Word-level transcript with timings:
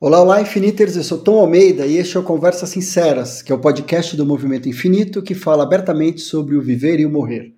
Olá, 0.00 0.22
olá, 0.22 0.40
Infiniters! 0.40 0.94
Eu 0.94 1.02
sou 1.02 1.18
Tom 1.18 1.40
Almeida 1.40 1.84
e 1.84 1.96
este 1.96 2.16
é 2.16 2.20
o 2.20 2.22
Conversas 2.22 2.68
Sinceras, 2.68 3.42
que 3.42 3.50
é 3.50 3.54
o 3.54 3.58
podcast 3.58 4.16
do 4.16 4.24
Movimento 4.24 4.68
Infinito 4.68 5.20
que 5.20 5.34
fala 5.34 5.64
abertamente 5.64 6.20
sobre 6.20 6.54
o 6.54 6.62
viver 6.62 7.00
e 7.00 7.04
o 7.04 7.10
morrer. 7.10 7.52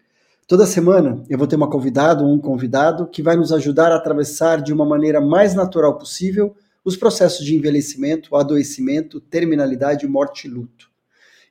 Toda 0.48 0.64
semana 0.64 1.22
eu 1.29 1.37
vou 1.37 1.46
ter 1.46 1.56
uma 1.56 1.68
convidada 1.68 2.24
ou 2.24 2.32
um 2.32 2.38
convidado 2.38 3.06
que 3.08 3.22
vai 3.22 3.37
nos 3.37 3.53
ajudar 3.53 3.92
a 3.92 3.96
atravessar 3.96 4.62
de 4.62 4.72
uma 4.72 4.87
maneira 4.87 5.21
mais 5.21 5.54
natural 5.54 5.98
possível 5.98 6.56
os 6.82 6.96
processos 6.96 7.45
de 7.45 7.54
envelhecimento, 7.54 8.35
adoecimento, 8.35 9.21
terminalidade, 9.21 10.09
morte 10.09 10.49
e 10.49 10.51
luto. 10.51 10.88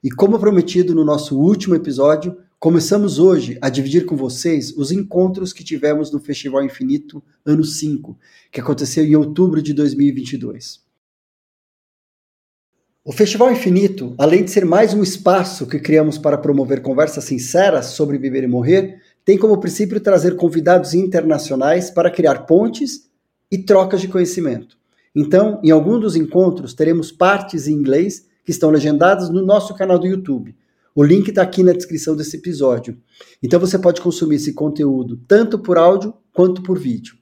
E 0.04 0.10
como 0.10 0.40
prometido 0.40 0.96
no 0.96 1.06
nosso 1.06 1.40
último 1.40 1.76
episódio, 1.76 2.36
Começamos 2.60 3.20
hoje 3.20 3.58
a 3.62 3.70
dividir 3.70 4.06
com 4.06 4.18
vocês 4.18 4.76
os 4.76 4.92
encontros 4.92 5.54
que 5.54 5.64
tivemos 5.64 6.12
no 6.12 6.20
Festival 6.20 6.62
Infinito 6.62 7.24
ano 7.46 7.64
5, 7.64 8.20
que 8.52 8.60
aconteceu 8.60 9.06
em 9.06 9.16
outubro 9.16 9.62
de 9.62 9.74
2022. 9.74 10.82
O 13.02 13.14
Festival 13.14 13.50
Infinito, 13.50 14.14
além 14.18 14.44
de 14.44 14.52
ser 14.52 14.66
mais 14.66 14.94
um 14.94 15.02
espaço 15.02 15.66
que 15.68 15.80
criamos 15.80 16.18
para 16.18 16.38
promover 16.38 16.82
conversas 16.82 17.24
sinceras 17.24 17.86
sobre 17.86 18.18
viver 18.18 18.44
e 18.44 18.48
morrer, 18.48 19.02
tem 19.24 19.38
como 19.38 19.62
princípio 19.62 20.02
trazer 20.02 20.36
convidados 20.36 20.94
internacionais 20.94 21.90
para 21.90 22.12
criar 22.12 22.40
pontes 22.40 23.10
e 23.50 23.58
trocas 23.58 24.02
de 24.02 24.10
conhecimento. 24.10 24.78
Então, 25.16 25.62
em 25.64 25.72
algum 25.72 25.98
dos 25.98 26.18
encontros, 26.18 26.74
teremos 26.74 27.10
partes 27.10 27.70
em 27.70 27.74
inglês 27.74 28.28
que 28.44 28.52
estão 28.52 28.70
legendadas 28.70 29.30
no 29.30 29.46
nosso 29.46 29.74
canal 29.76 29.98
do 29.98 30.08
YouTube. 30.08 30.54
O 30.96 31.04
link 31.04 31.30
está 31.30 31.42
aqui 31.42 31.64
na 31.64 31.72
descrição 31.72 32.16
desse 32.16 32.38
episódio. 32.38 32.98
Então 33.42 33.60
você 33.60 33.78
pode 33.78 34.02
consumir 34.02 34.36
esse 34.36 34.54
conteúdo 34.54 35.20
tanto 35.28 35.60
por 35.60 35.78
áudio 35.78 36.14
quanto 36.34 36.64
por 36.64 36.78
vídeo. 36.78 37.16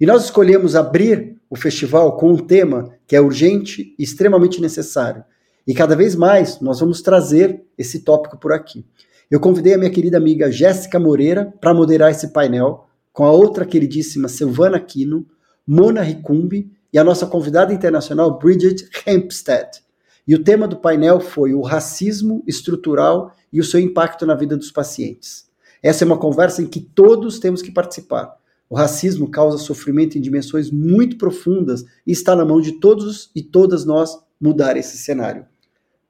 E 0.00 0.06
nós 0.06 0.24
escolhemos 0.24 0.76
abrir 0.76 1.36
o 1.48 1.56
festival 1.56 2.16
com 2.16 2.32
um 2.32 2.36
tema 2.36 2.94
que 3.06 3.16
é 3.16 3.20
urgente 3.20 3.94
e 3.98 4.02
extremamente 4.02 4.60
necessário. 4.60 5.24
E 5.66 5.74
cada 5.74 5.96
vez 5.96 6.14
mais 6.14 6.60
nós 6.60 6.80
vamos 6.80 7.02
trazer 7.02 7.62
esse 7.76 8.00
tópico 8.00 8.38
por 8.38 8.52
aqui. 8.52 8.84
Eu 9.30 9.40
convidei 9.40 9.74
a 9.74 9.78
minha 9.78 9.90
querida 9.90 10.18
amiga 10.18 10.52
Jéssica 10.52 11.00
Moreira 11.00 11.52
para 11.60 11.74
moderar 11.74 12.10
esse 12.10 12.28
painel, 12.28 12.86
com 13.12 13.24
a 13.24 13.32
outra 13.32 13.64
queridíssima 13.64 14.28
Silvana 14.28 14.78
Quino, 14.78 15.26
Mona 15.66 16.02
Ricumbi 16.02 16.70
e 16.92 16.98
a 16.98 17.02
nossa 17.02 17.26
convidada 17.26 17.72
internacional 17.72 18.38
Bridget 18.38 18.88
Hempstead. 19.06 19.85
E 20.28 20.34
o 20.34 20.42
tema 20.42 20.66
do 20.66 20.76
painel 20.76 21.20
foi 21.20 21.54
o 21.54 21.60
racismo 21.60 22.42
estrutural 22.48 23.32
e 23.52 23.60
o 23.60 23.64
seu 23.64 23.78
impacto 23.78 24.26
na 24.26 24.34
vida 24.34 24.56
dos 24.56 24.72
pacientes. 24.72 25.48
Essa 25.80 26.02
é 26.02 26.06
uma 26.06 26.18
conversa 26.18 26.60
em 26.60 26.66
que 26.66 26.80
todos 26.80 27.38
temos 27.38 27.62
que 27.62 27.70
participar. 27.70 28.36
O 28.68 28.74
racismo 28.74 29.30
causa 29.30 29.56
sofrimento 29.56 30.18
em 30.18 30.20
dimensões 30.20 30.68
muito 30.68 31.16
profundas 31.16 31.84
e 32.04 32.10
está 32.10 32.34
na 32.34 32.44
mão 32.44 32.60
de 32.60 32.80
todos 32.80 33.30
e 33.36 33.42
todas 33.42 33.84
nós 33.84 34.18
mudar 34.40 34.76
esse 34.76 34.98
cenário. 34.98 35.46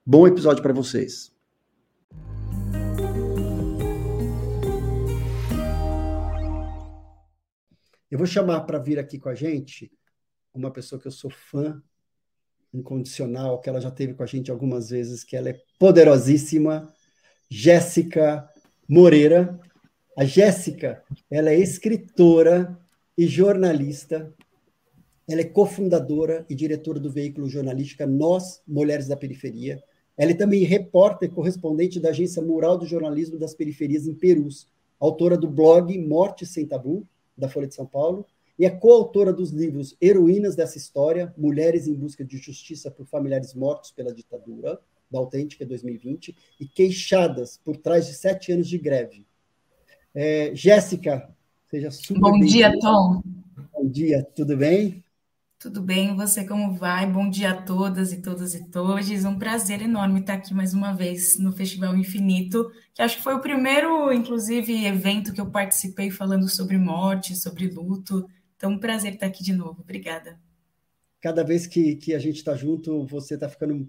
Bom 0.05 0.27
episódio 0.27 0.63
para 0.63 0.73
vocês. 0.73 1.31
Eu 8.11 8.17
vou 8.17 8.27
chamar 8.27 8.63
para 8.63 8.79
vir 8.79 8.99
aqui 8.99 9.19
com 9.19 9.29
a 9.29 9.35
gente 9.35 9.93
uma 10.55 10.71
pessoa 10.71 10.99
que 10.99 11.07
eu 11.07 11.13
sou 11.13 11.31
fã 11.31 11.83
incondicional, 12.77 13.61
que 13.61 13.69
ela 13.69 13.81
já 13.81 13.91
teve 13.91 14.15
com 14.15 14.23
a 14.23 14.27
gente 14.27 14.51
algumas 14.51 14.91
vezes, 14.91 15.25
que 15.25 15.37
ela 15.37 15.51
é 15.51 15.61
poderosíssima, 15.79 16.93
Jéssica 17.51 18.49
Moreira. 18.89 19.59
A 20.17 20.25
Jéssica, 20.25 21.03
ela 21.31 21.51
é 21.51 21.59
escritora 21.59 22.79
e 23.17 23.27
jornalista. 23.27 24.33
Ela 25.29 25.41
é 25.41 25.45
cofundadora 25.45 26.47
e 26.49 26.55
diretora 26.55 27.01
do 27.01 27.11
veículo 27.11 27.49
jornalística 27.49 28.07
Nós, 28.07 28.63
Mulheres 28.67 29.09
da 29.09 29.17
Periferia. 29.17 29.83
Ela 30.17 30.31
é 30.31 30.35
também 30.35 30.63
repórter 30.65 31.31
correspondente 31.31 32.01
da 32.01 32.11
agência 32.11 32.41
Mural 32.41 32.79
do 32.79 32.87
Jornalismo 32.87 33.39
das 33.39 33.55
Periferias 33.55 34.07
em 34.07 34.15
Perus, 34.15 34.69
autora 34.99 35.37
do 35.37 35.49
blog 35.49 35.99
Morte 35.99 36.47
Sem 36.47 36.67
Tabu, 36.67 37.07
da 37.37 37.49
Folha 37.49 37.67
de 37.67 37.75
São 37.75 37.85
Paulo, 37.85 38.25
e 38.59 38.65
é 38.65 38.71
coautora 38.71 39.33
dos 39.33 39.51
livros 39.51 39.97
Heroínas 40.01 40.57
dessa 40.57 40.79
História, 40.79 41.35
Mulheres 41.37 41.87
em 41.87 41.95
Busca 41.95 42.25
de 42.25 42.39
Justiça 42.39 42.91
por 42.91 43.07
Familiares 43.07 43.55
Mortos 43.55 43.91
pela 43.91 44.15
Ditadura, 44.15 44.81
da 45.11 45.19
Autêntica 45.19 45.65
2020, 45.65 46.35
e 46.59 46.67
Queixadas 46.67 47.61
por 47.65 47.77
Trás 47.77 48.07
de 48.07 48.15
Sete 48.15 48.53
Anos 48.53 48.69
de 48.69 48.79
Greve. 48.79 49.27
É, 50.15 50.51
Jéssica, 50.55 51.29
seja 51.71 51.91
super 51.91 52.21
Bom 52.21 52.41
dia, 52.41 52.73
Tom. 52.81 53.23
Bom 53.73 53.89
dia, 53.89 54.27
tudo 54.35 54.57
bem? 54.57 55.05
Tudo 55.59 55.81
bem, 55.81 56.15
você 56.15 56.45
como 56.45 56.75
vai? 56.75 57.11
Bom 57.11 57.31
dia 57.31 57.51
a 57.51 57.63
todas 57.63 58.13
e 58.13 58.21
todas 58.21 58.55
e 58.55 58.65
todos. 58.71 59.25
Um 59.25 59.39
prazer 59.39 59.83
enorme 59.83 60.21
estar 60.21 60.35
aqui 60.35 60.53
mais 60.53 60.75
uma 60.75 60.93
vez 60.93 61.39
no 61.39 61.51
Festival 61.51 61.97
Infinito, 61.97 62.71
que 62.95 63.01
acho 63.01 63.17
que 63.17 63.23
foi 63.23 63.35
o 63.35 63.41
primeiro, 63.41 64.13
inclusive, 64.13 64.85
evento 64.85 65.33
que 65.33 65.41
eu 65.41 65.51
participei 65.51 66.11
falando 66.11 66.49
sobre 66.49 66.77
morte, 66.77 67.35
sobre 67.35 67.69
luto. 67.69 68.29
Então, 68.57 68.71
um 68.71 68.79
prazer 68.79 69.15
estar 69.15 69.27
aqui 69.27 69.43
de 69.43 69.53
novo. 69.53 69.83
Obrigada. 69.83 70.39
Cada 71.21 71.43
vez 71.43 71.67
que, 71.67 71.97
que 71.97 72.15
a 72.15 72.19
gente 72.19 72.37
está 72.37 72.55
junto, 72.55 73.05
você 73.07 73.35
está 73.35 73.49
ficando 73.49 73.89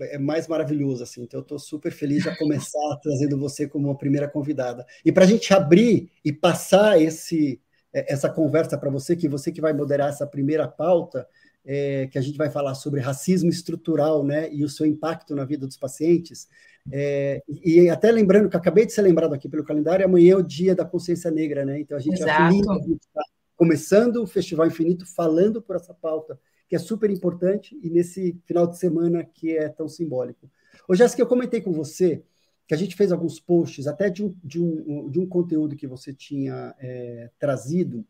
é 0.00 0.18
mais 0.18 0.48
maravilhoso, 0.48 1.02
assim. 1.02 1.22
Então, 1.22 1.40
eu 1.40 1.42
estou 1.42 1.58
super 1.58 1.92
feliz 1.92 2.22
de 2.22 2.38
começar 2.38 2.96
trazendo 3.02 3.38
você 3.38 3.68
como 3.68 3.88
uma 3.88 3.98
primeira 3.98 4.28
convidada. 4.28 4.86
E 5.04 5.12
para 5.12 5.24
a 5.24 5.26
gente 5.26 5.52
abrir 5.52 6.10
e 6.24 6.32
passar 6.32 7.00
esse 7.00 7.60
é, 7.92 8.12
essa 8.12 8.30
conversa 8.30 8.76
para 8.76 8.90
você, 8.90 9.16
que 9.16 9.28
você 9.28 9.50
que 9.50 9.60
vai 9.60 9.72
moderar 9.72 10.10
essa 10.10 10.26
primeira 10.26 10.68
pauta, 10.68 11.26
é, 11.64 12.06
que 12.06 12.18
a 12.18 12.20
gente 12.20 12.36
vai 12.36 12.50
falar 12.50 12.74
sobre 12.74 13.00
racismo 13.00 13.50
estrutural, 13.50 14.24
né, 14.24 14.48
e 14.52 14.64
o 14.64 14.68
seu 14.68 14.86
impacto 14.86 15.34
na 15.34 15.44
vida 15.44 15.66
dos 15.66 15.76
pacientes. 15.76 16.48
É, 16.90 17.42
e 17.48 17.90
até 17.90 18.10
lembrando 18.10 18.48
que 18.48 18.56
acabei 18.56 18.86
de 18.86 18.92
ser 18.92 19.02
lembrado 19.02 19.34
aqui 19.34 19.48
pelo 19.48 19.64
calendário, 19.64 20.04
amanhã 20.04 20.32
é 20.32 20.36
o 20.36 20.42
dia 20.42 20.74
da 20.74 20.84
consciência 20.84 21.30
negra, 21.30 21.64
né? 21.64 21.78
Então 21.80 21.98
a 21.98 22.00
gente 22.00 22.14
Exato. 22.14 22.54
está 22.54 23.22
começando 23.58 24.22
o 24.22 24.26
Festival 24.26 24.68
Infinito 24.68 25.04
falando 25.04 25.60
por 25.60 25.74
essa 25.74 25.92
pauta, 25.92 26.40
que 26.68 26.76
é 26.76 26.78
super 26.78 27.10
importante, 27.10 27.76
e 27.82 27.90
nesse 27.90 28.40
final 28.46 28.68
de 28.68 28.78
semana 28.78 29.24
que 29.24 29.56
é 29.56 29.68
tão 29.68 29.88
simbólico. 29.88 30.48
Ô, 30.86 30.94
Jéssica, 30.94 31.20
eu 31.20 31.26
comentei 31.26 31.60
com 31.60 31.72
você 31.72 32.22
que 32.68 32.74
a 32.74 32.76
gente 32.76 32.94
fez 32.94 33.10
alguns 33.10 33.40
posts, 33.40 33.88
até 33.88 34.08
de 34.08 34.24
um, 34.24 34.32
de 34.44 34.62
um, 34.62 35.10
de 35.10 35.18
um 35.18 35.26
conteúdo 35.26 35.74
que 35.74 35.88
você 35.88 36.14
tinha 36.14 36.72
é, 36.78 37.30
trazido, 37.36 38.06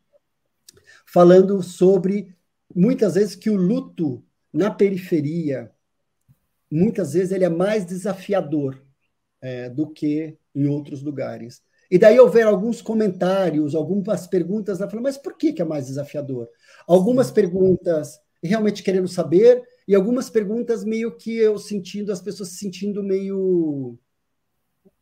falando 1.03 1.63
sobre, 1.63 2.35
muitas 2.75 3.15
vezes, 3.15 3.35
que 3.35 3.49
o 3.49 3.55
luto 3.55 4.23
na 4.53 4.69
periferia, 4.69 5.71
muitas 6.69 7.13
vezes, 7.13 7.31
ele 7.31 7.45
é 7.45 7.49
mais 7.49 7.85
desafiador 7.85 8.79
é, 9.41 9.67
do 9.67 9.89
que 9.89 10.37
em 10.53 10.67
outros 10.67 11.01
lugares. 11.01 11.63
E 11.89 11.97
daí 11.97 12.19
houver 12.19 12.45
alguns 12.45 12.81
comentários, 12.81 13.73
algumas 13.73 14.27
perguntas, 14.27 14.79
ela 14.79 14.89
falou, 14.89 15.03
mas 15.03 15.17
por 15.17 15.35
que, 15.35 15.51
que 15.51 15.61
é 15.61 15.65
mais 15.65 15.87
desafiador? 15.87 16.47
Algumas 16.87 17.31
perguntas 17.31 18.19
realmente 18.41 18.83
querendo 18.83 19.07
saber, 19.07 19.63
e 19.87 19.95
algumas 19.95 20.29
perguntas 20.29 20.83
meio 20.83 21.15
que 21.15 21.35
eu 21.35 21.57
sentindo, 21.57 22.11
as 22.11 22.21
pessoas 22.21 22.49
se 22.49 22.57
sentindo 22.57 23.03
meio 23.03 23.97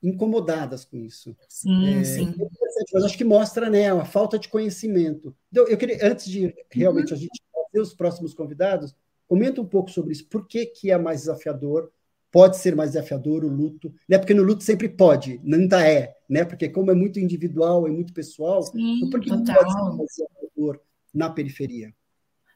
incomodadas 0.02 0.86
com 0.86 0.98
isso. 0.98 1.36
Sim, 1.48 2.00
é, 2.00 2.04
sim. 2.04 2.34
É 2.40 2.48
mas 2.94 3.04
acho 3.04 3.18
que 3.18 3.24
mostra 3.24 3.70
né, 3.70 3.92
a 3.92 4.06
falta 4.06 4.40
de 4.40 4.48
conhecimento. 4.48 5.36
Então, 5.52 5.68
eu 5.68 5.78
queria, 5.78 6.00
antes 6.10 6.26
de 6.26 6.54
realmente 6.72 7.12
uhum. 7.12 7.18
a 7.18 7.20
gente 7.20 7.44
fazer 7.54 7.82
os 7.82 7.94
próximos 7.94 8.34
convidados, 8.34 8.96
comenta 9.28 9.62
um 9.62 9.66
pouco 9.66 9.92
sobre 9.92 10.14
isso. 10.14 10.28
Por 10.28 10.48
que, 10.48 10.66
que 10.66 10.92
é 10.92 10.98
mais 10.98 11.22
desafiador? 11.22 11.92
Pode 12.32 12.58
ser 12.58 12.76
mais 12.76 12.92
desafiador 12.92 13.44
o 13.44 13.50
luto, 13.50 13.94
né? 14.08 14.18
Porque 14.18 14.34
no 14.34 14.44
luto 14.44 14.64
sempre 14.64 14.90
pode, 14.90 15.40
nunca 15.44 15.88
é, 15.88 16.16
né? 16.30 16.44
Porque 16.44 16.70
como 16.70 16.92
é 16.92 16.96
muito 16.96 17.20
individual, 17.20 17.88
é 17.88 17.92
muito 17.92 18.14
pessoal, 18.14 18.64
Sim, 18.64 18.98
então 18.98 19.10
por 19.10 19.20
que 19.22 19.30
total. 19.30 19.56
pode 19.56 19.74
ser 19.74 19.98
mais 19.98 20.10
desafiador 20.10 20.82
na 21.14 21.30
periferia? 21.30 21.94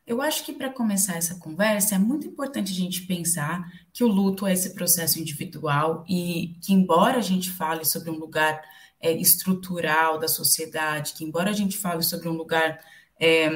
Eu 0.06 0.22
acho 0.22 0.44
que 0.44 0.52
para 0.52 0.70
começar 0.70 1.16
essa 1.16 1.36
conversa 1.36 1.96
é 1.96 1.98
muito 1.98 2.28
importante 2.28 2.72
a 2.72 2.76
gente 2.76 3.04
pensar 3.04 3.72
que 3.94 4.04
o 4.04 4.07
luto 4.07 4.45
é 4.45 4.51
esse 4.51 4.74
processo 4.74 5.19
individual 5.19 6.04
e 6.10 6.56
que, 6.62 6.74
embora 6.74 7.19
a 7.19 7.22
gente 7.22 7.50
fale 7.50 7.86
sobre 7.86 8.10
um 8.10 8.18
lugar 8.18 8.62
é, 9.00 9.12
estrutural 9.13 10.19
da 10.19 10.28
sociedade, 10.28 11.13
que, 11.13 11.24
embora 11.24 11.50
a 11.50 11.54
gente 11.54 11.78
fale 11.78 12.04
sobre 12.04 12.28
um 12.28 12.34
lugar 12.34 12.80
é, 13.19 13.50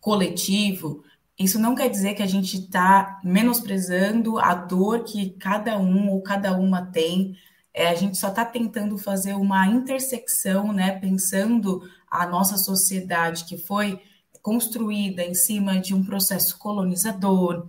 coletivo, 0.00 1.03
isso 1.38 1.58
não 1.58 1.74
quer 1.74 1.88
dizer 1.88 2.14
que 2.14 2.22
a 2.22 2.26
gente 2.26 2.56
está 2.58 3.20
menosprezando 3.24 4.38
a 4.38 4.54
dor 4.54 5.02
que 5.02 5.30
cada 5.30 5.78
um 5.78 6.10
ou 6.10 6.22
cada 6.22 6.56
uma 6.56 6.86
tem. 6.86 7.36
É, 7.72 7.88
a 7.88 7.94
gente 7.94 8.16
só 8.16 8.28
está 8.28 8.44
tentando 8.44 8.96
fazer 8.96 9.34
uma 9.34 9.66
intersecção, 9.66 10.72
né, 10.72 10.98
pensando 10.98 11.82
a 12.08 12.24
nossa 12.26 12.56
sociedade 12.56 13.44
que 13.46 13.58
foi 13.58 14.00
construída 14.40 15.24
em 15.24 15.34
cima 15.34 15.80
de 15.80 15.92
um 15.92 16.04
processo 16.04 16.56
colonizador. 16.58 17.68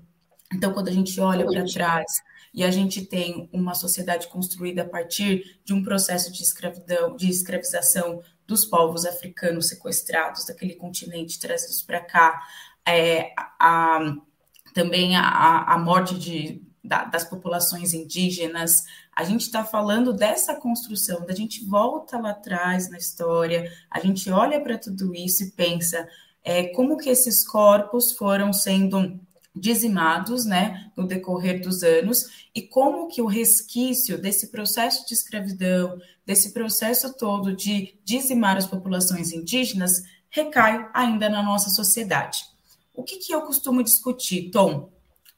Então, 0.54 0.72
quando 0.72 0.90
a 0.90 0.92
gente 0.92 1.20
olha 1.20 1.46
para 1.46 1.66
trás 1.66 2.06
e 2.54 2.64
a 2.64 2.70
gente 2.70 3.04
tem 3.06 3.50
uma 3.52 3.74
sociedade 3.74 4.28
construída 4.28 4.84
a 4.84 4.88
partir 4.88 5.60
de 5.66 5.74
um 5.74 5.84
processo 5.84 6.32
de 6.32 6.44
escravidão, 6.44 7.16
de 7.16 7.30
escravização 7.30 8.22
dos 8.46 8.64
povos 8.64 9.06
africanos 9.06 9.70
sequestrados 9.70 10.46
daquele 10.46 10.76
continente 10.76 11.40
trazidos 11.40 11.82
para 11.82 12.00
cá, 12.00 12.42
é, 12.88 13.34
a 13.60 14.16
também 14.76 15.16
a, 15.16 15.64
a 15.74 15.78
morte 15.78 16.20
de, 16.20 16.62
da, 16.84 17.06
das 17.06 17.24
populações 17.24 17.94
indígenas. 17.94 18.84
A 19.16 19.24
gente 19.24 19.44
está 19.44 19.64
falando 19.64 20.12
dessa 20.12 20.54
construção, 20.54 21.26
da 21.26 21.34
gente 21.34 21.64
volta 21.64 22.20
lá 22.20 22.32
atrás 22.32 22.90
na 22.90 22.98
história, 22.98 23.72
a 23.90 24.02
gente 24.02 24.30
olha 24.30 24.60
para 24.60 24.78
tudo 24.78 25.16
isso 25.16 25.44
e 25.46 25.52
pensa 25.52 26.06
é, 26.44 26.66
como 26.74 26.98
que 26.98 27.10
esses 27.10 27.48
corpos 27.48 28.12
foram 28.12 28.52
sendo 28.52 29.18
dizimados, 29.56 30.44
né, 30.44 30.92
no 30.98 31.08
decorrer 31.08 31.62
dos 31.62 31.82
anos, 31.82 32.46
e 32.54 32.62
como 32.62 33.08
que 33.08 33.22
o 33.22 33.26
resquício 33.26 34.18
desse 34.18 34.52
processo 34.52 35.08
de 35.08 35.14
escravidão, 35.14 35.98
desse 36.26 36.52
processo 36.52 37.16
todo 37.18 37.56
de 37.56 37.98
dizimar 38.04 38.58
as 38.58 38.68
populações 38.68 39.32
indígenas, 39.32 40.04
recai 40.30 40.90
ainda 40.94 41.30
na 41.30 41.42
nossa 41.42 41.70
sociedade. 41.70 42.55
O 42.96 43.04
que, 43.04 43.18
que 43.18 43.34
eu 43.34 43.42
costumo 43.42 43.84
discutir, 43.84 44.50
Tom? 44.52 44.92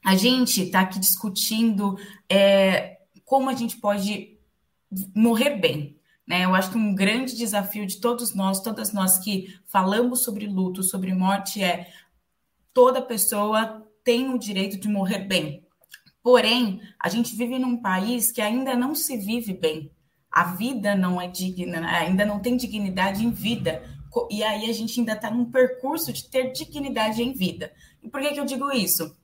A 0.04 0.16
gente 0.16 0.62
está 0.62 0.80
aqui 0.80 0.98
discutindo 0.98 1.98
é, 2.28 2.98
como 3.24 3.50
a 3.50 3.54
gente 3.54 3.76
pode 3.78 4.38
morrer 5.14 5.56
bem. 5.56 5.98
Né? 6.26 6.44
Eu 6.44 6.54
acho 6.54 6.70
que 6.70 6.78
um 6.78 6.94
grande 6.94 7.36
desafio 7.36 7.86
de 7.86 8.00
todos 8.00 8.34
nós, 8.34 8.60
todas 8.60 8.92
nós 8.92 9.18
que 9.18 9.58
falamos 9.66 10.22
sobre 10.22 10.46
luto, 10.46 10.82
sobre 10.82 11.12
morte, 11.14 11.62
é 11.62 11.90
toda 12.72 13.02
pessoa 13.02 13.84
tem 14.04 14.32
o 14.32 14.38
direito 14.38 14.78
de 14.78 14.88
morrer 14.88 15.20
bem. 15.20 15.66
Porém, 16.22 16.80
a 17.00 17.08
gente 17.08 17.34
vive 17.34 17.58
num 17.58 17.76
país 17.76 18.30
que 18.30 18.40
ainda 18.40 18.76
não 18.76 18.94
se 18.94 19.16
vive 19.16 19.52
bem. 19.52 19.90
A 20.30 20.44
vida 20.44 20.94
não 20.94 21.20
é 21.20 21.26
digna, 21.26 21.86
ainda 21.86 22.24
não 22.24 22.38
tem 22.38 22.56
dignidade 22.56 23.24
em 23.24 23.30
vida. 23.30 23.82
E 24.30 24.42
aí 24.42 24.68
a 24.68 24.72
gente 24.72 24.98
ainda 24.98 25.12
está 25.12 25.30
num 25.30 25.50
percurso 25.50 26.12
de 26.12 26.28
ter 26.28 26.52
dignidade 26.52 27.22
em 27.22 27.32
vida. 27.32 27.72
E 28.02 28.08
por 28.08 28.20
que, 28.20 28.32
que 28.32 28.40
eu 28.40 28.44
digo 28.44 28.70
isso? 28.72 29.16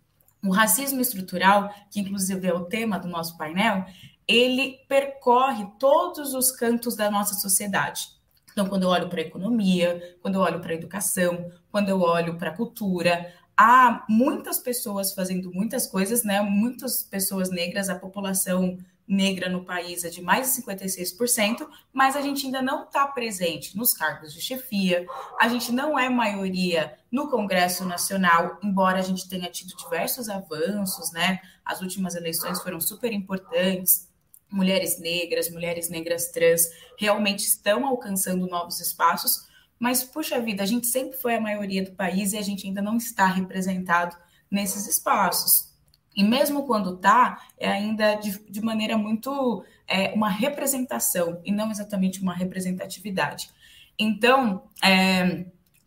O 0.42 0.50
racismo 0.50 1.00
estrutural, 1.00 1.72
que 1.90 2.00
inclusive 2.00 2.46
é 2.46 2.52
o 2.52 2.66
tema 2.66 2.98
do 2.98 3.08
nosso 3.08 3.36
painel, 3.38 3.84
ele 4.26 4.78
percorre 4.88 5.66
todos 5.78 6.34
os 6.34 6.50
cantos 6.50 6.96
da 6.96 7.10
nossa 7.10 7.34
sociedade. 7.34 8.08
Então, 8.52 8.66
quando 8.66 8.84
eu 8.84 8.88
olho 8.88 9.08
para 9.08 9.20
a 9.20 9.25
economia, 9.25 10.16
quando 10.22 10.36
eu 10.36 10.40
olho 10.40 10.60
para 10.60 10.70
a 10.70 10.75
educação, 10.76 11.50
quando 11.70 11.88
eu 11.88 12.00
olho 12.00 12.38
para 12.38 12.50
a 12.50 12.56
cultura, 12.56 13.32
há 13.56 14.04
muitas 14.08 14.58
pessoas 14.58 15.12
fazendo 15.12 15.52
muitas 15.52 15.86
coisas, 15.86 16.25
né? 16.25 16.40
Muitas 16.40 17.02
pessoas 17.02 17.50
negras, 17.50 17.88
a 17.88 17.98
população 17.98 18.78
negra 19.06 19.48
no 19.48 19.64
país 19.64 20.02
é 20.04 20.08
de 20.08 20.22
mais 20.22 20.54
de 20.54 20.62
56%, 20.62 21.68
mas 21.92 22.16
a 22.16 22.22
gente 22.22 22.46
ainda 22.46 22.62
não 22.62 22.84
está 22.84 23.06
presente 23.06 23.76
nos 23.76 23.92
cargos 23.92 24.32
de 24.32 24.40
chefia, 24.40 25.06
a 25.38 25.48
gente 25.48 25.70
não 25.72 25.98
é 25.98 26.08
maioria 26.08 26.98
no 27.10 27.28
Congresso 27.28 27.84
Nacional, 27.84 28.58
embora 28.62 28.98
a 28.98 29.02
gente 29.02 29.28
tenha 29.28 29.50
tido 29.50 29.76
diversos 29.76 30.28
avanços, 30.28 31.12
né? 31.12 31.40
As 31.64 31.80
últimas 31.80 32.14
eleições 32.14 32.62
foram 32.62 32.80
super 32.80 33.12
importantes. 33.12 34.08
Mulheres 34.50 34.98
negras, 35.00 35.50
mulheres 35.50 35.88
negras 35.90 36.30
trans 36.30 36.62
realmente 36.98 37.40
estão 37.40 37.86
alcançando 37.86 38.46
novos 38.46 38.80
espaços, 38.80 39.46
mas, 39.78 40.04
puxa 40.04 40.40
vida, 40.40 40.62
a 40.62 40.66
gente 40.66 40.86
sempre 40.86 41.18
foi 41.18 41.34
a 41.34 41.40
maioria 41.40 41.84
do 41.84 41.92
país 41.92 42.32
e 42.32 42.38
a 42.38 42.42
gente 42.42 42.66
ainda 42.66 42.80
não 42.80 42.96
está 42.96 43.26
representado 43.26 44.16
nesses 44.50 44.86
espaços. 44.86 45.73
E 46.16 46.22
mesmo 46.22 46.66
quando 46.66 46.94
está, 46.94 47.43
é 47.58 47.69
ainda 47.69 48.14
de, 48.14 48.38
de 48.49 48.61
maneira 48.61 48.96
muito 48.96 49.64
é, 49.87 50.12
uma 50.12 50.28
representação 50.28 51.40
e 51.44 51.50
não 51.50 51.70
exatamente 51.70 52.22
uma 52.22 52.34
representatividade. 52.34 53.50
Então, 53.99 54.62
é, 54.82 55.44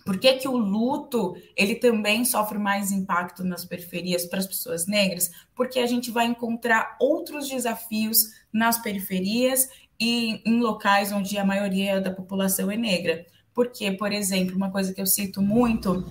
por 0.07 0.17
que, 0.17 0.33
que 0.35 0.47
o 0.47 0.55
luto 0.55 1.35
ele 1.53 1.75
também 1.75 2.23
sofre 2.23 2.57
mais 2.57 2.93
impacto 2.93 3.43
nas 3.43 3.65
periferias 3.65 4.25
para 4.25 4.39
as 4.39 4.47
pessoas 4.47 4.87
negras? 4.87 5.31
Porque 5.53 5.79
a 5.79 5.85
gente 5.85 6.11
vai 6.11 6.25
encontrar 6.25 6.95
outros 6.99 7.49
desafios 7.49 8.31
nas 8.51 8.81
periferias 8.81 9.67
e 9.99 10.41
em 10.45 10.61
locais 10.61 11.11
onde 11.11 11.37
a 11.37 11.43
maioria 11.43 11.99
da 11.99 12.09
população 12.09 12.71
é 12.71 12.77
negra. 12.77 13.25
Porque, 13.53 13.91
por 13.91 14.13
exemplo, 14.13 14.55
uma 14.55 14.71
coisa 14.71 14.93
que 14.93 15.01
eu 15.01 15.05
cito 15.05 15.41
muito 15.41 16.05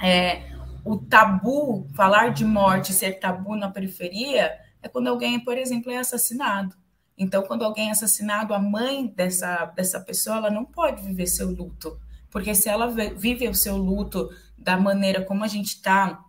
é 0.00 0.55
o 0.86 0.96
tabu, 0.96 1.88
falar 1.96 2.28
de 2.28 2.44
morte, 2.44 2.92
ser 2.92 3.18
tabu 3.18 3.56
na 3.56 3.68
periferia, 3.68 4.56
é 4.80 4.88
quando 4.88 5.08
alguém, 5.08 5.40
por 5.40 5.58
exemplo, 5.58 5.90
é 5.90 5.98
assassinado. 5.98 6.76
Então, 7.18 7.42
quando 7.42 7.64
alguém 7.64 7.88
é 7.88 7.90
assassinado, 7.90 8.54
a 8.54 8.58
mãe 8.60 9.08
dessa, 9.08 9.64
dessa 9.74 9.98
pessoa, 10.00 10.36
ela 10.36 10.50
não 10.50 10.64
pode 10.64 11.02
viver 11.02 11.26
seu 11.26 11.50
luto. 11.50 11.98
Porque 12.30 12.54
se 12.54 12.68
ela 12.68 12.86
vive 12.86 13.48
o 13.48 13.54
seu 13.54 13.76
luto 13.76 14.30
da 14.56 14.76
maneira 14.76 15.24
como 15.24 15.42
a 15.42 15.48
gente 15.48 15.68
está 15.68 16.22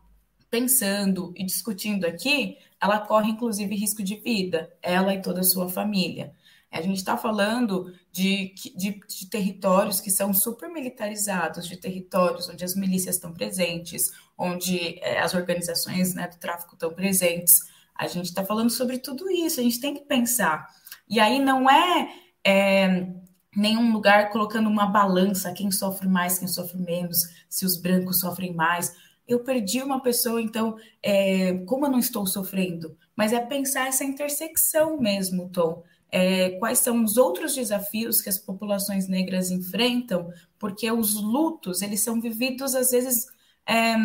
pensando 0.50 1.34
e 1.36 1.46
discutindo 1.46 2.06
aqui, 2.06 2.58
ela 2.82 3.00
corre, 3.00 3.32
inclusive, 3.32 3.76
risco 3.76 4.02
de 4.02 4.16
vida, 4.16 4.74
ela 4.82 5.14
e 5.14 5.22
toda 5.22 5.42
a 5.42 5.44
sua 5.44 5.70
família. 5.70 6.34
A 6.72 6.82
gente 6.82 6.98
está 6.98 7.16
falando 7.16 7.94
de, 8.12 8.54
de, 8.76 9.00
de, 9.08 9.30
territórios 9.30 10.02
que 10.02 10.12
são 10.12 10.34
super 10.34 10.70
militarizados, 10.70 11.68
de 11.68 11.78
territórios 11.78 12.50
onde 12.50 12.64
as 12.64 12.76
milícias 12.76 13.16
estão 13.16 13.34
presentes, 13.34 14.12
onde 14.38 15.00
é, 15.02 15.20
as 15.20 15.34
organizações 15.34 16.14
né, 16.14 16.28
do 16.28 16.38
tráfico 16.38 16.74
estão 16.74 16.94
presentes. 16.94 17.56
A 17.96 18.08
gente 18.08 18.26
está 18.26 18.46
falando 18.46 18.70
sobre 18.70 19.00
tudo 19.00 19.30
isso, 19.30 19.60
a 19.60 19.64
gente 19.64 19.80
tem 19.80 19.94
que 19.94 20.02
pensar. 20.02 20.68
E 21.10 21.20
aí 21.20 21.40
não 21.40 21.70
é, 21.70 22.10
é 22.46 23.08
nenhum 23.56 23.92
lugar 23.92 24.30
colocando 24.30 24.70
uma 24.70 24.86
balança, 24.86 25.54
quem 25.54 25.72
sofre 25.72 26.08
mais, 26.08 26.38
quem 26.38 26.48
sofre 26.48 26.78
menos, 26.78 27.18
se 27.50 27.66
os 27.66 27.78
brancos 27.82 28.20
sofrem 28.20 28.54
mais. 28.54 28.96
Eu 29.28 29.40
perdi 29.40 29.82
uma 29.82 30.02
pessoa, 30.02 30.42
então, 30.42 30.78
é, 31.02 31.54
como 31.66 31.86
eu 31.86 31.92
não 31.92 32.00
estou 32.00 32.26
sofrendo? 32.26 32.96
Mas 33.16 33.34
é 33.34 33.40
pensar 33.40 33.88
essa 33.88 34.04
intersecção 34.04 34.98
mesmo, 35.00 35.50
Tom 35.50 35.84
é, 36.12 36.52
quais 36.52 36.80
são 36.80 37.04
os 37.04 37.18
outros 37.18 37.54
desafios 37.54 38.22
que 38.22 38.30
as 38.30 38.38
populações 38.38 39.08
negras 39.08 39.52
enfrentam, 39.52 40.32
porque 40.58 40.92
os 40.92 41.16
lutos 41.22 41.82
eles 41.82 42.04
são 42.04 42.22
vividos 42.22 42.76
às 42.76 42.92
vezes 42.92 43.28
é, 43.68 43.96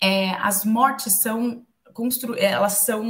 é, 0.00 0.30
as 0.32 0.64
mortes 0.64 1.14
são 1.14 1.64
constru 1.92 2.34
elas 2.36 2.74
são 2.84 3.04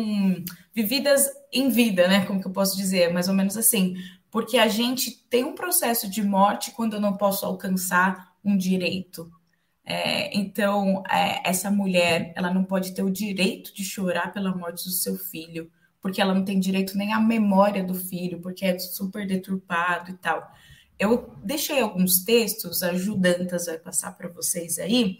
vividas 0.74 1.28
em 1.52 1.68
vida, 1.68 2.08
né? 2.08 2.24
Como 2.24 2.40
que 2.40 2.46
eu 2.46 2.52
posso 2.52 2.76
dizer, 2.76 3.12
mais 3.12 3.28
ou 3.28 3.34
menos 3.34 3.56
assim, 3.56 3.94
porque 4.30 4.56
a 4.58 4.68
gente 4.68 5.10
tem 5.28 5.44
um 5.44 5.54
processo 5.54 6.08
de 6.08 6.22
morte 6.22 6.72
quando 6.72 6.94
eu 6.94 7.00
não 7.00 7.16
posso 7.16 7.44
alcançar 7.44 8.32
um 8.44 8.56
direito. 8.56 9.30
É, 9.84 10.36
então, 10.36 11.02
é, 11.10 11.48
essa 11.48 11.70
mulher, 11.70 12.32
ela 12.36 12.52
não 12.52 12.64
pode 12.64 12.94
ter 12.94 13.02
o 13.02 13.10
direito 13.10 13.74
de 13.74 13.84
chorar 13.84 14.32
pela 14.32 14.54
morte 14.54 14.84
do 14.84 14.90
seu 14.90 15.16
filho 15.16 15.70
porque 16.00 16.20
ela 16.20 16.34
não 16.34 16.44
tem 16.44 16.58
direito 16.58 16.96
nem 16.96 17.12
à 17.12 17.20
memória 17.20 17.84
do 17.84 17.94
filho, 17.94 18.40
porque 18.40 18.64
é 18.64 18.78
super 18.78 19.26
deturpado 19.26 20.10
e 20.10 20.14
tal. 20.14 20.50
Eu 20.98 21.34
deixei 21.42 21.80
alguns 21.80 22.24
textos, 22.24 22.82
a 22.82 22.94
Judantas 22.94 23.66
vai 23.66 23.78
passar 23.78 24.16
para 24.16 24.28
vocês 24.28 24.78
aí, 24.78 25.18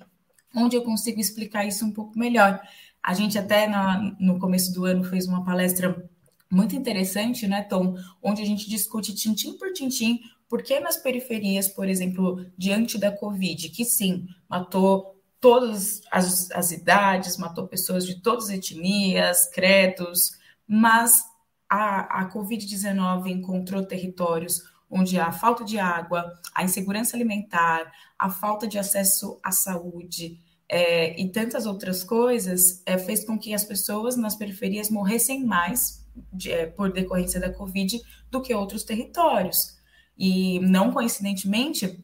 onde 0.55 0.77
eu 0.77 0.83
consigo 0.83 1.21
explicar 1.21 1.65
isso 1.67 1.85
um 1.85 1.93
pouco 1.93 2.19
melhor. 2.19 2.61
A 3.03 3.15
gente 3.15 3.39
até 3.39 3.67
na, 3.67 4.15
no 4.19 4.39
começo 4.39 4.73
do 4.73 4.85
ano 4.85 5.05
fez 5.05 5.27
uma 5.27 5.45
palestra 5.45 6.09
muito 6.51 6.75
interessante, 6.75 7.47
né, 7.47 7.63
Tom? 7.63 7.97
Onde 8.23 8.43
a 8.43 8.45
gente 8.45 8.69
discute 8.69 9.15
tintim 9.15 9.57
por 9.57 9.73
tintim 9.73 10.21
por 10.49 10.65
que 10.65 10.81
nas 10.81 10.97
periferias, 10.97 11.69
por 11.69 11.89
exemplo, 11.89 12.45
diante 12.59 12.99
da 12.99 13.13
Covid, 13.13 13.69
que 13.69 13.85
sim, 13.85 14.27
matou 14.49 15.17
todas 15.41 16.03
as, 16.11 16.51
as 16.51 16.73
idades, 16.73 17.37
matou 17.37 17.69
pessoas 17.69 18.05
de 18.05 18.21
todas 18.21 18.47
as 18.47 18.51
etnias, 18.51 19.47
credos, 19.47 20.33
mas 20.67 21.23
a, 21.69 22.23
a 22.23 22.33
Covid-19 22.33 23.29
encontrou 23.29 23.85
territórios 23.85 24.61
onde 24.91 25.21
a 25.21 25.31
falta 25.31 25.65
de 25.65 25.79
água, 25.79 26.33
a 26.53 26.65
insegurança 26.65 27.17
alimentar, 27.17 27.93
a 28.21 28.31
falta 28.31 28.67
de 28.67 28.79
acesso 28.79 29.39
à 29.43 29.51
saúde 29.51 30.39
é, 30.69 31.21
e 31.21 31.29
tantas 31.31 31.67
outras 31.67 32.05
coisas 32.05 32.83
é, 32.87 32.99
fez 32.99 33.25
com 33.25 33.39
que 33.39 33.55
as 33.55 33.65
pessoas 33.65 34.17
nas 34.17 34.37
periferias 34.37 34.91
morressem 34.91 35.45
mais 35.45 36.07
de, 36.33 36.53
é, 36.53 36.67
por 36.67 36.93
decorrência 36.93 37.41
da 37.41 37.53
Covid 37.53 38.01
do 38.31 38.41
que 38.41 38.55
outros 38.55 38.85
territórios. 38.85 39.79
E 40.17 40.61
não 40.61 40.93
coincidentemente, 40.93 41.99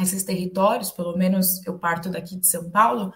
esses 0.00 0.22
territórios, 0.22 0.92
pelo 0.92 1.16
menos 1.16 1.66
eu 1.66 1.78
parto 1.78 2.10
daqui 2.10 2.36
de 2.36 2.46
São 2.46 2.70
Paulo, 2.70 3.12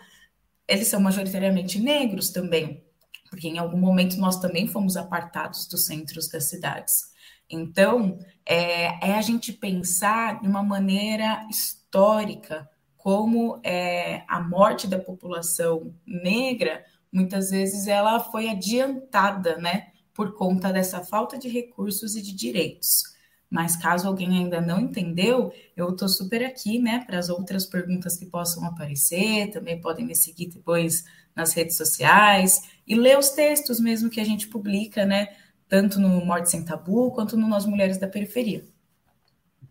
eles 0.66 0.88
são 0.88 1.00
majoritariamente 1.00 1.78
negros 1.78 2.30
também 2.30 2.86
porque 3.28 3.48
em 3.48 3.58
algum 3.58 3.78
momento 3.78 4.16
nós 4.16 4.38
também 4.38 4.66
fomos 4.66 4.96
apartados 4.96 5.66
dos 5.66 5.84
centros 5.84 6.28
das 6.28 6.44
cidades. 6.44 7.14
Então, 7.50 8.18
é, 8.44 9.10
é 9.10 9.14
a 9.14 9.22
gente 9.22 9.52
pensar 9.52 10.40
de 10.40 10.48
uma 10.48 10.62
maneira 10.62 11.46
histórica 11.50 12.68
como 12.96 13.60
é, 13.62 14.24
a 14.26 14.40
morte 14.40 14.88
da 14.88 14.98
população 14.98 15.94
negra, 16.04 16.84
muitas 17.12 17.50
vezes 17.50 17.86
ela 17.86 18.18
foi 18.18 18.48
adiantada, 18.48 19.56
né, 19.58 19.88
por 20.12 20.34
conta 20.34 20.72
dessa 20.72 21.04
falta 21.04 21.38
de 21.38 21.48
recursos 21.48 22.16
e 22.16 22.22
de 22.22 22.34
direitos. 22.34 23.04
Mas 23.48 23.76
caso 23.76 24.08
alguém 24.08 24.36
ainda 24.36 24.60
não 24.60 24.80
entendeu, 24.80 25.52
eu 25.76 25.90
estou 25.90 26.08
super 26.08 26.44
aqui, 26.44 26.80
né, 26.80 27.04
para 27.06 27.18
as 27.18 27.28
outras 27.28 27.64
perguntas 27.64 28.16
que 28.16 28.26
possam 28.26 28.64
aparecer. 28.64 29.50
Também 29.52 29.80
podem 29.80 30.04
me 30.04 30.16
seguir 30.16 30.48
depois 30.48 31.04
nas 31.34 31.52
redes 31.52 31.76
sociais 31.76 32.62
e 32.86 32.96
ler 32.96 33.16
os 33.16 33.30
textos 33.30 33.78
mesmo 33.78 34.10
que 34.10 34.20
a 34.20 34.24
gente 34.24 34.48
publica, 34.48 35.04
né, 35.06 35.28
tanto 35.68 36.00
no 36.00 36.24
Morte 36.24 36.50
Sem 36.50 36.64
Tabu 36.64 37.10
quanto 37.12 37.36
no 37.36 37.48
Nós 37.48 37.66
Mulheres 37.66 37.98
da 37.98 38.08
Periferia. 38.08 38.64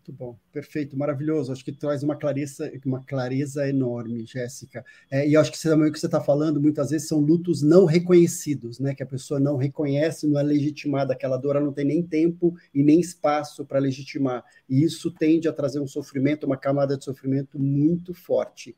Muito 0.06 0.12
bom, 0.12 0.38
perfeito, 0.52 0.96
maravilhoso. 0.96 1.50
Acho 1.50 1.64
que 1.64 1.72
traz 1.72 2.04
uma 2.04 2.14
clareza, 2.14 2.70
uma 2.84 3.02
clareza 3.02 3.68
enorme, 3.68 4.24
Jéssica. 4.24 4.84
É, 5.10 5.26
e 5.28 5.36
acho 5.36 5.50
que 5.50 5.60
também 5.60 5.88
o 5.88 5.92
que 5.92 5.98
você 5.98 6.06
está 6.06 6.20
falando 6.20 6.60
muitas 6.60 6.90
vezes 6.90 7.08
são 7.08 7.18
lutos 7.18 7.60
não 7.60 7.84
reconhecidos, 7.84 8.78
né? 8.78 8.94
Que 8.94 9.02
a 9.02 9.06
pessoa 9.06 9.40
não 9.40 9.56
reconhece, 9.56 10.28
não 10.28 10.38
é 10.38 10.44
legitimada, 10.44 11.12
aquela 11.12 11.36
dor 11.36 11.56
ela 11.56 11.64
não 11.64 11.72
tem 11.72 11.84
nem 11.84 12.04
tempo 12.04 12.54
e 12.72 12.84
nem 12.84 13.00
espaço 13.00 13.64
para 13.64 13.80
legitimar. 13.80 14.44
E 14.68 14.84
isso 14.84 15.10
tende 15.10 15.48
a 15.48 15.52
trazer 15.52 15.80
um 15.80 15.88
sofrimento, 15.88 16.46
uma 16.46 16.56
camada 16.56 16.96
de 16.96 17.04
sofrimento 17.04 17.58
muito 17.58 18.14
forte. 18.14 18.76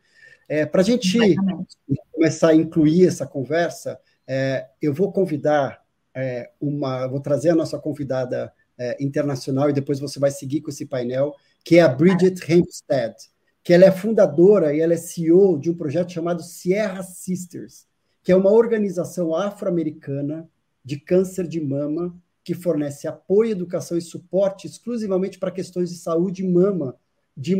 É, 0.48 0.64
para 0.64 0.80
a 0.80 0.84
gente 0.84 1.18
começar 2.10 2.48
a 2.48 2.54
incluir 2.54 3.06
essa 3.06 3.26
conversa, 3.26 4.00
é, 4.26 4.66
eu 4.80 4.94
vou 4.94 5.12
convidar 5.12 5.86
é, 6.18 6.50
uma, 6.60 7.06
vou 7.06 7.20
trazer 7.20 7.50
a 7.50 7.54
nossa 7.54 7.78
convidada 7.78 8.52
é, 8.76 8.96
internacional 9.02 9.70
e 9.70 9.72
depois 9.72 10.00
você 10.00 10.18
vai 10.18 10.32
seguir 10.32 10.60
com 10.60 10.70
esse 10.70 10.84
painel, 10.84 11.32
que 11.64 11.78
é 11.78 11.82
a 11.82 11.88
Bridget 11.88 12.40
Hempstead, 12.50 13.14
que 13.62 13.72
ela 13.72 13.84
é 13.84 13.92
fundadora 13.92 14.74
e 14.74 14.80
ela 14.80 14.94
é 14.94 14.96
CEO 14.96 15.58
de 15.58 15.70
um 15.70 15.74
projeto 15.74 16.10
chamado 16.10 16.42
Sierra 16.42 17.02
Sisters, 17.02 17.86
que 18.22 18.32
é 18.32 18.36
uma 18.36 18.50
organização 18.50 19.34
afro-americana 19.34 20.48
de 20.84 20.98
câncer 20.98 21.46
de 21.46 21.60
mama 21.60 22.16
que 22.42 22.54
fornece 22.54 23.06
apoio, 23.06 23.52
educação 23.52 23.96
e 23.96 24.02
suporte 24.02 24.66
exclusivamente 24.66 25.38
para 25.38 25.50
questões 25.50 25.90
de 25.90 25.96
saúde 25.96 26.42
mama, 26.42 26.96
de 27.36 27.54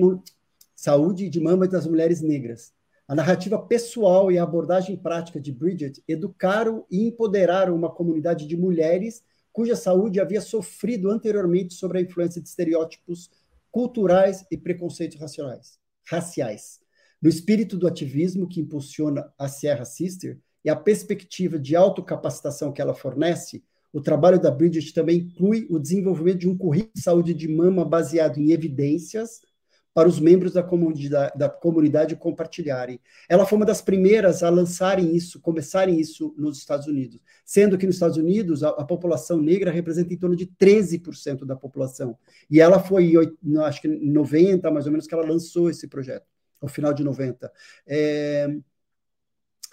saúde 0.74 1.28
de 1.28 1.40
mama 1.40 1.68
das 1.68 1.86
mulheres 1.86 2.22
negras. 2.22 2.72
A 3.08 3.14
narrativa 3.14 3.58
pessoal 3.58 4.30
e 4.30 4.36
a 4.36 4.42
abordagem 4.42 4.94
prática 4.94 5.40
de 5.40 5.50
Bridget 5.50 6.04
educaram 6.06 6.84
e 6.90 7.06
empoderaram 7.06 7.74
uma 7.74 7.90
comunidade 7.90 8.46
de 8.46 8.54
mulheres 8.54 9.24
cuja 9.50 9.74
saúde 9.74 10.20
havia 10.20 10.42
sofrido 10.42 11.10
anteriormente 11.10 11.72
sobre 11.72 11.96
a 11.96 12.00
influência 12.02 12.38
de 12.38 12.46
estereótipos 12.46 13.30
culturais 13.70 14.44
e 14.50 14.58
preconceitos 14.58 15.18
raciais. 15.18 15.78
raciais. 16.06 16.80
No 17.20 17.30
espírito 17.30 17.78
do 17.78 17.86
ativismo 17.86 18.46
que 18.46 18.60
impulsiona 18.60 19.32
a 19.38 19.48
Sierra 19.48 19.86
Sister 19.86 20.38
e 20.62 20.68
a 20.68 20.76
perspectiva 20.76 21.58
de 21.58 21.74
autocapacitação 21.74 22.70
que 22.70 22.82
ela 22.82 22.94
fornece, 22.94 23.64
o 23.90 24.02
trabalho 24.02 24.38
da 24.38 24.50
Bridget 24.50 24.92
também 24.92 25.20
inclui 25.20 25.66
o 25.70 25.78
desenvolvimento 25.78 26.40
de 26.40 26.48
um 26.48 26.58
currículo 26.58 26.92
de 26.94 27.00
saúde 27.00 27.32
de 27.32 27.48
mama 27.48 27.86
baseado 27.86 28.36
em 28.36 28.52
evidências 28.52 29.40
para 29.98 30.08
os 30.08 30.20
membros 30.20 30.52
da 30.52 30.62
comunidade, 30.62 31.36
da 31.36 31.48
comunidade 31.48 32.14
compartilharem. 32.14 33.00
Ela 33.28 33.44
foi 33.44 33.56
uma 33.56 33.66
das 33.66 33.82
primeiras 33.82 34.44
a 34.44 34.48
lançarem 34.48 35.16
isso, 35.16 35.40
começarem 35.40 35.98
isso 35.98 36.32
nos 36.38 36.56
Estados 36.56 36.86
Unidos, 36.86 37.18
sendo 37.44 37.76
que 37.76 37.84
nos 37.84 37.96
Estados 37.96 38.16
Unidos 38.16 38.62
a, 38.62 38.68
a 38.68 38.84
população 38.84 39.42
negra 39.42 39.72
representa 39.72 40.14
em 40.14 40.16
torno 40.16 40.36
de 40.36 40.46
13% 40.46 41.44
da 41.44 41.56
população. 41.56 42.16
E 42.48 42.60
ela 42.60 42.78
foi, 42.78 43.12
acho 43.64 43.82
que 43.82 43.88
em 43.88 44.12
90, 44.12 44.70
mais 44.70 44.86
ou 44.86 44.92
menos, 44.92 45.08
que 45.08 45.14
ela 45.14 45.26
lançou 45.26 45.68
esse 45.68 45.88
projeto, 45.88 46.28
ao 46.62 46.68
final 46.68 46.94
de 46.94 47.02
90. 47.02 47.52
É... 47.84 48.56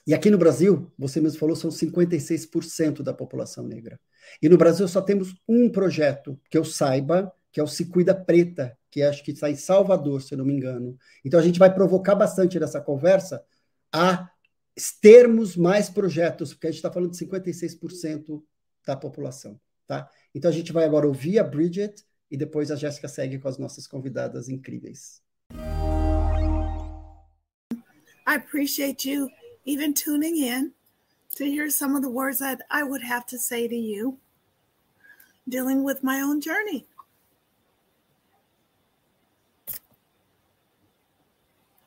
E 0.07 0.13
aqui 0.15 0.31
no 0.31 0.39
Brasil, 0.39 0.91
você 0.97 1.21
mesmo 1.21 1.37
falou, 1.37 1.55
são 1.55 1.69
56% 1.69 3.03
da 3.03 3.13
população 3.13 3.67
negra. 3.67 3.99
E 4.41 4.49
no 4.49 4.57
Brasil 4.57 4.87
só 4.87 5.03
temos 5.03 5.35
um 5.47 5.69
projeto, 5.69 6.35
que 6.49 6.57
eu 6.57 6.65
saiba, 6.65 7.31
que 7.51 7.59
é 7.59 7.63
o 7.63 7.67
Se 7.67 7.85
Cuida 7.85 8.15
Preta, 8.15 8.75
que 8.95 9.03
acho 9.03 9.21
que 9.25 9.31
está 9.31 9.51
em 9.51 9.57
Salvador, 9.57 10.21
se 10.21 10.37
não 10.37 10.45
me 10.45 10.53
engano. 10.53 10.97
Então 11.25 11.37
a 11.37 11.43
gente 11.43 11.59
vai 11.59 11.73
provocar 11.73 12.15
bastante 12.15 12.57
nessa 12.57 12.79
conversa 12.79 13.43
a 13.91 14.31
termos 15.01 15.57
mais 15.57 15.89
projetos, 15.89 16.53
porque 16.53 16.67
a 16.67 16.71
gente 16.71 16.77
está 16.77 16.89
falando 16.89 17.11
de 17.11 17.17
56% 17.17 18.41
da 18.87 18.95
população. 18.95 19.59
Tá? 19.85 20.09
Então 20.33 20.49
a 20.49 20.53
gente 20.53 20.71
vai 20.71 20.85
agora 20.85 21.05
ouvir 21.05 21.39
a 21.39 21.43
Bridget 21.43 22.05
e 22.31 22.37
depois 22.37 22.71
a 22.71 22.77
Jéssica 22.77 23.09
segue 23.09 23.37
com 23.37 23.49
as 23.49 23.57
nossas 23.57 23.85
convidadas 23.85 24.47
incríveis. 24.47 25.21
I 28.25 28.37
appreciate 28.37 29.05
you 29.05 29.29
even 29.65 29.93
tuning 29.93 30.37
in 30.37 30.71
to 31.35 31.43
hear 31.43 31.69
some 31.69 31.97
of 31.97 32.01
the 32.01 32.09
words 32.09 32.39
that 32.39 32.61
I 32.71 32.83
would 32.83 33.03
have 33.03 33.25
to 33.25 33.37
say 33.37 33.67
to 33.67 33.75
you 33.75 34.19
dealing 35.49 35.83
with 35.83 36.01
my 36.01 36.21
own 36.21 36.39
journey. 36.39 36.87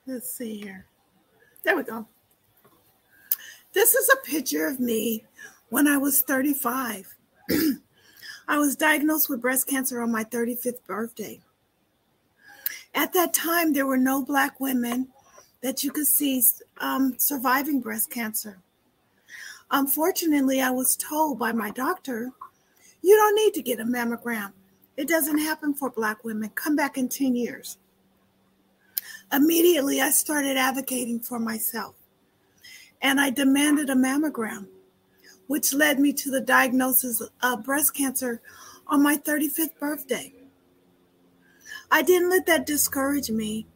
Let's 0.08 0.32
see 0.32 0.58
here. 0.58 0.86
There 1.64 1.76
we 1.76 1.82
go. 1.82 2.06
This 3.74 3.94
is 3.94 4.08
a 4.08 4.26
picture 4.26 4.66
of 4.66 4.80
me 4.80 5.26
when 5.68 5.86
I 5.86 5.98
was 5.98 6.22
35. 6.22 7.14
I 8.48 8.56
was 8.56 8.74
diagnosed 8.74 9.28
with 9.28 9.42
breast 9.42 9.66
cancer 9.66 10.00
on 10.00 10.10
my 10.10 10.24
35th 10.24 10.82
birthday. 10.86 11.40
At 12.94 13.12
that 13.12 13.34
time, 13.34 13.74
there 13.74 13.84
were 13.84 13.98
no 13.98 14.24
Black 14.24 14.58
women 14.58 15.08
that 15.60 15.84
you 15.84 15.90
could 15.90 16.06
see 16.06 16.42
um, 16.78 17.16
surviving 17.18 17.82
breast 17.82 18.10
cancer. 18.10 18.60
Unfortunately, 19.70 20.62
I 20.62 20.70
was 20.70 20.96
told 20.96 21.38
by 21.38 21.52
my 21.52 21.70
doctor, 21.70 22.30
you 23.02 23.14
don't 23.14 23.36
need 23.36 23.52
to 23.52 23.62
get 23.62 23.78
a 23.78 23.84
mammogram. 23.84 24.54
It 24.96 25.06
doesn't 25.06 25.36
happen 25.36 25.74
for 25.74 25.90
Black 25.90 26.24
women. 26.24 26.48
Come 26.54 26.76
back 26.76 26.96
in 26.96 27.10
10 27.10 27.36
years. 27.36 27.76
Immediately, 29.32 30.00
I 30.00 30.10
started 30.10 30.56
advocating 30.56 31.20
for 31.20 31.38
myself 31.38 31.94
and 33.02 33.20
I 33.20 33.30
demanded 33.30 33.90
a 33.90 33.94
mammogram, 33.94 34.68
which 35.46 35.74
led 35.74 36.00
me 36.00 36.12
to 36.14 36.30
the 36.30 36.40
diagnosis 36.40 37.22
of 37.42 37.64
breast 37.64 37.94
cancer 37.94 38.40
on 38.86 39.02
my 39.02 39.16
35th 39.16 39.78
birthday. 39.78 40.32
I 41.90 42.02
didn't 42.02 42.30
let 42.30 42.46
that 42.46 42.66
discourage 42.66 43.30
me. 43.30 43.66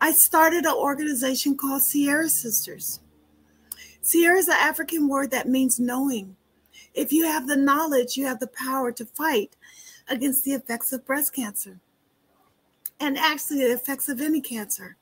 I 0.00 0.12
started 0.12 0.64
an 0.64 0.74
organization 0.74 1.56
called 1.56 1.82
Sierra 1.82 2.28
Sisters. 2.28 3.00
Sierra 4.00 4.38
is 4.38 4.48
an 4.48 4.56
African 4.58 5.08
word 5.08 5.30
that 5.30 5.48
means 5.48 5.78
knowing. 5.78 6.36
If 6.94 7.12
you 7.12 7.26
have 7.26 7.46
the 7.46 7.56
knowledge, 7.56 8.16
you 8.16 8.26
have 8.26 8.40
the 8.40 8.46
power 8.48 8.92
to 8.92 9.04
fight 9.04 9.56
against 10.08 10.44
the 10.44 10.52
effects 10.52 10.92
of 10.92 11.06
breast 11.06 11.34
cancer 11.34 11.80
and 13.00 13.18
actually 13.18 13.58
the 13.58 13.72
effects 13.72 14.08
of 14.08 14.20
any 14.20 14.40
cancer. 14.40 14.96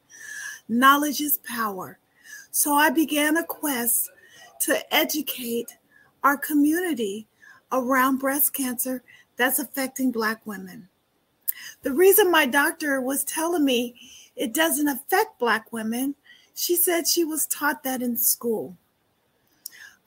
Knowledge 0.69 1.21
is 1.21 1.39
power. 1.39 1.99
So 2.51 2.75
I 2.75 2.91
began 2.91 3.37
a 3.37 3.45
quest 3.45 4.11
to 4.61 4.95
educate 4.95 5.77
our 6.23 6.37
community 6.37 7.27
around 7.73 8.19
breast 8.19 8.55
cancer 8.55 9.03
that's 9.37 9.59
affecting 9.59 10.11
Black 10.11 10.41
women. 10.47 10.89
The 11.83 11.93
reason 11.93 12.31
my 12.31 12.47
doctor 12.47 13.01
was 13.01 13.25
telling 13.25 13.65
me 13.65 13.95
it 14.37 14.55
doesn't 14.55 14.89
affect 14.89 15.39
Black 15.39 15.73
women, 15.73 16.15
she 16.55 16.77
said 16.77 17.07
she 17.07 17.25
was 17.25 17.47
taught 17.47 17.83
that 17.85 18.03
in 18.03 18.17
school. 18.17 18.77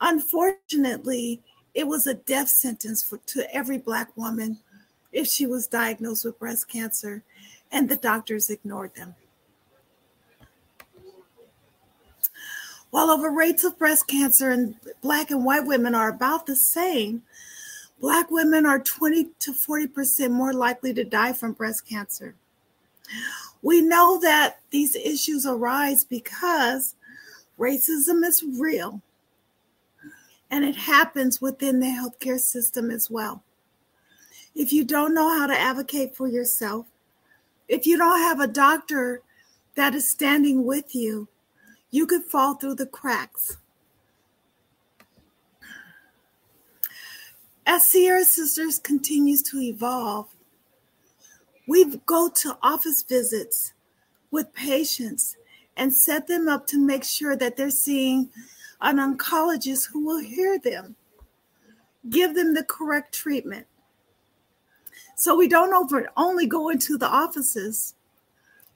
Unfortunately, 0.00 1.40
it 1.74 1.86
was 1.86 2.06
a 2.06 2.14
death 2.14 2.48
sentence 2.48 3.02
for, 3.02 3.18
to 3.26 3.54
every 3.54 3.78
Black 3.78 4.14
woman 4.16 4.58
if 5.12 5.26
she 5.26 5.46
was 5.46 5.66
diagnosed 5.66 6.24
with 6.24 6.38
breast 6.38 6.68
cancer 6.68 7.22
and 7.72 7.88
the 7.88 7.96
doctors 7.96 8.50
ignored 8.50 8.94
them. 8.94 9.14
While 12.90 13.10
over 13.10 13.30
rates 13.30 13.64
of 13.64 13.78
breast 13.78 14.06
cancer 14.06 14.52
in 14.52 14.76
black 15.00 15.30
and 15.30 15.46
white 15.46 15.64
women 15.66 15.94
are 15.94 16.10
about 16.10 16.44
the 16.44 16.54
same, 16.54 17.22
black 18.00 18.30
women 18.30 18.66
are 18.66 18.78
20 18.78 19.30
to 19.38 19.52
40% 19.52 20.30
more 20.30 20.52
likely 20.52 20.92
to 20.92 21.02
die 21.02 21.32
from 21.32 21.54
breast 21.54 21.88
cancer. 21.88 22.34
We 23.62 23.80
know 23.80 24.20
that 24.20 24.60
these 24.70 24.94
issues 24.94 25.46
arise 25.46 26.04
because 26.04 26.94
racism 27.58 28.24
is 28.24 28.44
real 28.58 29.00
and 30.50 30.62
it 30.62 30.76
happens 30.76 31.40
within 31.40 31.80
the 31.80 31.86
healthcare 31.86 32.38
system 32.38 32.90
as 32.90 33.10
well. 33.10 33.42
If 34.54 34.70
you 34.70 34.84
don't 34.84 35.14
know 35.14 35.30
how 35.30 35.46
to 35.46 35.58
advocate 35.58 36.14
for 36.14 36.28
yourself, 36.28 36.91
if 37.68 37.86
you 37.86 37.96
don't 37.96 38.18
have 38.20 38.40
a 38.40 38.46
doctor 38.46 39.22
that 39.74 39.94
is 39.94 40.08
standing 40.08 40.64
with 40.64 40.94
you, 40.94 41.28
you 41.90 42.06
could 42.06 42.24
fall 42.24 42.54
through 42.54 42.74
the 42.74 42.86
cracks. 42.86 43.56
As 47.64 47.86
Sierra 47.86 48.24
Sisters 48.24 48.78
continues 48.78 49.42
to 49.42 49.60
evolve, 49.60 50.28
we 51.66 51.84
go 52.06 52.28
to 52.28 52.58
office 52.62 53.02
visits 53.02 53.72
with 54.30 54.52
patients 54.52 55.36
and 55.76 55.94
set 55.94 56.26
them 56.26 56.48
up 56.48 56.66
to 56.66 56.78
make 56.78 57.04
sure 57.04 57.36
that 57.36 57.56
they're 57.56 57.70
seeing 57.70 58.28
an 58.80 58.96
oncologist 58.96 59.88
who 59.90 60.04
will 60.04 60.18
hear 60.18 60.58
them, 60.58 60.96
give 62.10 62.34
them 62.34 62.52
the 62.52 62.64
correct 62.64 63.14
treatment. 63.14 63.66
So 65.14 65.36
we 65.36 65.48
don't 65.48 65.74
over 65.74 66.08
only 66.16 66.46
go 66.46 66.68
into 66.68 66.96
the 66.98 67.08
offices, 67.08 67.94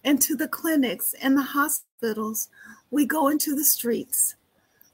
into 0.05 0.37
the 0.37 0.49
clinics 0.49 1.14
and 1.21 1.37
the 1.37 1.43
hospitals. 1.43 2.49
We 2.90 3.05
go 3.07 3.28
into 3.28 3.55
the 3.55 3.64
streets. 3.64 4.37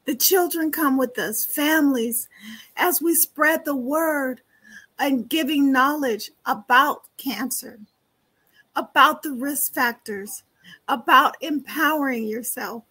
The 0.04 0.14
children 0.16 0.72
come 0.72 0.96
with 0.96 1.18
us, 1.18 1.44
families, 1.44 2.28
as 2.76 3.00
we 3.00 3.14
spread 3.14 3.64
the 3.64 3.76
word 3.76 4.40
and 4.98 5.28
giving 5.28 5.70
knowledge 5.70 6.30
about 6.44 7.02
cancer, 7.16 7.78
about 8.74 9.22
the 9.22 9.32
risk 9.32 9.74
factors, 9.74 10.42
about 10.88 11.36
empowering 11.40 12.26
yourself. 12.26 12.84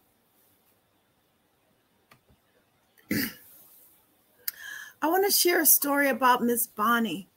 I 5.02 5.08
want 5.08 5.26
to 5.26 5.32
share 5.32 5.62
a 5.62 5.66
story 5.66 6.08
about 6.10 6.44
Miss 6.44 6.68
Bonnie. 6.68 7.28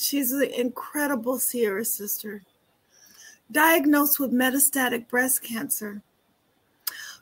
She's 0.00 0.30
an 0.30 0.44
incredible 0.44 1.40
Sierra 1.40 1.84
sister, 1.84 2.44
diagnosed 3.50 4.20
with 4.20 4.30
metastatic 4.32 5.08
breast 5.08 5.42
cancer. 5.42 6.02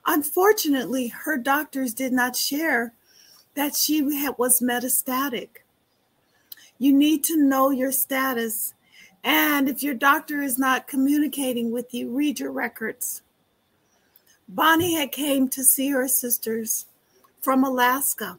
Unfortunately, 0.04 1.08
her 1.08 1.38
doctors 1.38 1.94
did 1.94 2.12
not 2.12 2.36
share 2.36 2.92
that 3.54 3.74
she 3.74 4.02
was 4.02 4.60
metastatic. 4.60 5.48
You 6.78 6.92
need 6.92 7.24
to 7.24 7.42
know 7.42 7.70
your 7.70 7.92
status. 7.92 8.74
And 9.24 9.70
if 9.70 9.82
your 9.82 9.94
doctor 9.94 10.42
is 10.42 10.58
not 10.58 10.86
communicating 10.86 11.70
with 11.70 11.94
you, 11.94 12.10
read 12.10 12.38
your 12.38 12.52
records. 12.52 13.22
Bonnie 14.46 14.96
had 14.96 15.12
came 15.12 15.48
to 15.48 15.64
see 15.64 15.92
her 15.92 16.08
sisters 16.08 16.84
from 17.40 17.64
Alaska. 17.64 18.38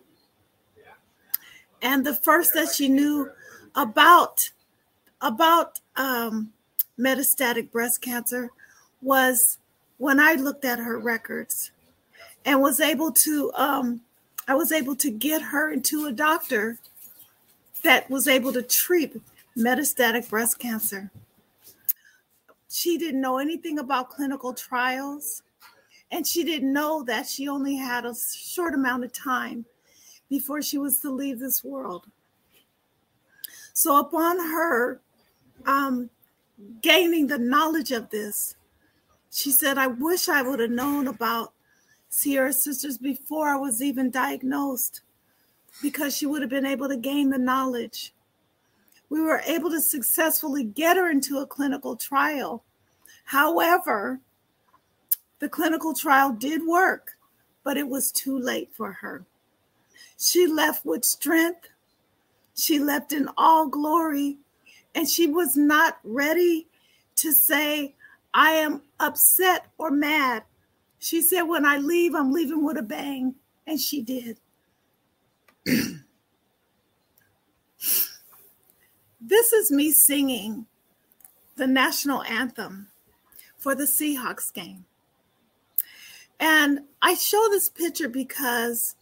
And 1.82 2.06
the 2.06 2.14
first 2.14 2.54
that 2.54 2.70
she 2.70 2.88
knew 2.88 3.32
about 3.78 4.50
about 5.22 5.80
um, 5.96 6.52
metastatic 7.00 7.72
breast 7.72 8.02
cancer 8.02 8.50
was 9.02 9.60
when 9.98 10.20
I 10.20 10.34
looked 10.34 10.66
at 10.66 10.80
her 10.80 11.00
records 11.00 11.72
and 12.44 12.60
was 12.60 12.82
able 12.82 13.12
to 13.12 13.52
um, 13.54 14.02
I 14.48 14.56
was 14.56 14.72
able 14.72 14.96
to 14.98 15.12
get 15.12 15.42
her 15.42 15.72
into 15.72 16.08
a 16.08 16.12
doctor 16.12 16.80
that 17.84 18.10
was 18.10 18.28
able 18.28 18.52
to 18.54 18.64
treat 18.64 19.16
metastatic 19.56 20.30
breast 20.30 20.60
cancer. 20.60 21.12
She 22.70 22.98
didn't 22.98 23.22
know 23.22 23.38
anything 23.38 23.80
about 23.80 24.10
clinical 24.10 24.54
trials, 24.54 25.44
and 26.12 26.26
she 26.26 26.44
didn't 26.44 26.74
know 26.74 27.04
that 27.04 27.28
she 27.28 27.48
only 27.48 27.76
had 27.76 28.06
a 28.06 28.16
short 28.16 28.74
amount 28.74 29.04
of 29.04 29.14
time 29.14 29.66
before 30.30 30.62
she 30.62 30.78
was 30.78 31.00
to 31.00 31.12
leave 31.12 31.40
this 31.40 31.64
world. 31.64 32.08
So, 33.78 34.00
upon 34.00 34.40
her 34.40 35.02
um, 35.68 36.10
gaining 36.82 37.28
the 37.28 37.38
knowledge 37.38 37.92
of 37.92 38.10
this, 38.10 38.56
she 39.32 39.52
said, 39.52 39.78
I 39.78 39.86
wish 39.86 40.28
I 40.28 40.42
would 40.42 40.60
have 40.62 40.72
known 40.72 41.08
about 41.08 41.54
Sierra 42.10 42.54
Sisters 42.54 42.98
before 42.98 43.50
I 43.50 43.56
was 43.56 43.84
even 43.84 44.10
diagnosed 44.10 45.02
because 45.80 46.18
she 46.18 46.26
would 46.26 46.42
have 46.42 46.50
been 46.50 46.66
able 46.66 46.90
to 46.90 46.98
gain 46.98 47.30
the 47.30 47.38
knowledge. 47.38 48.16
We 49.10 49.22
were 49.22 49.44
able 49.46 49.70
to 49.70 49.80
successfully 49.80 50.64
get 50.64 50.98
her 50.98 51.12
into 51.12 51.38
a 51.38 51.46
clinical 51.46 51.96
trial. 51.96 52.64
However, 53.26 54.22
the 55.38 55.50
clinical 55.50 55.94
trial 55.94 56.32
did 56.32 56.66
work, 56.66 57.12
but 57.64 57.78
it 57.78 57.88
was 57.88 58.12
too 58.12 58.40
late 58.40 58.72
for 58.74 58.92
her. 58.94 59.24
She 60.18 60.48
left 60.48 60.84
with 60.84 61.06
strength, 61.06 61.70
she 62.58 62.80
left 62.80 63.14
in 63.14 63.30
all 63.38 63.68
glory, 63.68 64.38
and 64.96 65.08
she 65.08 65.28
was 65.28 65.56
not 65.56 66.00
ready 66.04 66.68
to 67.18 67.32
say, 67.32 67.94
I 68.34 68.52
am 68.52 68.82
upset 69.00 69.68
or 69.78 69.92
mad. 69.92 70.44
She 71.00 71.22
said, 71.22 71.44
When 71.44 71.66
I 71.66 71.78
leave, 71.78 72.16
I'm 72.16 72.34
leaving 72.34 72.66
with 72.66 72.78
a 72.78 72.82
bang. 72.82 73.36
And 73.68 73.80
she 73.80 74.02
did. 74.02 74.40
this 75.66 76.02
is 79.54 79.72
me 79.72 79.92
singing 79.92 80.66
the 81.58 81.68
national 81.68 82.24
anthem 82.24 82.88
for 83.58 83.76
the 83.76 83.84
Seahawks 83.84 84.52
game. 84.54 84.86
And 86.40 86.82
I 87.02 87.14
show 87.16 87.48
this 87.50 87.70
picture 87.70 88.10
because 88.10 88.96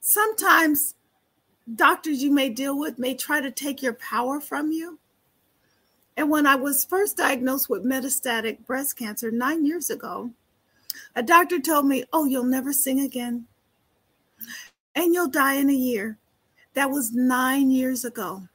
sometimes 0.00 0.94
doctors 1.72 2.22
you 2.22 2.30
may 2.30 2.50
deal 2.50 2.78
with 2.78 2.98
may 2.98 3.14
try 3.14 3.40
to 3.40 3.50
take 3.50 3.82
your 3.82 3.94
power 3.94 4.40
from 4.40 4.70
you. 4.70 4.98
And 6.16 6.30
when 6.30 6.46
I 6.46 6.54
was 6.54 6.84
first 6.84 7.16
diagnosed 7.16 7.68
with 7.68 7.84
metastatic 7.84 8.66
breast 8.66 8.96
cancer 8.96 9.30
nine 9.30 9.64
years 9.64 9.90
ago, 9.90 10.30
a 11.16 11.22
doctor 11.22 11.58
told 11.58 11.86
me, 11.86 12.04
Oh, 12.12 12.24
you'll 12.24 12.44
never 12.44 12.72
sing 12.72 13.00
again. 13.00 13.46
And 14.94 15.12
you'll 15.12 15.28
die 15.28 15.54
in 15.54 15.70
a 15.70 15.74
year. 15.74 16.18
That 16.74 16.90
was 16.90 17.12
nine 17.12 17.70
years 17.70 18.04
ago. 18.04 18.48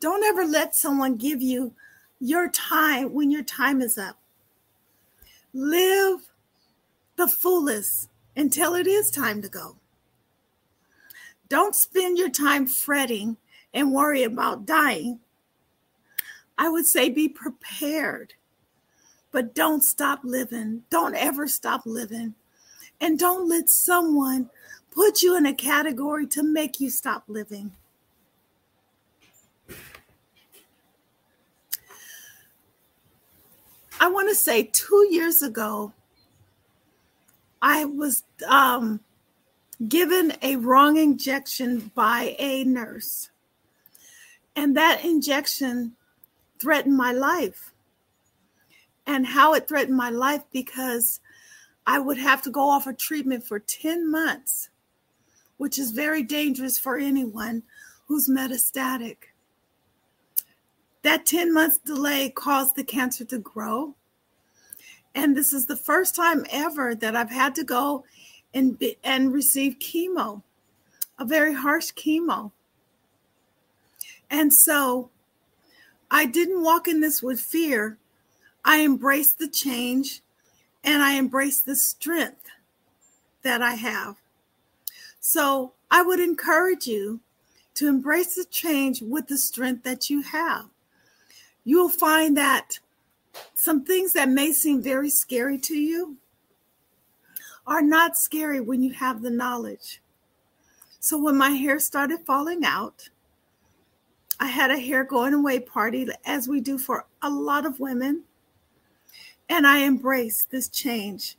Don't 0.00 0.24
ever 0.24 0.44
let 0.44 0.74
someone 0.74 1.16
give 1.16 1.40
you 1.40 1.74
your 2.20 2.50
time 2.50 3.12
when 3.12 3.30
your 3.30 3.42
time 3.44 3.80
is 3.80 3.96
up. 3.96 4.18
Live 5.54 6.28
the 7.16 7.28
fullest 7.28 8.08
until 8.36 8.74
it 8.74 8.86
is 8.86 9.10
time 9.10 9.42
to 9.42 9.48
go. 9.48 9.76
Don't 11.52 11.76
spend 11.76 12.16
your 12.16 12.30
time 12.30 12.66
fretting 12.66 13.36
and 13.74 13.92
worry 13.92 14.22
about 14.22 14.64
dying. 14.64 15.20
I 16.56 16.70
would 16.70 16.86
say 16.86 17.10
be 17.10 17.28
prepared, 17.28 18.32
but 19.32 19.54
don't 19.54 19.84
stop 19.84 20.20
living. 20.24 20.84
Don't 20.88 21.14
ever 21.14 21.46
stop 21.46 21.82
living. 21.84 22.36
And 23.02 23.18
don't 23.18 23.50
let 23.50 23.68
someone 23.68 24.48
put 24.92 25.20
you 25.20 25.36
in 25.36 25.44
a 25.44 25.52
category 25.52 26.26
to 26.28 26.42
make 26.42 26.80
you 26.80 26.88
stop 26.88 27.24
living. 27.28 27.72
I 34.00 34.08
want 34.08 34.30
to 34.30 34.34
say 34.34 34.70
two 34.72 35.06
years 35.10 35.42
ago, 35.42 35.92
I 37.60 37.84
was 37.84 38.22
um, 38.48 39.00
given 39.88 40.34
a 40.42 40.56
wrong 40.56 40.96
injection 40.96 41.90
by 41.94 42.36
a 42.38 42.64
nurse. 42.64 43.30
And 44.54 44.76
that 44.76 45.04
injection 45.04 45.96
threatened 46.58 46.96
my 46.96 47.12
life. 47.12 47.72
And 49.06 49.26
how 49.26 49.54
it 49.54 49.66
threatened 49.66 49.96
my 49.96 50.10
life 50.10 50.42
because 50.52 51.20
I 51.86 51.98
would 51.98 52.18
have 52.18 52.42
to 52.42 52.50
go 52.50 52.68
off 52.68 52.86
a 52.86 52.92
treatment 52.92 53.44
for 53.44 53.58
10 53.58 54.08
months, 54.08 54.68
which 55.56 55.78
is 55.78 55.90
very 55.90 56.22
dangerous 56.22 56.78
for 56.78 56.96
anyone 56.96 57.64
who's 58.06 58.28
metastatic. 58.28 59.16
That 61.02 61.26
10 61.26 61.52
months 61.52 61.78
delay 61.78 62.30
caused 62.30 62.76
the 62.76 62.84
cancer 62.84 63.24
to 63.24 63.38
grow. 63.38 63.96
And 65.14 65.36
this 65.36 65.52
is 65.52 65.66
the 65.66 65.76
first 65.76 66.14
time 66.14 66.46
ever 66.50 66.94
that 66.94 67.16
I've 67.16 67.30
had 67.30 67.56
to 67.56 67.64
go 67.64 68.04
and, 68.54 68.82
and 69.02 69.32
receive 69.32 69.78
chemo, 69.78 70.42
a 71.18 71.24
very 71.24 71.54
harsh 71.54 71.92
chemo. 71.92 72.52
And 74.30 74.52
so 74.52 75.10
I 76.10 76.26
didn't 76.26 76.62
walk 76.62 76.88
in 76.88 77.00
this 77.00 77.22
with 77.22 77.40
fear. 77.40 77.98
I 78.64 78.84
embraced 78.84 79.38
the 79.38 79.48
change 79.48 80.20
and 80.84 81.02
I 81.02 81.18
embraced 81.18 81.66
the 81.66 81.76
strength 81.76 82.48
that 83.42 83.62
I 83.62 83.74
have. 83.74 84.16
So 85.20 85.72
I 85.90 86.02
would 86.02 86.20
encourage 86.20 86.86
you 86.86 87.20
to 87.74 87.88
embrace 87.88 88.34
the 88.34 88.44
change 88.44 89.02
with 89.02 89.28
the 89.28 89.38
strength 89.38 89.84
that 89.84 90.10
you 90.10 90.22
have 90.22 90.68
you'll 91.64 91.88
find 91.88 92.36
that 92.36 92.78
some 93.54 93.84
things 93.84 94.12
that 94.12 94.28
may 94.28 94.52
seem 94.52 94.82
very 94.82 95.10
scary 95.10 95.58
to 95.58 95.74
you 95.74 96.16
are 97.66 97.82
not 97.82 98.16
scary 98.16 98.60
when 98.60 98.82
you 98.82 98.92
have 98.92 99.22
the 99.22 99.30
knowledge. 99.30 100.00
So 101.00 101.18
when 101.18 101.36
my 101.36 101.50
hair 101.50 101.78
started 101.78 102.20
falling 102.26 102.64
out, 102.64 103.08
I 104.40 104.46
had 104.46 104.70
a 104.70 104.78
hair 104.78 105.04
going 105.04 105.34
away 105.34 105.60
party, 105.60 106.08
as 106.24 106.48
we 106.48 106.60
do 106.60 106.78
for 106.78 107.06
a 107.22 107.30
lot 107.30 107.64
of 107.64 107.78
women. 107.78 108.24
And 109.48 109.66
I 109.66 109.84
embraced 109.84 110.50
this 110.50 110.68
change. 110.68 111.36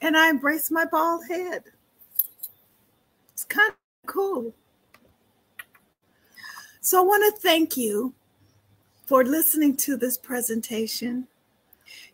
And 0.00 0.16
I 0.16 0.30
embraced 0.30 0.70
my 0.70 0.84
bald 0.84 1.26
head. 1.26 1.64
It's 3.32 3.44
kind 3.44 3.70
of 3.70 3.76
cool. 4.06 4.54
So 6.80 7.00
I 7.00 7.04
want 7.04 7.34
to 7.34 7.40
thank 7.40 7.76
you 7.76 8.14
for 9.06 9.24
listening 9.24 9.76
to 9.76 9.96
this 9.96 10.16
presentation. 10.16 11.26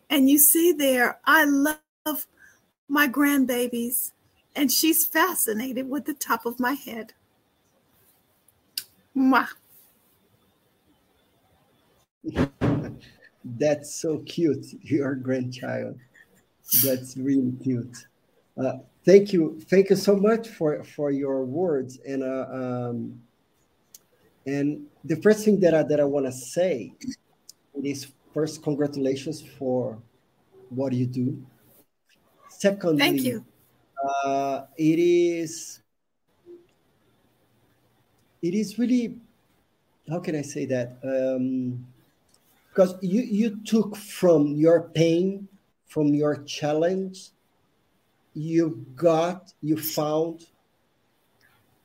And 0.09 0.29
you 0.29 0.37
see 0.37 0.71
there, 0.71 1.19
I 1.25 1.45
love 1.45 2.27
my 2.87 3.07
grandbabies, 3.07 4.11
and 4.55 4.71
she's 4.71 5.05
fascinated 5.05 5.89
with 5.89 6.05
the 6.05 6.13
top 6.13 6.45
of 6.45 6.59
my 6.59 6.73
head. 6.73 7.13
Mwah. 9.15 9.47
That's 13.45 13.93
so 13.93 14.19
cute, 14.19 14.65
your 14.81 15.15
grandchild. 15.15 15.99
That's 16.83 17.15
really 17.15 17.53
cute. 17.63 18.07
Uh, 18.57 18.77
thank 19.05 19.33
you, 19.33 19.59
thank 19.69 19.89
you 19.89 19.95
so 19.95 20.15
much 20.15 20.47
for 20.49 20.83
for 20.83 21.11
your 21.11 21.45
words. 21.45 21.99
And 22.07 22.23
uh, 22.23 22.47
um, 22.51 23.21
and 24.45 24.87
the 25.03 25.17
first 25.17 25.45
thing 25.45 25.59
that 25.59 25.73
I 25.73 25.83
that 25.83 25.99
I 25.99 26.05
want 26.05 26.25
to 26.25 26.31
say 26.31 26.93
is 27.83 28.07
first 28.33 28.63
congratulations 28.63 29.41
for 29.41 30.01
what 30.69 30.93
you 30.93 31.05
do. 31.05 31.45
Secondly, 32.65 32.97
thank 32.97 33.21
you. 33.21 33.45
Uh, 34.25 34.65
it 34.75 34.97
is 34.97 35.81
it 38.41 38.55
is 38.55 38.79
really 38.79 39.19
how 40.09 40.19
can 40.19 40.35
I 40.35 40.41
say 40.41 40.65
that? 40.65 40.97
Um, 41.03 41.85
because 42.69 42.95
you 43.03 43.21
you 43.21 43.61
took 43.65 43.95
from 43.95 44.55
your 44.55 44.89
pain, 44.95 45.47
from 45.85 46.15
your 46.15 46.41
challenge, 46.45 47.29
you 48.33 48.83
got 48.95 49.53
you 49.61 49.77
found 49.77 50.47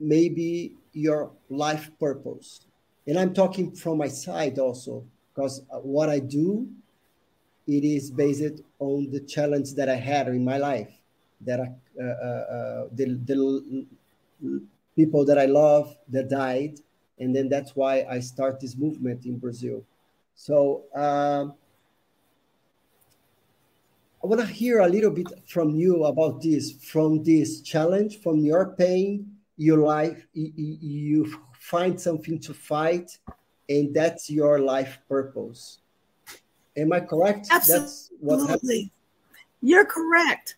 maybe 0.00 0.76
your 0.94 1.30
life 1.50 1.90
purpose, 2.00 2.64
and 3.06 3.18
I'm 3.18 3.34
talking 3.34 3.72
from 3.72 3.98
my 3.98 4.08
side 4.08 4.58
also 4.58 5.04
because 5.28 5.60
what 5.82 6.08
I 6.08 6.20
do, 6.20 6.70
it 7.66 7.84
is 7.84 8.10
based 8.10 8.62
on 8.80 9.10
the 9.10 9.20
challenge 9.20 9.74
that 9.74 9.88
I 9.88 9.96
had 9.96 10.26
in 10.28 10.44
my 10.44 10.58
life, 10.58 10.90
that 11.42 11.60
I, 11.60 11.68
uh, 12.02 12.04
uh, 12.04 12.44
uh 12.56 12.88
the, 12.92 13.04
the 13.24 13.86
people 14.96 15.24
that 15.24 15.38
I 15.38 15.46
love 15.46 15.96
that 16.08 16.28
died, 16.28 16.80
and 17.18 17.34
then 17.34 17.48
that's 17.48 17.76
why 17.76 18.04
I 18.10 18.20
start 18.20 18.60
this 18.60 18.76
movement 18.76 19.26
in 19.26 19.38
Brazil. 19.38 19.84
So 20.34 20.84
um, 20.94 21.54
I 24.22 24.26
want 24.26 24.40
to 24.40 24.46
hear 24.46 24.80
a 24.80 24.88
little 24.88 25.10
bit 25.10 25.28
from 25.46 25.74
you 25.74 26.04
about 26.04 26.42
this, 26.42 26.72
from 26.72 27.22
this 27.22 27.60
challenge, 27.62 28.20
from 28.20 28.40
your 28.40 28.74
pain, 28.76 29.36
your 29.56 29.78
life. 29.78 30.26
You, 30.32 30.52
you 30.56 31.38
find 31.52 32.00
something 32.00 32.38
to 32.40 32.54
fight, 32.54 33.16
and 33.68 33.94
that's 33.94 34.30
your 34.30 34.58
life 34.58 34.98
purpose. 35.08 35.78
Am 36.80 36.92
I 36.92 37.00
correct? 37.00 37.48
Absolutely. 37.50 38.90
You're 39.60 39.84
correct. 39.84 40.56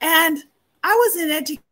And 0.00 0.38
I 0.84 0.94
was 0.94 1.16
in 1.16 1.30
education 1.30 1.64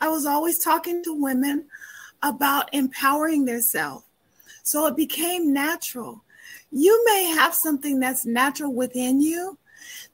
I 0.00 0.08
was 0.08 0.26
always 0.26 0.58
talking 0.58 1.04
to 1.04 1.14
women 1.14 1.66
about 2.22 2.72
empowering 2.72 3.44
themselves. 3.44 4.04
So 4.62 4.86
it 4.86 4.96
became 4.96 5.52
natural. 5.52 6.24
You 6.70 7.04
may 7.04 7.24
have 7.24 7.54
something 7.54 8.00
that's 8.00 8.26
natural 8.26 8.72
within 8.72 9.20
you 9.20 9.58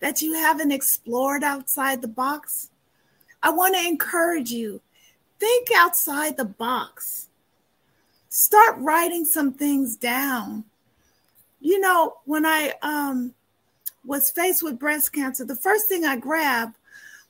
that 0.01 0.23
you 0.23 0.35
haven't 0.35 0.73
explored 0.73 1.43
outside 1.43 2.03
the 2.03 2.09
box. 2.09 2.71
I 3.45 3.51
want 3.51 3.75
to 3.75 3.87
encourage 3.87 4.51
you 4.51 4.81
think 5.39 5.69
outside 5.77 6.39
the 6.39 6.47
box. 6.47 7.29
Start 8.31 8.77
writing 8.79 9.27
some 9.27 9.53
things 9.53 9.97
down. 9.97 10.65
You 11.61 11.79
know, 11.79 12.15
when 12.25 12.47
I 12.47 12.73
um, 12.81 13.35
was 14.03 14.31
faced 14.31 14.63
with 14.63 14.79
breast 14.79 15.13
cancer, 15.13 15.45
the 15.45 15.55
first 15.55 15.89
thing 15.89 16.07
I 16.07 16.17
grabbed 16.17 16.77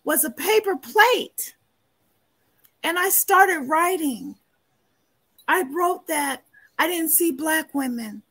was 0.05 0.25
a 0.25 0.31
paper 0.31 0.77
plate 0.77 1.57
and 2.85 2.97
I 2.97 3.09
started 3.09 3.63
writing. 3.63 4.37
I 5.49 5.65
wrote 5.65 6.07
that 6.07 6.45
I 6.79 6.87
didn't 6.87 7.11
see 7.11 7.33
Black 7.33 7.75
women. 7.75 8.23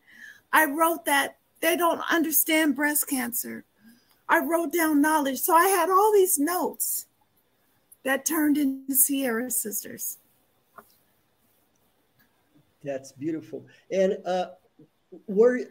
I 0.53 0.65
wrote 0.65 1.03
that 1.03 1.35
they 1.59 1.75
don't 1.75 2.01
understand 2.09 2.77
breast 2.77 3.09
cancer. 3.09 3.65
I 4.29 4.39
wrote 4.39 4.71
down 4.71 5.01
knowledge. 5.01 5.41
So 5.41 5.53
I 5.53 5.67
had 5.67 5.89
all 5.89 6.13
these 6.13 6.39
notes 6.39 7.07
that 8.03 8.25
turned 8.25 8.57
into 8.57 8.95
Sierra 8.95 9.49
Sisters. 9.49 10.17
That's 12.83 13.11
beautiful. 13.13 13.65
And 13.91 14.17
uh, 14.25 14.47
were 15.27 15.61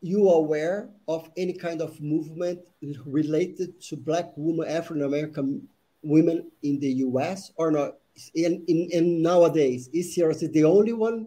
you 0.00 0.28
aware 0.28 0.88
of 1.08 1.30
any 1.36 1.52
kind 1.52 1.80
of 1.82 2.00
movement 2.00 2.60
related 3.04 3.80
to 3.80 3.96
Black 3.96 4.32
women, 4.36 4.68
African 4.68 5.02
American 5.04 5.68
women 6.02 6.50
in 6.62 6.78
the 6.78 6.92
US 7.08 7.50
or 7.56 7.70
not? 7.70 7.94
in, 8.34 8.64
in, 8.66 8.88
in 8.92 9.22
nowadays 9.22 9.88
is 9.92 10.16
CRC 10.16 10.52
the 10.52 10.64
only 10.64 10.92
one 10.92 11.26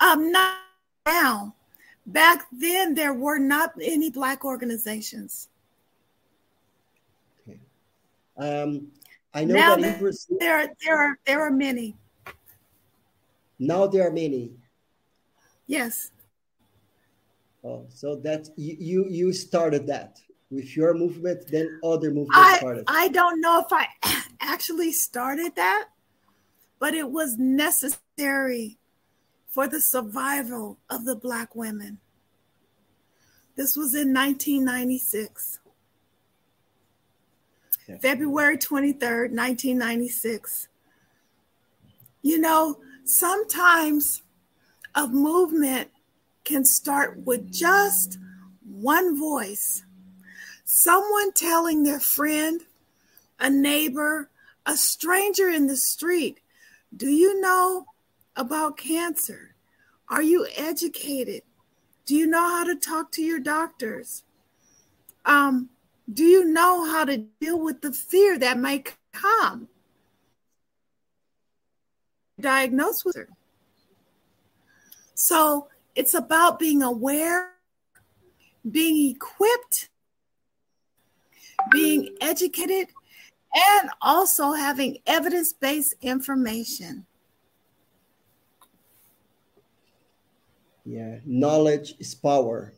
um 0.00 0.30
not 0.30 0.54
now 1.06 1.54
back 2.06 2.46
then 2.52 2.94
there 2.94 3.14
were 3.14 3.38
not 3.38 3.72
any 3.82 4.10
black 4.10 4.44
organizations 4.44 5.48
um 8.38 8.88
i 9.34 9.44
know 9.44 9.54
now 9.54 9.76
that 9.76 9.98
Brazil, 9.98 10.36
there 10.40 10.58
are 10.58 10.68
there 10.84 10.96
are 10.96 11.18
there 11.26 11.40
are 11.40 11.50
many 11.50 11.96
now 13.58 13.86
there 13.86 14.06
are 14.06 14.12
many 14.12 14.52
yes 15.66 16.10
oh 17.64 17.86
so 17.88 18.16
that 18.16 18.48
you 18.56 18.76
you, 18.78 19.06
you 19.08 19.32
started 19.32 19.86
that 19.86 20.20
with 20.50 20.76
your 20.76 20.94
movement 20.94 21.46
then 21.50 21.80
other 21.82 22.10
movements 22.10 22.36
I, 22.36 22.58
started 22.58 22.84
i 22.86 23.08
don't 23.08 23.40
know 23.40 23.60
if 23.60 23.72
i 23.72 23.86
actually 24.40 24.92
started 24.92 25.54
that, 25.56 25.88
but 26.78 26.94
it 26.94 27.10
was 27.10 27.36
necessary 27.38 28.78
for 29.46 29.66
the 29.66 29.80
survival 29.80 30.78
of 30.90 31.04
the 31.04 31.16
Black 31.16 31.54
women. 31.54 31.98
This 33.56 33.76
was 33.76 33.94
in 33.94 34.12
1996. 34.12 35.60
Yeah. 37.88 37.98
February 37.98 38.58
23rd, 38.58 39.30
1996. 39.30 40.68
You 42.22 42.40
know, 42.40 42.80
sometimes 43.04 44.22
a 44.94 45.06
movement 45.06 45.90
can 46.44 46.64
start 46.64 47.18
with 47.24 47.52
just 47.52 48.18
one 48.64 49.18
voice, 49.18 49.84
someone 50.64 51.32
telling 51.32 51.82
their 51.82 52.00
friend, 52.00 52.62
a 53.38 53.50
neighbor, 53.50 54.30
a 54.64 54.76
stranger 54.76 55.48
in 55.48 55.66
the 55.66 55.76
street. 55.76 56.40
Do 56.96 57.08
you 57.08 57.40
know 57.40 57.86
about 58.34 58.76
cancer? 58.76 59.54
Are 60.08 60.22
you 60.22 60.46
educated? 60.56 61.42
Do 62.06 62.14
you 62.14 62.26
know 62.26 62.48
how 62.48 62.64
to 62.64 62.74
talk 62.74 63.12
to 63.12 63.22
your 63.22 63.40
doctors? 63.40 64.24
Um, 65.24 65.70
do 66.12 66.24
you 66.24 66.44
know 66.44 66.84
how 66.84 67.04
to 67.04 67.18
deal 67.40 67.58
with 67.58 67.80
the 67.80 67.92
fear 67.92 68.38
that 68.38 68.58
may 68.58 68.84
come? 69.12 69.68
Diagnosed 72.40 73.04
with 73.04 73.16
her. 73.16 73.28
So 75.14 75.68
it's 75.94 76.14
about 76.14 76.58
being 76.58 76.82
aware, 76.82 77.52
being 78.70 79.10
equipped, 79.10 79.88
being 81.72 82.16
educated, 82.20 82.88
and 83.54 83.90
also 84.02 84.52
having 84.52 84.98
evidence 85.06 85.52
based 85.54 85.94
information. 86.02 87.06
Yeah, 90.84 91.18
knowledge 91.24 91.94
is 91.98 92.14
power. 92.14 92.74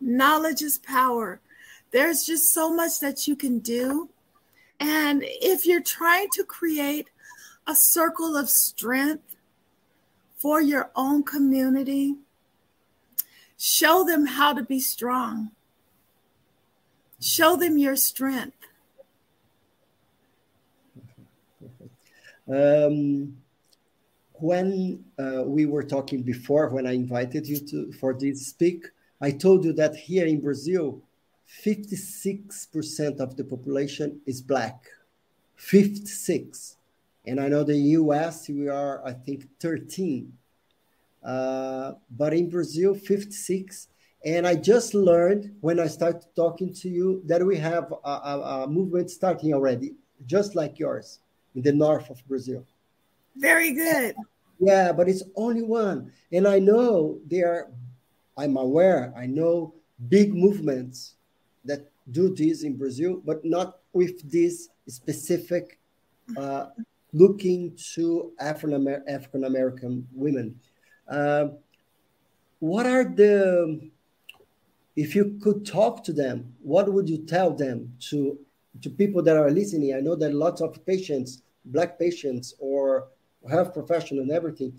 Knowledge 0.00 0.62
is 0.62 0.78
power. 0.78 1.40
There's 1.94 2.24
just 2.24 2.52
so 2.52 2.74
much 2.74 2.98
that 2.98 3.28
you 3.28 3.36
can 3.36 3.60
do. 3.60 4.08
And 4.80 5.22
if 5.24 5.64
you're 5.64 5.80
trying 5.80 6.26
to 6.32 6.42
create 6.42 7.08
a 7.68 7.74
circle 7.76 8.36
of 8.36 8.50
strength 8.50 9.36
for 10.36 10.60
your 10.60 10.90
own 10.96 11.22
community, 11.22 12.16
show 13.56 14.02
them 14.02 14.26
how 14.26 14.54
to 14.54 14.64
be 14.64 14.80
strong. 14.80 15.52
Show 17.20 17.54
them 17.54 17.78
your 17.78 17.94
strength. 17.94 18.56
Um, 22.52 23.36
when 24.32 25.04
uh, 25.16 25.44
we 25.44 25.66
were 25.66 25.84
talking 25.84 26.22
before, 26.22 26.70
when 26.70 26.88
I 26.88 26.94
invited 26.94 27.46
you 27.46 27.60
to 27.68 27.92
for 27.92 28.14
this 28.14 28.48
speak, 28.48 28.86
I 29.20 29.30
told 29.30 29.64
you 29.64 29.72
that 29.74 29.94
here 29.94 30.26
in 30.26 30.40
Brazil, 30.40 31.00
56% 31.62 33.20
of 33.20 33.36
the 33.36 33.44
population 33.44 34.20
is 34.26 34.42
black. 34.42 34.86
56. 35.56 36.76
And 37.26 37.40
I 37.40 37.48
know 37.48 37.64
the 37.64 37.76
US, 37.76 38.48
we 38.48 38.68
are, 38.68 39.06
I 39.06 39.12
think, 39.12 39.48
13. 39.60 40.32
Uh, 41.22 41.92
but 42.10 42.34
in 42.34 42.50
Brazil, 42.50 42.94
56. 42.94 43.88
And 44.24 44.46
I 44.46 44.56
just 44.56 44.94
learned 44.94 45.54
when 45.60 45.78
I 45.78 45.86
started 45.86 46.26
talking 46.34 46.72
to 46.74 46.88
you 46.88 47.22
that 47.26 47.44
we 47.44 47.56
have 47.56 47.92
a, 48.04 48.10
a, 48.10 48.64
a 48.64 48.66
movement 48.66 49.10
starting 49.10 49.54
already, 49.54 49.94
just 50.26 50.54
like 50.54 50.78
yours, 50.78 51.20
in 51.54 51.62
the 51.62 51.72
north 51.72 52.10
of 52.10 52.26
Brazil. 52.26 52.64
Very 53.36 53.72
good. 53.72 54.16
Yeah, 54.58 54.92
but 54.92 55.08
it's 55.08 55.22
only 55.36 55.62
one. 55.62 56.12
And 56.32 56.46
I 56.46 56.58
know 56.58 57.18
there, 57.26 57.52
are, 57.52 57.70
I'm 58.36 58.56
aware, 58.56 59.12
I 59.16 59.26
know 59.26 59.74
big 60.08 60.34
movements 60.34 61.14
that 61.64 61.90
do 62.10 62.34
this 62.34 62.62
in 62.62 62.76
Brazil, 62.76 63.20
but 63.24 63.44
not 63.44 63.78
with 63.92 64.30
this 64.30 64.68
specific 64.88 65.78
uh, 66.36 66.66
looking 67.12 67.76
to 67.94 68.32
African 68.40 69.44
American 69.44 70.06
women. 70.12 70.60
Uh, 71.08 71.48
what 72.58 72.86
are 72.86 73.04
the 73.04 73.90
if 74.96 75.14
you 75.14 75.38
could 75.42 75.66
talk 75.66 76.04
to 76.04 76.12
them, 76.12 76.54
what 76.62 76.92
would 76.92 77.08
you 77.08 77.18
tell 77.18 77.50
them 77.52 77.94
to 78.10 78.38
to 78.82 78.90
people 78.90 79.22
that 79.22 79.36
are 79.36 79.50
listening? 79.50 79.94
I 79.94 80.00
know 80.00 80.16
that 80.16 80.34
lots 80.34 80.60
of 80.60 80.84
patients, 80.84 81.42
black 81.64 81.98
patients 81.98 82.54
or 82.58 83.08
health 83.48 83.72
professional 83.72 84.22
and 84.22 84.30
everything. 84.30 84.74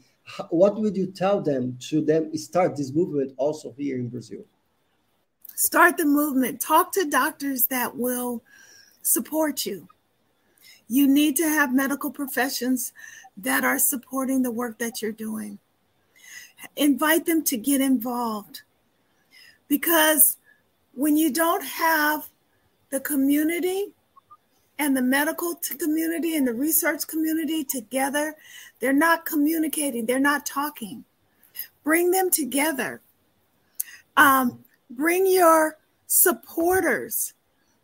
What 0.49 0.75
would 0.81 0.97
you 0.97 1.07
tell 1.07 1.41
them 1.41 1.77
to 1.89 2.01
them 2.01 2.35
start 2.35 2.75
this 2.75 2.91
movement 2.91 3.33
also 3.37 3.73
here 3.77 3.97
in 3.97 4.09
Brazil? 4.09 4.43
Start 5.55 5.95
the 5.97 6.05
movement. 6.05 6.59
Talk 6.59 6.91
to 6.93 7.09
doctors 7.09 7.67
that 7.67 7.95
will 7.95 8.43
support 9.01 9.65
you. 9.65 9.87
You 10.87 11.07
need 11.07 11.37
to 11.37 11.47
have 11.47 11.73
medical 11.73 12.11
professions 12.11 12.91
that 13.37 13.63
are 13.63 13.79
supporting 13.79 14.43
the 14.43 14.51
work 14.51 14.77
that 14.79 15.01
you're 15.01 15.11
doing. 15.11 15.59
Invite 16.75 17.25
them 17.25 17.43
to 17.45 17.57
get 17.57 17.81
involved 17.81 18.61
because 19.67 20.37
when 20.93 21.17
you 21.17 21.31
don't 21.31 21.63
have 21.63 22.29
the 22.89 22.99
community 22.99 23.87
and 24.77 24.95
the 24.95 25.01
medical 25.01 25.55
community 25.79 26.35
and 26.35 26.47
the 26.47 26.53
research 26.53 27.07
community 27.07 27.63
together, 27.63 28.35
they're 28.79 28.93
not 28.93 29.25
communicating, 29.25 30.05
they're 30.05 30.19
not 30.19 30.45
talking. 30.45 31.05
Bring 31.83 32.11
them 32.11 32.29
together. 32.29 33.01
Um, 34.17 34.59
bring 34.95 35.27
your 35.27 35.77
supporters 36.07 37.33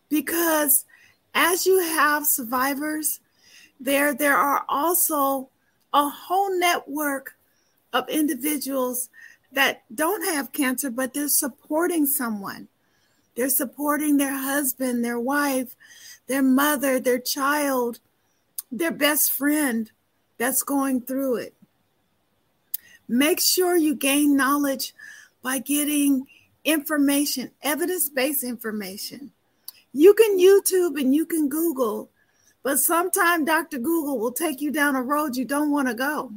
because 0.10 0.86
as 1.34 1.66
you 1.66 1.80
have 1.80 2.26
survivors, 2.26 3.20
there 3.80 4.14
there 4.14 4.38
are 4.38 4.64
also 4.70 5.50
a 5.94 6.08
whole 6.08 6.58
network 6.58 7.36
of 7.94 8.08
individuals 8.10 9.10
that 9.52 9.84
don't 9.94 10.24
have 10.34 10.54
cancer, 10.54 10.90
but 10.90 11.14
they're 11.14 11.28
supporting 11.28 12.06
someone. 12.06 12.68
They're 13.36 13.50
supporting 13.50 14.18
their 14.18 14.38
husband, 14.38 15.04
their 15.04 15.20
wife, 15.20 15.76
their 16.28 16.44
mother, 16.44 17.00
their 17.00 17.20
child, 17.20 18.00
their 18.72 18.92
best 18.92 19.32
friend 19.32 19.92
that's 20.38 20.64
going 20.64 21.02
through 21.02 21.38
it. 21.38 21.54
Make 23.08 23.42
sure 23.42 23.76
you 23.76 23.96
gain 23.96 24.38
knowledge 24.38 24.94
by 25.42 25.60
getting 25.60 26.28
information, 26.64 27.52
evidence 27.62 28.10
based 28.10 28.44
information. 28.44 29.32
You 29.94 30.14
can 30.14 30.40
YouTube 30.40 31.00
and 31.00 31.14
you 31.14 31.26
can 31.26 31.50
Google, 31.50 32.10
but 32.64 32.80
sometimes 32.80 33.46
Dr. 33.46 33.80
Google 33.80 34.20
will 34.20 34.32
take 34.32 34.62
you 34.62 34.72
down 34.72 34.96
a 34.96 35.02
road 35.02 35.36
you 35.36 35.46
don't 35.46 35.72
want 35.72 35.88
to 35.88 35.94
go. 35.94 36.32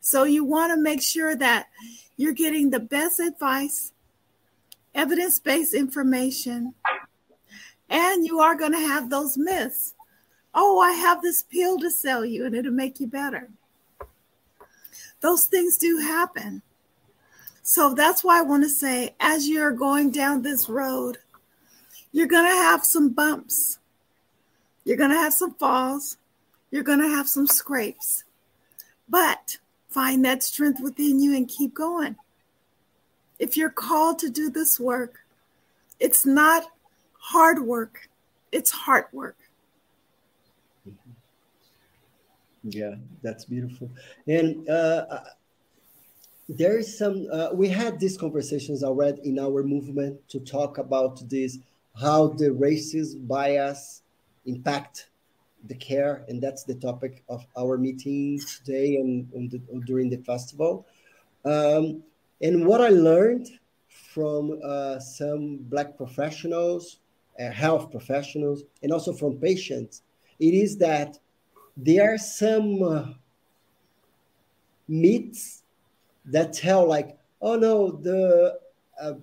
So 0.00 0.24
you 0.24 0.44
want 0.44 0.72
to 0.72 0.80
make 0.80 1.02
sure 1.02 1.36
that 1.36 1.68
you're 2.16 2.32
getting 2.32 2.70
the 2.70 2.80
best 2.80 3.20
advice, 3.20 3.92
evidence 4.94 5.38
based 5.38 5.74
information, 5.74 6.74
and 7.88 8.26
you 8.26 8.40
are 8.40 8.56
going 8.56 8.72
to 8.72 8.78
have 8.78 9.10
those 9.10 9.36
myths. 9.36 9.94
Oh, 10.54 10.80
I 10.80 10.92
have 10.92 11.22
this 11.22 11.42
pill 11.42 11.78
to 11.78 11.90
sell 11.90 12.24
you 12.24 12.44
and 12.44 12.54
it'll 12.54 12.72
make 12.72 13.00
you 13.00 13.06
better. 13.06 13.48
Those 15.20 15.46
things 15.46 15.78
do 15.78 15.98
happen. 15.98 16.62
So 17.68 17.92
that's 17.92 18.24
why 18.24 18.38
I 18.38 18.42
want 18.42 18.62
to 18.62 18.68
say, 18.68 19.14
as 19.20 19.46
you're 19.46 19.72
going 19.72 20.10
down 20.10 20.40
this 20.40 20.68
road, 20.68 21.18
you're 22.12 22.26
going 22.26 22.50
to 22.50 22.56
have 22.56 22.84
some 22.84 23.10
bumps, 23.10 23.78
you're 24.84 24.96
going 24.96 25.10
to 25.10 25.16
have 25.16 25.34
some 25.34 25.54
falls, 25.54 26.16
you're 26.70 26.82
going 26.82 27.00
to 27.00 27.08
have 27.08 27.28
some 27.28 27.46
scrapes. 27.46 28.24
But 29.08 29.58
Find 29.88 30.22
that 30.26 30.42
strength 30.42 30.80
within 30.82 31.18
you 31.18 31.34
and 31.34 31.48
keep 31.48 31.74
going. 31.74 32.16
If 33.38 33.56
you're 33.56 33.70
called 33.70 34.18
to 34.20 34.28
do 34.28 34.50
this 34.50 34.78
work, 34.78 35.20
it's 35.98 36.26
not 36.26 36.64
hard 37.18 37.62
work, 37.62 38.08
it's 38.52 38.70
heart 38.70 39.08
work. 39.12 39.36
Yeah, 42.64 42.96
that's 43.22 43.46
beautiful. 43.46 43.90
And 44.26 44.68
uh, 44.68 45.20
there 46.48 46.78
is 46.78 46.96
some, 46.96 47.26
uh, 47.30 47.50
we 47.52 47.68
had 47.68 48.00
these 48.00 48.16
conversations 48.16 48.82
already 48.82 49.20
in 49.24 49.38
our 49.38 49.62
movement 49.62 50.26
to 50.30 50.40
talk 50.40 50.78
about 50.78 51.28
this, 51.28 51.58
how 52.00 52.28
the 52.28 52.46
racist 52.46 53.26
bias 53.28 54.02
impact 54.46 55.10
the 55.66 55.74
care, 55.74 56.24
and 56.28 56.40
that's 56.40 56.64
the 56.64 56.74
topic 56.74 57.22
of 57.28 57.44
our 57.58 57.76
meeting 57.76 58.40
today 58.40 58.96
and, 58.96 59.50
the, 59.50 59.58
during 59.84 60.08
the 60.08 60.16
festival. 60.18 60.86
Um, 61.44 62.02
and 62.40 62.66
what 62.66 62.80
I 62.80 62.88
learned 62.88 63.48
from 63.88 64.58
uh, 64.64 65.00
some 65.00 65.58
Black 65.62 65.96
professionals, 65.96 67.00
uh, 67.38 67.50
health 67.50 67.90
professionals, 67.90 68.62
and 68.82 68.92
also 68.92 69.12
from 69.12 69.36
patients, 69.36 70.02
it 70.40 70.54
is 70.54 70.78
that 70.78 71.18
there 71.76 72.14
are 72.14 72.18
some 72.18 72.82
uh, 72.82 73.04
myths 74.86 75.64
that 76.30 76.52
tell, 76.52 76.86
like, 76.86 77.18
oh 77.40 77.56
no, 77.56 77.90
the 77.90 78.58
uh, 79.00 79.14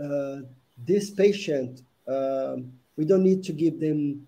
uh, 0.00 0.40
this 0.86 1.10
patient, 1.10 1.82
um, 2.08 2.72
we 2.96 3.04
don't 3.04 3.22
need 3.22 3.42
to 3.44 3.52
give 3.52 3.80
them 3.80 4.26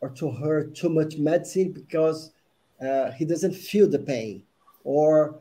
or 0.00 0.10
to 0.10 0.30
her 0.30 0.64
too 0.64 0.88
much 0.88 1.16
medicine 1.16 1.72
because 1.72 2.32
uh, 2.84 3.12
he 3.12 3.24
doesn't 3.24 3.54
feel 3.54 3.88
the 3.88 3.98
pain 3.98 4.42
or 4.84 5.38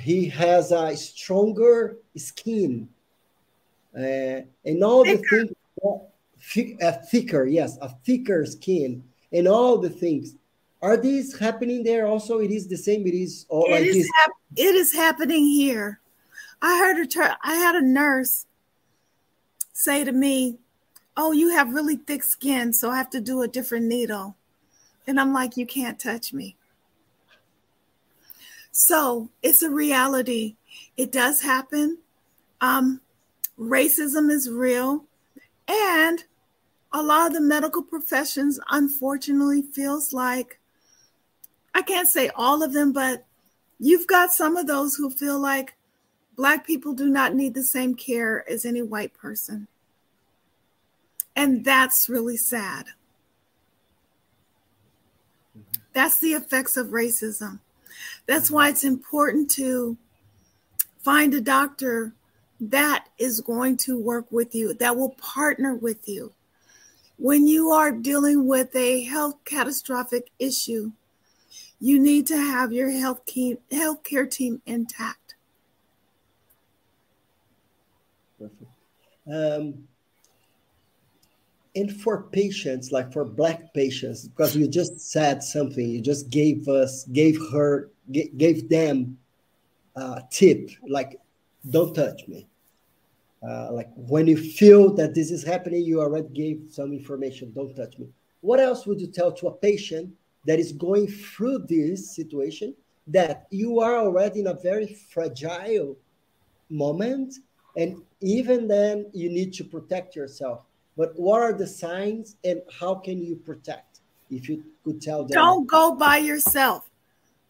he 0.00 0.28
has 0.28 0.72
a 0.72 0.96
stronger 0.96 1.96
skin 2.16 2.88
uh, 3.96 4.40
and 4.64 4.82
all 4.84 5.04
thicker. 5.04 5.44
the 5.78 6.02
things 6.54 6.76
a 6.82 6.92
thicker 6.92 7.46
yes 7.46 7.78
a 7.80 7.88
thicker 8.04 8.44
skin 8.44 9.02
and 9.32 9.46
all 9.46 9.78
the 9.78 9.88
things 9.88 10.34
are 10.82 10.96
these 10.96 11.38
happening 11.38 11.82
there 11.82 12.06
also 12.06 12.40
it 12.40 12.50
is 12.50 12.68
the 12.68 12.76
same 12.76 13.06
it 13.06 13.14
is 13.14 13.46
all 13.48 13.64
it 13.66 13.70
like 13.70 13.84
is 13.84 14.10
hap- 14.20 14.30
it 14.56 14.74
is 14.74 14.92
happening 14.92 15.44
here 15.44 16.00
i 16.60 16.78
heard 16.78 16.98
a 16.98 17.06
ter- 17.06 17.36
i 17.42 17.54
had 17.54 17.74
a 17.74 17.82
nurse 17.82 18.46
say 19.72 20.04
to 20.04 20.12
me 20.12 20.58
oh, 21.16 21.32
you 21.32 21.50
have 21.50 21.74
really 21.74 21.96
thick 21.96 22.22
skin, 22.22 22.72
so 22.72 22.90
I 22.90 22.96
have 22.96 23.10
to 23.10 23.20
do 23.20 23.42
a 23.42 23.48
different 23.48 23.86
needle. 23.86 24.36
And 25.06 25.20
I'm 25.20 25.32
like, 25.32 25.56
you 25.56 25.66
can't 25.66 25.98
touch 25.98 26.32
me. 26.32 26.56
So 28.70 29.28
it's 29.42 29.62
a 29.62 29.70
reality. 29.70 30.56
It 30.96 31.12
does 31.12 31.42
happen. 31.42 31.98
Um, 32.60 33.00
racism 33.58 34.30
is 34.30 34.48
real. 34.48 35.04
And 35.68 36.24
a 36.92 37.02
lot 37.02 37.26
of 37.26 37.34
the 37.34 37.40
medical 37.40 37.82
professions, 37.82 38.58
unfortunately, 38.70 39.62
feels 39.62 40.12
like, 40.12 40.58
I 41.74 41.82
can't 41.82 42.08
say 42.08 42.30
all 42.34 42.62
of 42.62 42.72
them, 42.72 42.92
but 42.92 43.24
you've 43.78 44.06
got 44.06 44.32
some 44.32 44.56
of 44.56 44.66
those 44.66 44.94
who 44.94 45.10
feel 45.10 45.38
like 45.38 45.74
Black 46.36 46.66
people 46.66 46.94
do 46.94 47.08
not 47.08 47.34
need 47.34 47.54
the 47.54 47.62
same 47.62 47.94
care 47.94 48.48
as 48.50 48.64
any 48.64 48.82
white 48.82 49.14
person. 49.14 49.68
And 51.36 51.64
that's 51.64 52.08
really 52.08 52.36
sad. 52.36 52.86
That's 55.92 56.18
the 56.20 56.32
effects 56.32 56.76
of 56.76 56.88
racism. 56.88 57.60
That's 58.26 58.50
why 58.50 58.68
it's 58.68 58.84
important 58.84 59.50
to 59.52 59.96
find 61.02 61.34
a 61.34 61.40
doctor 61.40 62.14
that 62.60 63.08
is 63.18 63.40
going 63.40 63.76
to 63.76 63.98
work 63.98 64.26
with 64.30 64.54
you, 64.54 64.72
that 64.74 64.96
will 64.96 65.10
partner 65.10 65.74
with 65.74 66.08
you. 66.08 66.32
When 67.18 67.46
you 67.46 67.70
are 67.70 67.92
dealing 67.92 68.46
with 68.46 68.74
a 68.74 69.02
health 69.02 69.36
catastrophic 69.44 70.30
issue, 70.38 70.92
you 71.82 71.98
need 71.98 72.28
to 72.28 72.36
have 72.36 72.72
your 72.72 72.90
health 72.90 73.26
healthcare 73.26 74.30
team 74.30 74.62
intact. 74.66 75.34
Perfect. 78.38 78.70
Um, 79.26 79.88
and 81.74 81.92
for 82.00 82.24
patients 82.30 82.92
like 82.92 83.12
for 83.12 83.24
black 83.24 83.74
patients 83.74 84.28
because 84.28 84.54
you 84.54 84.68
just 84.68 85.00
said 85.00 85.42
something 85.42 85.88
you 85.88 86.00
just 86.00 86.28
gave 86.28 86.68
us 86.68 87.04
gave 87.04 87.38
her 87.50 87.90
gave 88.10 88.68
them 88.68 89.16
a 89.96 90.22
tip 90.30 90.70
like 90.88 91.18
don't 91.70 91.94
touch 91.94 92.26
me. 92.28 92.46
Uh, 93.42 93.72
like 93.72 93.88
when 93.96 94.26
you 94.26 94.36
feel 94.36 94.94
that 94.94 95.14
this 95.14 95.30
is 95.30 95.42
happening, 95.42 95.82
you 95.82 96.00
already 96.00 96.28
gave 96.28 96.62
some 96.70 96.92
information, 96.92 97.52
don't 97.52 97.74
touch 97.74 97.98
me. 97.98 98.08
What 98.40 98.60
else 98.60 98.86
would 98.86 99.00
you 99.00 99.08
tell 99.08 99.32
to 99.32 99.48
a 99.48 99.52
patient 99.52 100.12
that 100.46 100.58
is 100.58 100.72
going 100.72 101.06
through 101.06 101.58
this 101.68 102.14
situation 102.14 102.74
that 103.06 103.46
you 103.50 103.80
are 103.80 103.96
already 103.96 104.40
in 104.40 104.48
a 104.48 104.54
very 104.54 104.94
fragile 105.12 105.96
moment 106.70 107.34
and 107.76 108.02
even 108.20 108.68
then 108.68 109.06
you 109.12 109.28
need 109.28 109.52
to 109.54 109.64
protect 109.64 110.14
yourself. 110.14 110.66
But 110.96 111.18
what 111.18 111.40
are 111.40 111.52
the 111.52 111.66
signs 111.66 112.36
and 112.44 112.62
how 112.78 112.96
can 112.96 113.22
you 113.22 113.36
protect? 113.36 114.00
If 114.30 114.48
you 114.48 114.64
could 114.84 115.02
tell 115.02 115.24
them. 115.24 115.34
Don't 115.34 115.66
go 115.66 115.94
by 115.94 116.18
yourself. 116.18 116.90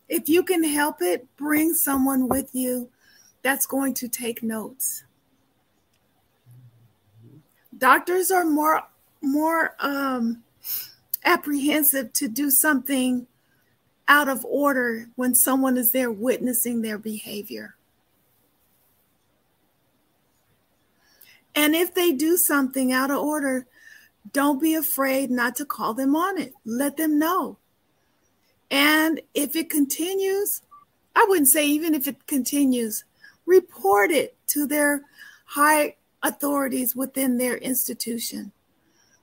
If 0.09 0.29
you 0.29 0.43
can 0.43 0.65
help 0.65 1.01
it 1.01 1.27
bring 1.37 1.75
someone 1.75 2.29
with 2.29 2.51
you 2.53 2.91
that's 3.43 3.67
going 3.67 3.95
to 3.95 4.09
take 4.09 4.43
notes. 4.43 5.05
Doctors 7.77 8.31
are 8.31 8.45
more 8.45 8.83
more 9.23 9.77
um 9.81 10.43
apprehensive 11.25 12.13
to 12.15 12.29
do 12.29 12.51
something 12.51 13.27
out 14.09 14.29
of 14.29 14.45
order 14.45 15.09
when 15.15 15.35
someone 15.35 15.77
is 15.77 15.93
there 15.93 16.11
witnessing 16.11 16.83
their 16.83 16.99
behavior. 16.99 17.77
And 21.55 21.75
if 21.75 21.95
they 21.95 22.13
do 22.13 22.37
something 22.37 22.93
out 22.93 23.11
of 23.11 23.19
order, 23.19 23.67
don't 24.33 24.61
be 24.61 24.75
afraid 24.75 25.31
not 25.31 25.57
to 25.57 25.65
call 25.65 25.95
them 25.95 26.17
on 26.17 26.39
it. 26.39 26.55
Let 26.65 26.97
them 26.97 27.19
know. 27.19 27.59
And 28.71 29.21
if 29.35 29.55
it 29.55 29.69
continues, 29.69 30.63
I 31.15 31.27
wouldn't 31.29 31.49
say 31.49 31.67
even 31.67 31.95
if 31.95 32.09
it 32.09 32.27
continues, 32.27 33.05
report 33.45 34.11
it 34.11 34.35
to 34.49 34.67
their 34.67 35.03
high 35.45 35.97
authorities 36.23 36.97
within 36.97 37.37
their 37.37 37.57
institution. 37.59 38.53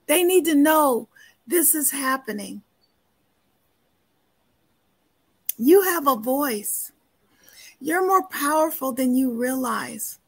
They 0.06 0.24
need 0.24 0.46
to 0.46 0.56
know 0.56 1.08
this 1.50 1.74
is 1.74 1.90
happening. 1.90 2.62
You 5.58 5.82
have 5.82 6.08
a 6.08 6.16
voice. 6.16 6.92
You're 7.82 8.06
more 8.06 8.28
powerful 8.28 8.94
than 8.94 9.16
you 9.16 9.32
realize. 9.32 10.20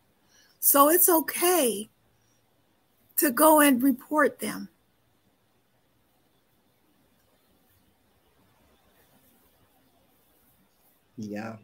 So 0.60 0.90
it's 0.90 1.08
okay 1.08 1.90
to 3.18 3.32
go 3.32 3.62
and 3.62 3.84
report 3.84 4.40
them. 4.40 4.70
Yeah, 11.18 11.58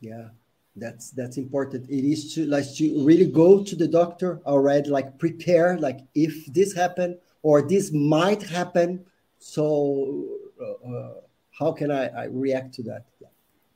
yeah, 0.00 0.28
that's 0.74 1.10
that's 1.10 1.36
important. 1.38 1.88
It 1.88 2.04
is 2.04 2.34
to 2.34 2.46
like 2.46 2.66
to 2.76 3.06
really 3.06 3.30
go 3.30 3.62
to 3.62 3.76
the 3.76 3.86
doctor 3.86 4.40
already, 4.44 4.90
like 4.90 5.18
prepare, 5.18 5.78
like 5.78 6.00
if 6.16 6.52
this 6.52 6.74
happened, 6.74 7.16
or 7.44 7.60
this 7.62 7.92
might 7.92 8.42
happen. 8.42 9.04
So, 9.38 10.24
uh, 10.60 10.88
uh, 10.90 11.14
how 11.56 11.70
can 11.70 11.92
I, 11.92 12.06
I, 12.06 12.24
react 12.24 12.74
to 12.76 12.82
that? 12.84 13.04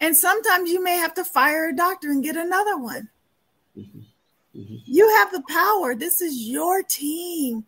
And 0.01 0.17
sometimes 0.17 0.71
you 0.71 0.83
may 0.83 0.97
have 0.97 1.15
to 1.15 1.25
fire 1.25 1.69
a 1.69 1.77
doctor 1.77 2.11
and 2.11 2.25
get 2.25 2.37
another 2.37 2.79
one. 2.79 3.11
Mm-hmm. 3.77 4.59
Mm-hmm. 4.59 4.77
You 4.87 5.09
have 5.17 5.31
the 5.31 5.43
power. 5.49 5.95
This 5.95 6.21
is 6.21 6.49
your 6.49 6.83
team 6.83 7.67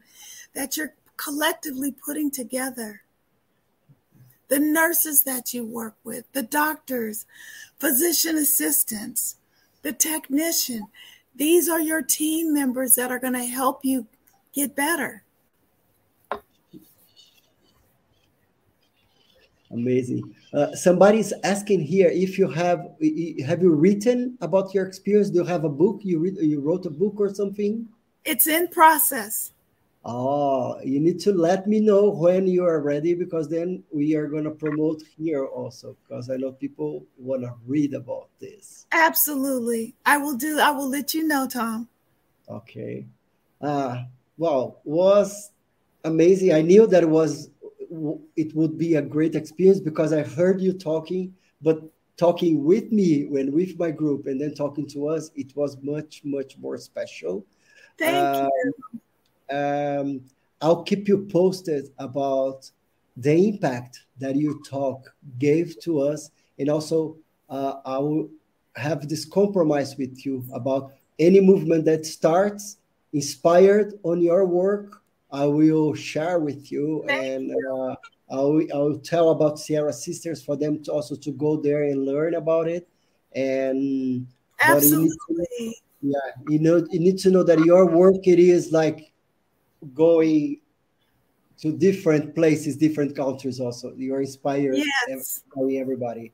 that 0.55 0.77
you're 0.77 0.95
collectively 1.17 1.93
putting 1.93 2.31
together. 2.31 3.03
The 4.49 4.59
nurses 4.59 5.23
that 5.25 5.53
you 5.53 5.65
work 5.65 5.97
with, 6.03 6.25
the 6.33 6.43
doctors, 6.43 7.27
physician 7.79 8.37
assistants, 8.37 9.37
the 9.83 9.93
technician. 9.93 10.87
These 11.37 11.69
are 11.69 11.81
your 11.81 12.03
team 12.03 12.55
members 12.55 12.95
that 12.95 13.13
are 13.13 13.19
going 13.19 13.35
to 13.35 13.45
help 13.45 13.85
you 13.85 14.07
get 14.53 14.75
better. 14.75 15.25
Amazing. 19.73 20.35
Uh, 20.53 20.75
somebody's 20.75 21.33
asking 21.45 21.81
here 21.81 22.09
if 22.09 22.39
you 22.39 22.49
have 22.49 22.89
have 23.47 23.63
you 23.63 23.73
written 23.73 24.37
about 24.41 24.75
your 24.75 24.85
experience? 24.85 25.31
Do 25.31 25.39
you 25.39 25.45
have 25.45 25.65
a 25.65 25.69
book? 25.69 26.01
You 26.03 26.19
read 26.19 26.37
you 26.41 26.61
wrote 26.61 26.87
a 26.87 26.91
book 26.91 27.15
or 27.19 27.33
something? 27.33 27.87
It's 28.25 28.49
in 28.49 28.69
process. 28.69 29.53
Oh, 30.05 30.81
you 30.83 30.99
need 30.99 31.21
to 31.21 31.33
let 31.33 31.67
me 31.67 31.79
know 31.79 32.11
when 32.11 32.47
you 32.47 32.65
are 32.65 32.81
ready 32.81 33.15
because 33.15 33.49
then 33.49 33.85
we 33.93 34.17
are 34.17 34.29
going 34.29 34.45
to 34.45 34.51
promote 34.51 35.03
here 35.17 35.45
also 35.45 35.95
because 36.03 36.31
I 36.31 36.37
know 36.37 36.53
people 36.53 37.05
want 37.19 37.43
to 37.43 37.53
read 37.67 37.93
about 37.93 38.29
this. 38.41 38.87
Absolutely. 38.93 39.95
I 40.07 40.17
will 40.17 40.37
do 40.37 40.59
I 40.59 40.71
will 40.71 40.89
let 40.89 41.15
you 41.15 41.29
know, 41.29 41.47
Tom. 41.47 41.89
Okay. 42.49 43.07
Uh 43.61 44.03
well, 44.37 44.81
was 44.85 45.53
amazing. 46.05 46.55
I 46.55 46.63
knew 46.63 46.87
that 46.87 47.03
it 47.03 47.09
was 47.09 47.51
it 48.37 48.55
would 48.55 48.79
be 48.79 48.95
a 48.95 49.03
great 49.03 49.35
experience 49.35 49.81
because 49.81 50.13
I 50.13 50.23
heard 50.23 50.61
you 50.61 50.73
talking, 50.73 51.35
but 51.61 51.83
talking 52.17 52.65
with 52.65 52.93
me 52.93 53.25
when 53.27 53.53
with 53.53 53.79
my 53.79 53.91
group 53.91 54.27
and 54.27 54.41
then 54.41 54.55
talking 54.55 54.87
to 54.89 55.09
us, 55.09 55.31
it 55.35 55.55
was 55.57 55.77
much, 55.83 56.23
much 56.25 56.59
more 56.59 56.77
special. 56.79 57.45
Thank 57.99 58.17
um, 58.17 58.49
you. 59.51 59.57
Um, 59.57 60.21
I'll 60.61 60.83
keep 60.83 61.09
you 61.09 61.27
posted 61.27 61.89
about 61.99 62.71
the 63.17 63.49
impact 63.49 64.01
that 64.19 64.37
your 64.37 64.61
talk 64.63 65.13
gave 65.39 65.81
to 65.81 66.01
us. 66.01 66.31
And 66.59 66.69
also, 66.69 67.17
uh, 67.49 67.81
I 67.85 67.99
will 67.99 68.29
have 68.77 69.09
this 69.09 69.25
compromise 69.25 69.97
with 69.97 70.25
you 70.25 70.45
about 70.53 70.93
any 71.19 71.41
movement 71.41 71.85
that 71.87 72.07
starts 72.07 72.77
inspired 73.13 73.95
on 74.05 74.21
your 74.21 74.47
work 74.47 75.00
I 75.33 75.47
will 75.47 75.95
share 75.95 76.39
with 76.41 76.73
you 76.73 77.05
and 77.05 77.49
you. 77.49 77.75
Uh, 77.75 77.97
I'll, 78.31 78.63
I'll 78.73 78.99
tell 78.99 79.31
about 79.31 79.59
Sierra 79.59 79.93
Sisters 79.93 80.43
for 80.43 80.57
them 80.57 80.83
to 80.85 80.93
also 80.93 81.17
to 81.17 81.33
go 81.33 81.57
there 81.57 81.85
and 81.85 82.05
learn 82.05 82.35
about 82.35 82.69
it. 82.69 82.89
And 83.35 84.27
absolutely, 84.61 85.11
to, 85.29 85.75
yeah, 86.03 86.15
you 86.49 86.61
know, 86.61 86.87
you 86.91 87.01
need 87.01 87.19
to 87.19 87.31
know 87.31 87.43
that 87.43 87.59
your 87.61 87.87
work 87.87 88.27
it 88.27 88.39
is 88.39 88.73
like 88.73 89.13
going 89.95 90.61
to 91.61 91.73
different 91.73 92.35
places, 92.35 92.77
different 92.77 93.15
cultures. 93.15 93.61
Also, 93.61 93.93
you're 93.97 94.21
inspired, 94.21 94.77
yes. 94.77 95.43
everybody. 95.57 96.33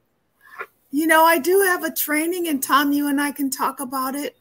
You 0.91 1.07
know, 1.07 1.25
I 1.25 1.39
do 1.39 1.61
have 1.63 1.83
a 1.83 1.93
training, 1.93 2.49
and 2.49 2.63
Tom, 2.63 2.93
you 2.93 3.09
and 3.09 3.21
I 3.21 3.33
can 3.33 3.51
talk 3.51 3.81
about 3.81 4.15
it. 4.15 4.37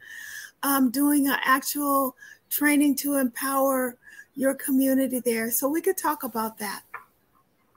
I'm 0.62 0.92
doing 0.92 1.28
an 1.28 1.38
actual 1.44 2.16
training 2.50 2.96
to 2.98 3.16
empower 3.16 3.98
your 4.36 4.54
community 4.54 5.20
there. 5.20 5.50
So 5.52 5.68
we 5.68 5.82
could 5.82 5.98
talk 5.98 6.24
about 6.24 6.58
that. 6.60 6.84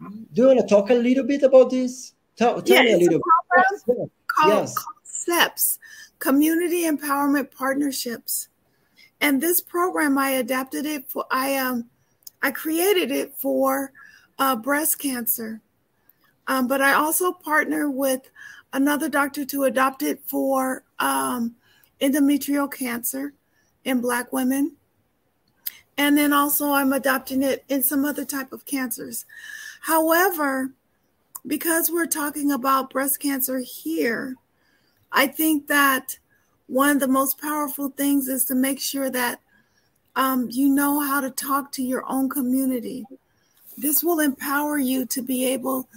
Do 0.00 0.42
you 0.42 0.46
want 0.48 0.60
to 0.60 0.66
talk 0.66 0.90
a 0.90 0.94
little 0.94 1.24
bit 1.24 1.42
about 1.42 1.70
this? 1.70 2.14
Tell, 2.36 2.62
tell 2.62 2.76
yeah, 2.76 2.82
me 2.82 2.92
a 2.92 2.98
little 2.98 3.20
a 3.20 3.82
bit. 3.86 4.10
Called, 4.28 4.52
yes. 4.52 4.74
CEPS, 5.04 5.78
Community 6.18 6.84
Empowerment 6.84 7.50
Partnerships. 7.50 8.48
And 9.20 9.40
this 9.40 9.60
program, 9.60 10.16
I 10.16 10.30
adapted 10.30 10.86
it 10.86 11.08
for, 11.10 11.24
I, 11.30 11.56
um, 11.56 11.86
I 12.42 12.52
created 12.52 13.10
it 13.10 13.34
for 13.34 13.92
uh, 14.38 14.54
breast 14.54 15.00
cancer. 15.00 15.60
Um, 16.46 16.68
but 16.68 16.80
I 16.80 16.94
also 16.94 17.32
partner 17.32 17.90
with 17.90 18.30
another 18.72 19.08
doctor 19.08 19.44
to 19.46 19.64
adopt 19.64 20.02
it 20.02 20.20
for 20.26 20.84
um, 20.98 21.56
endometrial 22.00 22.72
cancer 22.72 23.34
in 23.84 24.00
Black 24.00 24.32
women. 24.32 24.76
And 25.98 26.16
then 26.16 26.32
also, 26.32 26.72
I'm 26.72 26.92
adopting 26.92 27.42
it 27.42 27.64
in 27.68 27.82
some 27.82 28.04
other 28.04 28.24
type 28.24 28.52
of 28.52 28.64
cancers. 28.64 29.26
However, 29.80 30.70
because 31.44 31.90
we're 31.90 32.06
talking 32.06 32.52
about 32.52 32.90
breast 32.90 33.18
cancer 33.18 33.58
here, 33.58 34.37
I 35.11 35.26
think 35.26 35.66
that 35.66 36.18
one 36.68 36.90
of 36.90 37.00
the 37.00 37.08
most 37.08 37.40
powerful 37.40 37.88
things 37.88 38.28
is 38.28 38.44
to 38.44 38.54
make 38.54 38.80
sure 38.80 39.11
that 39.11 39.40
um, 40.14 40.48
you 40.50 40.68
know 40.68 41.00
how 41.00 41.20
to 41.20 41.30
talk 41.30 41.72
to 41.72 41.82
your 41.82 42.04
own 42.08 42.28
community. 42.28 43.05
This 43.76 44.03
will 44.03 44.20
empower 44.20 44.78
you 44.78 45.05
to 45.07 45.22
be 45.22 45.46
able 45.46 45.88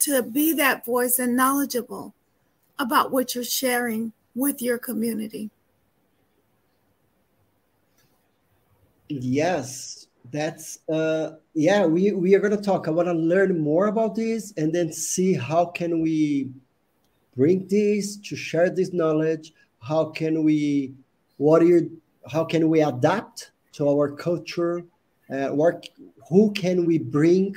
to 0.00 0.22
be 0.22 0.52
that 0.54 0.84
voice 0.84 1.18
and 1.18 1.34
knowledgeable 1.34 2.14
about 2.78 3.10
what 3.10 3.34
you're 3.34 3.44
sharing 3.44 4.12
with 4.34 4.60
your 4.60 4.78
community. 4.78 5.50
Yes, 9.08 10.06
that's 10.32 10.80
uh 10.88 11.32
yeah, 11.54 11.86
we 11.86 12.12
we 12.12 12.34
are 12.34 12.40
going 12.40 12.56
to 12.56 12.62
talk. 12.62 12.88
I 12.88 12.90
want 12.90 13.08
to 13.08 13.14
learn 13.14 13.58
more 13.60 13.86
about 13.86 14.14
this 14.14 14.52
and 14.56 14.74
then 14.74 14.92
see 14.92 15.34
how 15.34 15.66
can 15.66 16.00
we 16.00 16.50
bring 17.36 17.66
this 17.68 18.16
to 18.16 18.36
share 18.36 18.70
this 18.70 18.92
knowledge, 18.92 19.52
how 19.80 20.06
can 20.06 20.42
we 20.42 20.94
what 21.36 21.62
are 21.62 21.66
you 21.66 22.00
how 22.30 22.44
can 22.44 22.68
we 22.68 22.82
adapt 22.82 23.52
to 23.72 23.88
our 23.88 24.10
culture 24.10 24.84
uh, 25.30 25.48
what 25.48 25.88
who 26.28 26.52
can 26.52 26.84
we 26.84 26.98
bring 26.98 27.54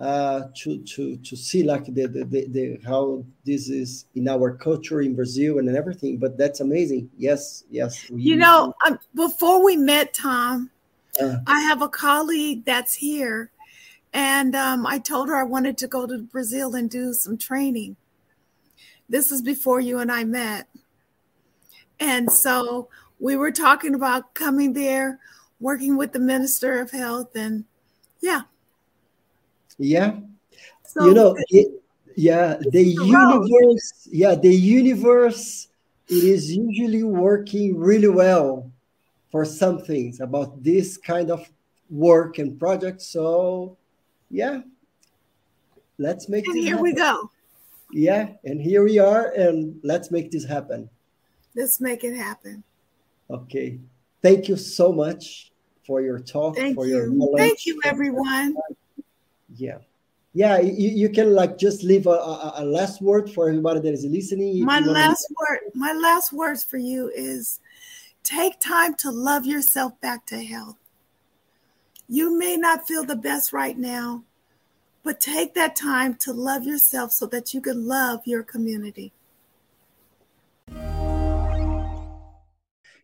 uh, 0.00 0.44
to 0.54 0.78
to 0.84 1.16
to 1.18 1.36
see 1.36 1.62
like 1.62 1.84
the, 1.84 2.06
the, 2.06 2.24
the, 2.24 2.46
the, 2.48 2.80
how 2.86 3.22
this 3.44 3.68
is 3.68 4.06
in 4.14 4.28
our 4.28 4.56
culture 4.56 5.02
in 5.02 5.14
Brazil 5.14 5.58
and 5.58 5.68
everything. 5.76 6.16
But 6.16 6.38
that's 6.38 6.60
amazing. 6.60 7.10
Yes, 7.18 7.64
yes. 7.70 8.08
you 8.10 8.36
know, 8.36 8.74
um, 8.86 8.98
before 9.14 9.62
we 9.62 9.76
met, 9.76 10.14
Tom, 10.14 10.70
I 11.46 11.60
have 11.60 11.82
a 11.82 11.88
colleague 11.88 12.64
that's 12.64 12.94
here, 12.94 13.50
and 14.12 14.54
um, 14.54 14.86
I 14.86 14.98
told 14.98 15.28
her 15.28 15.36
I 15.36 15.44
wanted 15.44 15.78
to 15.78 15.86
go 15.86 16.06
to 16.06 16.18
Brazil 16.18 16.74
and 16.74 16.90
do 16.90 17.12
some 17.12 17.36
training. 17.36 17.96
This 19.08 19.32
is 19.32 19.42
before 19.42 19.80
you 19.80 19.98
and 19.98 20.10
I 20.10 20.24
met, 20.24 20.68
and 21.98 22.30
so 22.30 22.88
we 23.18 23.36
were 23.36 23.52
talking 23.52 23.94
about 23.94 24.34
coming 24.34 24.72
there, 24.72 25.18
working 25.58 25.96
with 25.96 26.12
the 26.12 26.20
Minister 26.20 26.80
of 26.80 26.90
Health, 26.90 27.34
and 27.34 27.64
yeah, 28.20 28.42
yeah. 29.78 30.16
So 30.86 31.06
you 31.06 31.14
know, 31.14 31.36
it, 31.48 31.68
yeah, 32.16 32.56
the 32.70 32.82
universe, 32.82 34.08
yeah, 34.10 34.34
the 34.34 34.54
universe, 34.54 35.68
it 36.08 36.24
is 36.24 36.52
usually 36.52 37.02
working 37.02 37.78
really 37.78 38.08
well 38.08 38.70
for 39.30 39.44
some 39.44 39.78
things 39.78 40.20
about 40.20 40.62
this 40.62 40.96
kind 40.96 41.30
of 41.30 41.48
work 41.88 42.38
and 42.38 42.58
project. 42.58 43.02
So, 43.02 43.76
yeah, 44.30 44.60
let's 45.98 46.28
make 46.28 46.46
and 46.46 46.56
here 46.56 46.76
happen. 46.76 46.82
we 46.82 46.94
go. 46.94 47.30
Yeah, 47.92 48.30
and 48.44 48.60
here 48.60 48.84
we 48.84 48.98
are, 48.98 49.32
and 49.32 49.80
let's 49.82 50.10
make 50.10 50.30
this 50.30 50.44
happen. 50.44 50.88
Let's 51.56 51.80
make 51.80 52.04
it 52.04 52.16
happen. 52.16 52.62
Okay. 53.28 53.78
Thank 54.22 54.48
you 54.48 54.56
so 54.56 54.92
much 54.92 55.52
for 55.86 56.00
your 56.00 56.20
talk. 56.20 56.56
Thank 56.56 56.76
for 56.76 56.86
you. 56.86 56.96
Your 56.96 57.06
knowledge. 57.08 57.38
Thank 57.38 57.66
you, 57.66 57.80
everyone 57.84 58.54
yeah 59.56 59.78
yeah 60.32 60.60
you, 60.60 60.88
you 60.90 61.08
can 61.08 61.34
like 61.34 61.58
just 61.58 61.82
leave 61.82 62.06
a, 62.06 62.10
a, 62.10 62.52
a, 62.58 62.64
last 62.64 63.02
word 63.02 63.30
for 63.30 63.48
everybody 63.48 63.80
that 63.80 63.92
is 63.92 64.04
listening 64.04 64.64
my 64.64 64.78
last 64.80 65.26
to... 65.26 65.34
word 65.38 65.58
my 65.74 65.92
last 65.92 66.32
words 66.32 66.62
for 66.62 66.78
you 66.78 67.10
is 67.14 67.58
take 68.22 68.58
time 68.58 68.94
to 68.94 69.10
love 69.10 69.46
yourself 69.46 69.92
back 70.00 70.24
to 70.26 70.36
health 70.36 70.76
you 72.08 72.36
may 72.36 72.56
not 72.56 72.86
feel 72.86 73.04
the 73.04 73.14
best 73.14 73.52
right 73.52 73.78
now 73.78 74.22
but 75.02 75.20
take 75.20 75.54
that 75.54 75.74
time 75.74 76.14
to 76.14 76.32
love 76.32 76.64
yourself 76.64 77.12
so 77.12 77.26
that 77.26 77.54
you 77.54 77.60
can 77.60 77.86
love 77.86 78.20
your 78.26 78.44
community 78.44 79.12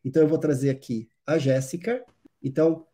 então 0.05 0.23
eu 0.23 0.29
vou 0.29 0.39
trazer 0.39 0.71
aqui 0.71 1.09
a 1.27 1.39
Jéssica 1.39 2.05
então 2.43 2.87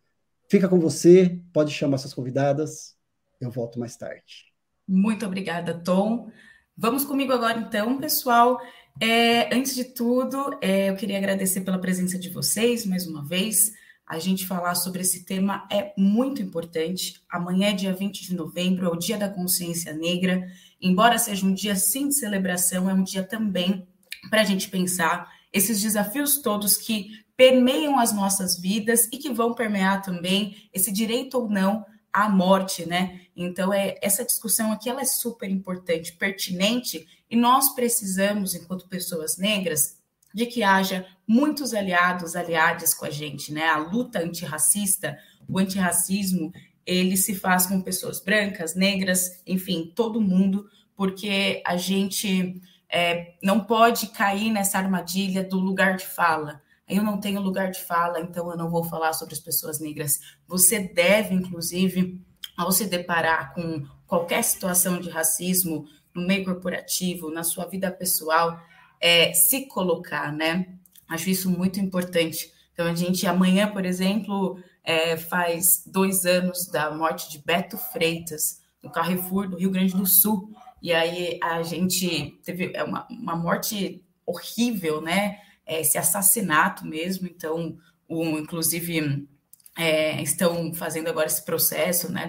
fica 0.48 0.68
com 0.68 0.78
você 0.78 1.40
pode 1.52 1.72
chamar 1.72 1.98
suas 1.98 2.14
convidadas 2.14 2.96
eu 3.42 3.50
volto 3.50 3.78
mais 3.78 3.96
tarde. 3.96 4.52
Muito 4.86 5.26
obrigada, 5.26 5.74
Tom. 5.74 6.30
Vamos 6.76 7.04
comigo 7.04 7.32
agora, 7.32 7.58
então, 7.58 7.98
pessoal. 7.98 8.60
É, 9.00 9.54
antes 9.54 9.74
de 9.74 9.84
tudo, 9.84 10.56
é, 10.60 10.90
eu 10.90 10.96
queria 10.96 11.18
agradecer 11.18 11.62
pela 11.62 11.78
presença 11.78 12.18
de 12.18 12.28
vocês 12.28 12.86
mais 12.86 13.06
uma 13.06 13.24
vez. 13.24 13.72
A 14.06 14.18
gente 14.18 14.46
falar 14.46 14.74
sobre 14.74 15.00
esse 15.00 15.24
tema 15.24 15.66
é 15.70 15.92
muito 15.96 16.42
importante. 16.42 17.22
Amanhã 17.30 17.68
é 17.68 17.72
dia 17.72 17.92
20 17.92 18.26
de 18.26 18.34
novembro, 18.34 18.86
é 18.86 18.88
o 18.88 18.96
Dia 18.96 19.16
da 19.16 19.28
Consciência 19.28 19.92
Negra. 19.92 20.46
Embora 20.80 21.18
seja 21.18 21.46
um 21.46 21.54
dia 21.54 21.74
sim 21.76 22.08
de 22.08 22.14
celebração, 22.14 22.90
é 22.90 22.94
um 22.94 23.02
dia 23.02 23.22
também 23.22 23.86
para 24.28 24.42
a 24.42 24.44
gente 24.44 24.68
pensar 24.68 25.30
esses 25.52 25.80
desafios 25.80 26.38
todos 26.38 26.76
que 26.76 27.10
permeiam 27.36 27.98
as 27.98 28.12
nossas 28.12 28.58
vidas 28.58 29.08
e 29.12 29.18
que 29.18 29.32
vão 29.32 29.54
permear 29.54 30.02
também 30.02 30.68
esse 30.72 30.92
direito 30.92 31.38
ou 31.38 31.48
não 31.48 31.84
à 32.12 32.28
morte, 32.28 32.86
né? 32.86 33.20
Então, 33.34 33.72
é, 33.72 33.98
essa 34.02 34.24
discussão 34.24 34.70
aqui 34.70 34.88
ela 34.88 35.00
é 35.00 35.06
super 35.06 35.48
importante, 35.48 36.12
pertinente, 36.12 37.06
e 37.32 37.36
nós 37.36 37.74
precisamos, 37.74 38.54
enquanto 38.54 38.86
pessoas 38.86 39.38
negras, 39.38 39.96
de 40.34 40.44
que 40.44 40.62
haja 40.62 41.06
muitos 41.26 41.72
aliados, 41.72 42.36
aliadas 42.36 42.92
com 42.92 43.06
a 43.06 43.10
gente, 43.10 43.50
né? 43.54 43.68
A 43.68 43.78
luta 43.78 44.18
antirracista, 44.18 45.18
o 45.48 45.58
antirracismo, 45.58 46.52
ele 46.84 47.16
se 47.16 47.34
faz 47.34 47.66
com 47.66 47.80
pessoas 47.80 48.20
brancas, 48.20 48.74
negras, 48.74 49.40
enfim, 49.46 49.90
todo 49.96 50.20
mundo, 50.20 50.68
porque 50.94 51.62
a 51.64 51.78
gente 51.78 52.60
é, 52.86 53.32
não 53.42 53.64
pode 53.64 54.08
cair 54.08 54.50
nessa 54.50 54.76
armadilha 54.76 55.42
do 55.42 55.58
lugar 55.58 55.96
de 55.96 56.04
fala. 56.04 56.60
Eu 56.86 57.02
não 57.02 57.18
tenho 57.18 57.40
lugar 57.40 57.70
de 57.70 57.80
fala, 57.80 58.20
então 58.20 58.50
eu 58.50 58.58
não 58.58 58.68
vou 58.68 58.84
falar 58.84 59.14
sobre 59.14 59.32
as 59.32 59.40
pessoas 59.40 59.80
negras. 59.80 60.20
Você 60.46 60.80
deve, 60.80 61.34
inclusive, 61.34 62.20
ao 62.58 62.70
se 62.70 62.84
deparar 62.84 63.54
com 63.54 63.86
qualquer 64.06 64.44
situação 64.44 65.00
de 65.00 65.08
racismo 65.08 65.86
no 66.14 66.26
meio 66.26 66.44
corporativo, 66.44 67.30
na 67.30 67.42
sua 67.42 67.66
vida 67.66 67.90
pessoal, 67.90 68.60
é, 69.00 69.32
se 69.32 69.66
colocar, 69.66 70.32
né? 70.32 70.66
Acho 71.08 71.30
isso 71.30 71.50
muito 71.50 71.80
importante. 71.80 72.52
Então, 72.72 72.86
a 72.86 72.94
gente, 72.94 73.26
amanhã, 73.26 73.70
por 73.70 73.84
exemplo, 73.84 74.58
é, 74.82 75.16
faz 75.16 75.82
dois 75.86 76.24
anos 76.24 76.66
da 76.66 76.90
morte 76.90 77.30
de 77.30 77.38
Beto 77.38 77.76
Freitas, 77.76 78.62
no 78.82 78.90
Carrefour 78.90 79.48
do 79.48 79.56
Rio 79.56 79.70
Grande 79.70 79.94
do 79.94 80.06
Sul. 80.06 80.50
E 80.80 80.92
aí 80.92 81.38
a 81.42 81.62
gente 81.62 82.40
teve 82.44 82.72
é 82.74 82.82
uma, 82.82 83.06
uma 83.08 83.36
morte 83.36 84.04
horrível, 84.26 85.00
né? 85.00 85.38
É, 85.64 85.80
esse 85.80 85.98
assassinato 85.98 86.84
mesmo. 86.86 87.26
Então, 87.26 87.76
o, 88.08 88.24
inclusive, 88.38 89.28
é, 89.76 90.20
estão 90.22 90.72
fazendo 90.74 91.08
agora 91.08 91.26
esse 91.26 91.44
processo, 91.44 92.10
né, 92.10 92.28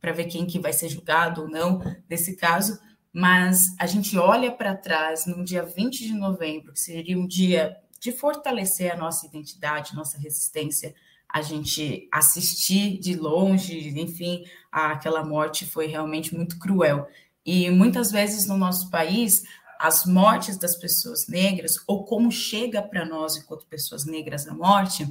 para 0.00 0.12
ver 0.12 0.24
quem 0.24 0.46
que 0.46 0.58
vai 0.58 0.72
ser 0.72 0.88
julgado 0.88 1.42
ou 1.42 1.48
não 1.48 1.80
desse 2.08 2.36
caso, 2.36 2.78
mas 3.12 3.74
a 3.78 3.86
gente 3.86 4.16
olha 4.16 4.52
para 4.52 4.76
trás 4.76 5.26
no 5.26 5.44
dia 5.44 5.62
20 5.62 6.04
de 6.04 6.14
novembro, 6.14 6.72
que 6.72 6.80
seria 6.80 7.18
um 7.18 7.26
dia 7.26 7.76
de 7.98 8.12
fortalecer 8.12 8.92
a 8.92 8.96
nossa 8.96 9.26
identidade, 9.26 9.94
nossa 9.94 10.18
resistência, 10.18 10.94
a 11.28 11.42
gente 11.42 12.08
assistir 12.10 12.98
de 12.98 13.14
longe, 13.14 13.88
enfim, 14.00 14.44
aquela 14.70 15.24
morte 15.24 15.66
foi 15.66 15.86
realmente 15.86 16.34
muito 16.34 16.58
cruel. 16.58 17.06
E 17.44 17.70
muitas 17.70 18.10
vezes 18.10 18.46
no 18.46 18.56
nosso 18.56 18.90
país, 18.90 19.42
as 19.78 20.04
mortes 20.04 20.56
das 20.56 20.76
pessoas 20.76 21.26
negras, 21.28 21.76
ou 21.86 22.04
como 22.04 22.30
chega 22.32 22.82
para 22.82 23.04
nós 23.04 23.36
enquanto 23.36 23.66
pessoas 23.66 24.04
negras 24.04 24.46
a 24.46 24.54
morte, 24.54 25.06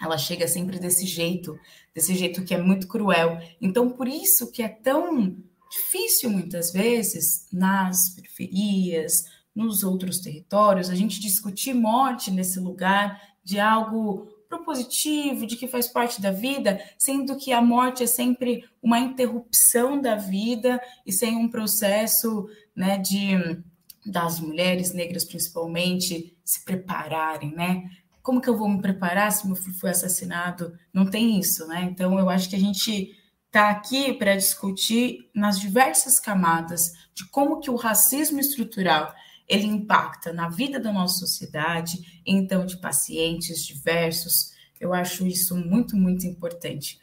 ela 0.00 0.16
chega 0.16 0.48
sempre 0.48 0.78
desse 0.78 1.06
jeito, 1.06 1.58
desse 1.94 2.14
jeito 2.14 2.42
que 2.42 2.54
é 2.54 2.58
muito 2.60 2.88
cruel. 2.88 3.38
Então, 3.60 3.90
por 3.90 4.08
isso 4.08 4.50
que 4.50 4.62
é 4.62 4.68
tão 4.68 5.36
difícil 5.70 6.30
muitas 6.30 6.72
vezes 6.72 7.46
nas 7.52 8.10
periferias, 8.10 9.24
nos 9.54 9.82
outros 9.82 10.20
territórios, 10.20 10.90
a 10.90 10.94
gente 10.94 11.20
discutir 11.20 11.74
morte 11.74 12.30
nesse 12.30 12.58
lugar 12.58 13.20
de 13.44 13.58
algo 13.58 14.28
propositivo, 14.48 15.46
de 15.46 15.56
que 15.56 15.68
faz 15.68 15.86
parte 15.86 16.20
da 16.20 16.32
vida, 16.32 16.80
sendo 16.98 17.36
que 17.36 17.52
a 17.52 17.62
morte 17.62 18.02
é 18.02 18.06
sempre 18.06 18.64
uma 18.82 18.98
interrupção 18.98 20.00
da 20.00 20.16
vida 20.16 20.80
e 21.06 21.12
sem 21.12 21.36
um 21.36 21.48
processo, 21.48 22.48
né, 22.74 22.98
de 22.98 23.62
das 24.04 24.40
mulheres 24.40 24.94
negras 24.94 25.26
principalmente 25.26 26.34
se 26.42 26.64
prepararem, 26.64 27.54
né, 27.54 27.84
como 28.22 28.40
que 28.40 28.48
eu 28.48 28.56
vou 28.56 28.68
me 28.68 28.80
preparar 28.80 29.32
se 29.32 29.46
meu 29.46 29.56
filho 29.56 29.78
foi 29.78 29.90
assassinado? 29.90 30.72
Não 30.92 31.06
tem 31.06 31.38
isso, 31.38 31.66
né? 31.66 31.88
Então, 31.90 32.18
eu 32.18 32.28
acho 32.28 32.48
que 32.48 32.56
a 32.56 32.60
gente 32.60 33.16
está 33.50 33.70
aqui 33.70 34.12
para 34.12 34.36
discutir 34.36 35.28
nas 35.34 35.58
diversas 35.58 36.20
camadas 36.20 36.92
de 37.12 37.28
como 37.30 37.58
que 37.58 37.68
o 37.68 37.74
racismo 37.74 38.38
estrutural 38.38 39.12
ele 39.48 39.66
impacta 39.66 40.32
na 40.32 40.48
vida 40.48 40.78
da 40.78 40.92
nossa 40.92 41.18
sociedade, 41.18 42.22
então 42.24 42.64
de 42.64 42.76
pacientes 42.76 43.66
diversos. 43.66 44.52
Eu 44.78 44.94
acho 44.94 45.26
isso 45.26 45.56
muito, 45.56 45.96
muito 45.96 46.24
importante. 46.24 47.00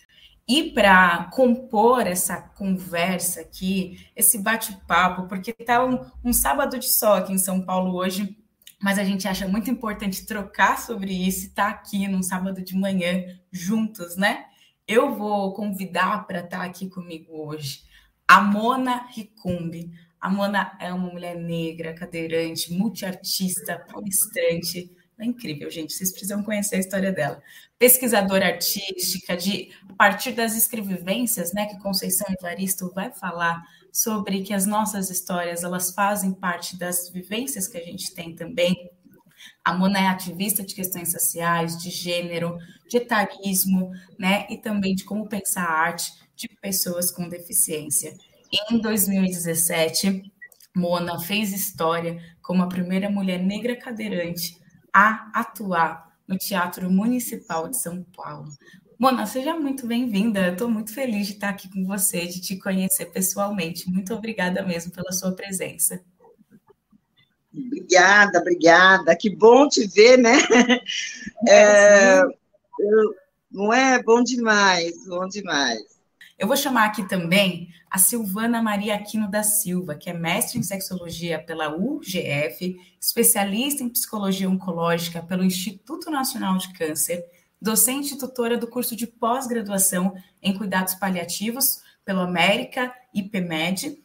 E 0.48 0.72
para 0.72 1.26
compor 1.34 2.08
essa 2.08 2.42
conversa 2.42 3.42
aqui, 3.42 4.08
esse 4.16 4.38
bate-papo, 4.38 5.28
porque 5.28 5.54
está 5.60 5.86
um, 5.86 6.00
um 6.24 6.32
sábado 6.32 6.80
de 6.80 6.88
sol 6.88 7.16
aqui 7.16 7.34
em 7.34 7.38
São 7.38 7.62
Paulo 7.62 7.94
hoje, 7.94 8.38
mas 8.82 8.98
a 8.98 9.04
gente 9.04 9.28
acha 9.28 9.46
muito 9.50 9.70
importante 9.70 10.26
trocar 10.26 10.80
sobre 10.80 11.12
isso 11.12 11.44
e 11.44 11.48
estar 11.50 11.66
tá 11.66 11.70
aqui 11.72 12.08
num 12.08 12.24
sábado 12.24 12.64
de 12.64 12.74
manhã 12.78 13.26
juntos, 13.52 14.16
né? 14.16 14.46
Eu 14.88 15.14
vou 15.14 15.54
convidar 15.54 16.26
para 16.26 16.40
estar 16.40 16.60
tá 16.60 16.64
aqui 16.64 16.90
comigo 16.90 17.34
hoje 17.34 17.84
a 18.26 18.40
Mona 18.42 19.06
Ricumbi. 19.10 19.92
A 20.20 20.30
Mona 20.30 20.78
é 20.80 20.94
uma 20.94 21.12
mulher 21.12 21.36
negra, 21.36 21.94
cadeirante, 21.94 22.74
multiartista, 22.74 23.86
palestrante. 23.92 24.90
É 25.20 25.26
incrível, 25.26 25.70
gente. 25.70 25.94
Vocês 25.94 26.12
precisam 26.12 26.42
conhecer 26.42 26.78
a 26.78 26.80
história 26.80 27.12
dela. 27.12 27.42
Pesquisadora 27.78 28.46
artística, 28.46 29.36
de 29.36 29.72
a 29.90 29.94
partir 29.94 30.32
das 30.32 30.56
escrevivências, 30.56 31.54
né, 31.54 31.66
que 31.66 31.80
Conceição 31.80 32.28
Evaristo 32.40 32.90
vai 32.94 33.12
falar 33.12 33.62
sobre 33.92 34.42
que 34.42 34.54
as 34.54 34.66
nossas 34.66 35.10
histórias 35.10 35.64
elas 35.64 35.92
fazem 35.92 36.32
parte 36.32 36.78
das 36.78 37.10
vivências 37.10 37.68
que 37.68 37.78
a 37.78 37.84
gente 37.84 38.14
tem 38.14 38.34
também. 38.36 38.90
A 39.64 39.74
Mona 39.74 40.00
é 40.00 40.08
ativista 40.08 40.64
de 40.64 40.74
questões 40.74 41.12
sociais, 41.12 41.78
de 41.78 41.90
gênero, 41.90 42.58
de 42.90 42.98
etarismo, 42.98 43.92
né? 44.18 44.48
E 44.50 44.58
também 44.58 44.96
de 44.96 45.04
como 45.04 45.28
pensar 45.28 45.64
a 45.66 45.80
arte 45.80 46.12
de 46.36 46.48
pessoas 46.62 47.12
com 47.12 47.28
deficiência. 47.28 48.14
Em 48.72 48.80
2017, 48.80 50.32
Mona 50.76 51.20
fez 51.20 51.52
história 51.52 52.22
como 52.42 52.64
a 52.64 52.68
primeira 52.68 53.10
mulher 53.10 53.40
negra 53.40 53.76
cadeirante 53.76 54.58
a 54.94 55.30
atuar 55.34 56.08
no 56.28 56.38
Teatro 56.38 56.90
Municipal 56.90 57.68
de 57.70 57.82
São 57.82 58.04
Paulo. 58.16 58.50
Mona, 59.00 59.26
seja 59.28 59.54
muito 59.60 59.86
bem-vinda. 59.86 60.48
Estou 60.48 60.70
muito 60.70 60.94
feliz 60.94 61.28
de 61.28 61.34
estar 61.34 61.50
aqui 61.50 61.70
com 61.70 61.86
você, 61.86 62.26
de 62.26 62.42
te 62.42 62.58
conhecer 62.58 63.06
pessoalmente. 63.08 63.90
Muito 63.90 64.14
obrigada 64.14 64.64
mesmo 64.64 64.92
pela 64.92 65.12
sua 65.12 65.36
presença. 65.36 66.04
Obrigada, 67.66 68.40
obrigada. 68.40 69.16
Que 69.16 69.30
bom 69.30 69.68
te 69.68 69.88
ver, 69.88 70.18
né? 70.18 70.38
É, 71.48 72.22
eu, 72.22 73.16
não 73.52 73.72
é? 73.72 74.02
Bom 74.02 74.24
demais, 74.24 75.06
bom 75.08 75.28
demais. 75.28 75.80
Eu 76.38 76.48
vou 76.48 76.58
chamar 76.58 76.86
aqui 76.86 77.08
também 77.08 77.70
a 77.90 77.98
Silvana 77.98 78.62
Maria 78.62 78.96
Aquino 78.96 79.30
da 79.30 79.44
Silva, 79.44 79.96
que 79.96 80.10
é 80.10 80.14
mestre 80.14 80.60
em 80.60 80.64
sexologia 80.64 81.40
pela 81.40 81.76
UGF, 81.76 82.76
especialista 83.00 83.84
em 83.84 83.90
psicologia 83.90 84.50
oncológica 84.50 85.22
pelo 85.22 85.44
Instituto 85.44 86.12
Nacional 86.12 86.58
de 86.58 86.74
Câncer, 86.74 87.26
docente 87.62 88.14
e 88.14 88.18
tutora 88.18 88.58
do 88.58 88.68
curso 88.68 88.96
de 88.96 89.08
pós-graduação 89.08 90.14
em 90.42 90.56
cuidados 90.56 90.96
paliativos 90.96 91.82
pelo 92.06 92.22
América 92.22 92.94
IPMED 93.14 94.04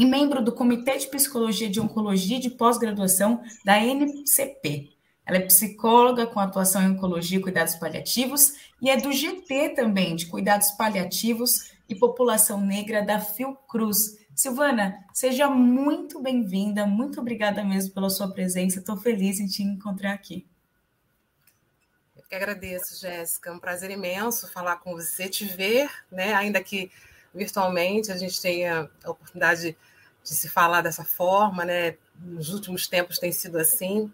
e 0.00 0.06
membro 0.06 0.42
do 0.42 0.50
Comitê 0.50 0.96
de 0.96 1.08
Psicologia 1.08 1.68
de 1.68 1.78
Oncologia 1.78 2.40
de 2.40 2.48
Pós-Graduação 2.48 3.44
da 3.62 3.78
NCP. 3.78 4.88
Ela 5.26 5.36
é 5.36 5.40
psicóloga 5.40 6.26
com 6.26 6.40
atuação 6.40 6.80
em 6.82 6.92
oncologia 6.92 7.36
e 7.36 7.42
cuidados 7.42 7.74
paliativos 7.74 8.54
e 8.80 8.88
é 8.88 8.96
do 8.96 9.12
GT 9.12 9.74
também, 9.74 10.16
de 10.16 10.24
cuidados 10.24 10.70
paliativos 10.70 11.72
e 11.86 11.94
população 11.94 12.62
negra 12.62 13.02
da 13.02 13.20
Fiocruz. 13.20 14.18
Silvana, 14.34 15.04
seja 15.12 15.50
muito 15.50 16.18
bem-vinda, 16.18 16.86
muito 16.86 17.20
obrigada 17.20 17.62
mesmo 17.62 17.92
pela 17.92 18.08
sua 18.08 18.32
presença, 18.32 18.78
estou 18.78 18.96
feliz 18.96 19.38
em 19.38 19.46
te 19.46 19.62
encontrar 19.62 20.14
aqui. 20.14 20.46
Eu 22.16 22.22
que 22.26 22.34
agradeço, 22.34 22.98
Jéssica, 22.98 23.50
é 23.50 23.52
um 23.52 23.58
prazer 23.58 23.90
imenso 23.90 24.50
falar 24.50 24.76
com 24.76 24.92
você, 24.92 25.28
te 25.28 25.44
ver, 25.44 25.90
né, 26.10 26.32
ainda 26.32 26.62
que 26.62 26.90
virtualmente 27.34 28.10
a 28.10 28.16
gente 28.16 28.40
tenha 28.40 28.90
a 29.04 29.10
oportunidade 29.10 29.60
de 29.60 29.89
se 30.22 30.48
falar 30.48 30.82
dessa 30.82 31.04
forma, 31.04 31.64
né, 31.64 31.96
nos 32.14 32.50
últimos 32.50 32.86
tempos 32.86 33.18
tem 33.18 33.32
sido 33.32 33.58
assim, 33.58 34.12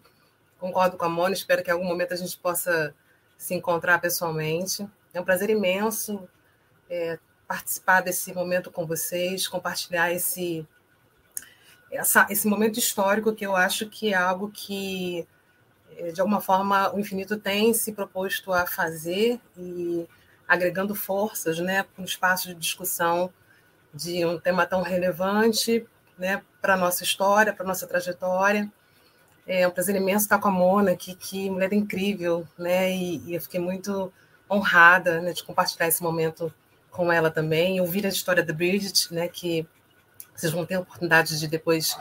concordo 0.58 0.96
com 0.96 1.04
a 1.04 1.08
Mônica, 1.08 1.40
espero 1.40 1.62
que 1.62 1.70
em 1.70 1.72
algum 1.72 1.84
momento 1.86 2.14
a 2.14 2.16
gente 2.16 2.36
possa 2.38 2.94
se 3.36 3.54
encontrar 3.54 4.00
pessoalmente. 4.00 4.88
É 5.12 5.20
um 5.20 5.24
prazer 5.24 5.50
imenso 5.50 6.28
é, 6.88 7.18
participar 7.46 8.00
desse 8.00 8.32
momento 8.32 8.70
com 8.70 8.86
vocês, 8.86 9.48
compartilhar 9.48 10.12
esse, 10.12 10.66
essa, 11.90 12.26
esse 12.30 12.46
momento 12.46 12.78
histórico 12.78 13.34
que 13.34 13.46
eu 13.46 13.54
acho 13.54 13.88
que 13.88 14.12
é 14.12 14.16
algo 14.16 14.50
que, 14.50 15.26
é, 15.96 16.12
de 16.12 16.20
alguma 16.20 16.40
forma, 16.40 16.94
o 16.94 17.00
infinito 17.00 17.36
tem 17.36 17.74
se 17.74 17.92
proposto 17.92 18.52
a 18.52 18.66
fazer 18.66 19.40
e 19.56 20.08
agregando 20.48 20.94
forças 20.94 21.58
né, 21.58 21.82
para 21.82 22.02
um 22.02 22.04
espaço 22.04 22.48
de 22.48 22.54
discussão 22.54 23.32
de 23.92 24.24
um 24.24 24.38
tema 24.38 24.66
tão 24.66 24.82
relevante 24.82 25.86
né, 26.18 26.42
para 26.60 26.74
a 26.74 26.76
nossa 26.76 27.02
história, 27.02 27.52
para 27.52 27.64
a 27.64 27.68
nossa 27.68 27.86
trajetória. 27.86 28.70
É 29.46 29.66
um 29.66 29.70
prazer 29.70 29.94
imenso 29.94 30.24
estar 30.24 30.38
com 30.38 30.48
a 30.48 30.50
Mona 30.50 30.92
aqui, 30.92 31.14
que 31.14 31.48
mulher 31.48 31.72
incrível, 31.72 32.46
né? 32.58 32.90
E, 32.90 33.22
e 33.26 33.34
eu 33.34 33.40
fiquei 33.40 33.60
muito 33.60 34.12
honrada 34.50 35.20
né, 35.20 35.32
de 35.32 35.44
compartilhar 35.44 35.86
esse 35.86 36.02
momento 36.02 36.52
com 36.90 37.12
ela 37.12 37.30
também, 37.30 37.80
ouvir 37.80 38.06
a 38.06 38.08
história 38.08 38.42
da 38.42 38.52
Bridget, 38.52 39.12
né? 39.14 39.28
Que 39.28 39.66
vocês 40.34 40.52
vão 40.52 40.66
ter 40.66 40.74
a 40.74 40.80
oportunidade 40.80 41.38
de 41.38 41.46
depois 41.46 41.96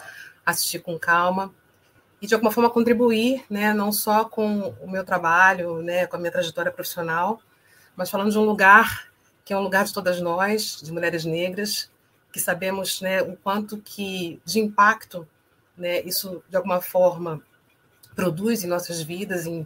assistir 0.45 0.79
com 0.79 0.97
calma 0.97 1.53
e 2.21 2.27
de 2.27 2.33
alguma 2.33 2.51
forma 2.51 2.69
contribuir, 2.69 3.45
né? 3.49 3.73
Não 3.73 3.91
só 3.91 4.25
com 4.25 4.75
o 4.81 4.89
meu 4.89 5.03
trabalho, 5.03 5.81
né? 5.83 6.07
Com 6.07 6.15
a 6.15 6.19
minha 6.19 6.31
trajetória 6.31 6.71
profissional, 6.71 7.39
mas 7.95 8.09
falando 8.09 8.31
de 8.31 8.39
um 8.39 8.43
lugar 8.43 9.07
que 9.43 9.53
é 9.53 9.57
um 9.57 9.61
lugar 9.61 9.85
de 9.85 9.93
todas 9.93 10.19
nós, 10.19 10.81
de 10.81 10.91
mulheres 10.91 11.23
negras, 11.23 11.91
que 12.35 12.39
sabemos, 12.41 12.99
né? 12.99 13.21
O 13.21 13.37
quanto 13.37 13.77
que 13.77 14.41
de 14.43 14.59
impacto 14.59 15.25
né, 15.77 16.01
isso 16.01 16.43
de 16.49 16.57
alguma 16.57 16.81
forma 16.81 17.41
produz 18.13 18.61
em 18.61 18.67
nossas 18.67 19.01
vidas 19.01 19.45
em 19.45 19.65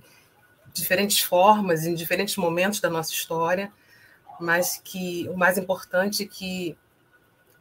diferentes 0.72 1.20
formas, 1.20 1.88
em 1.88 1.96
diferentes 1.96 2.38
momentos 2.38 2.80
da 2.80 2.88
nossa 2.88 3.12
história, 3.12 3.74
mas 4.40 4.80
que 4.86 5.28
o 5.30 5.36
mais 5.36 5.58
importante 5.58 6.22
é 6.22 6.28
que 6.28 6.78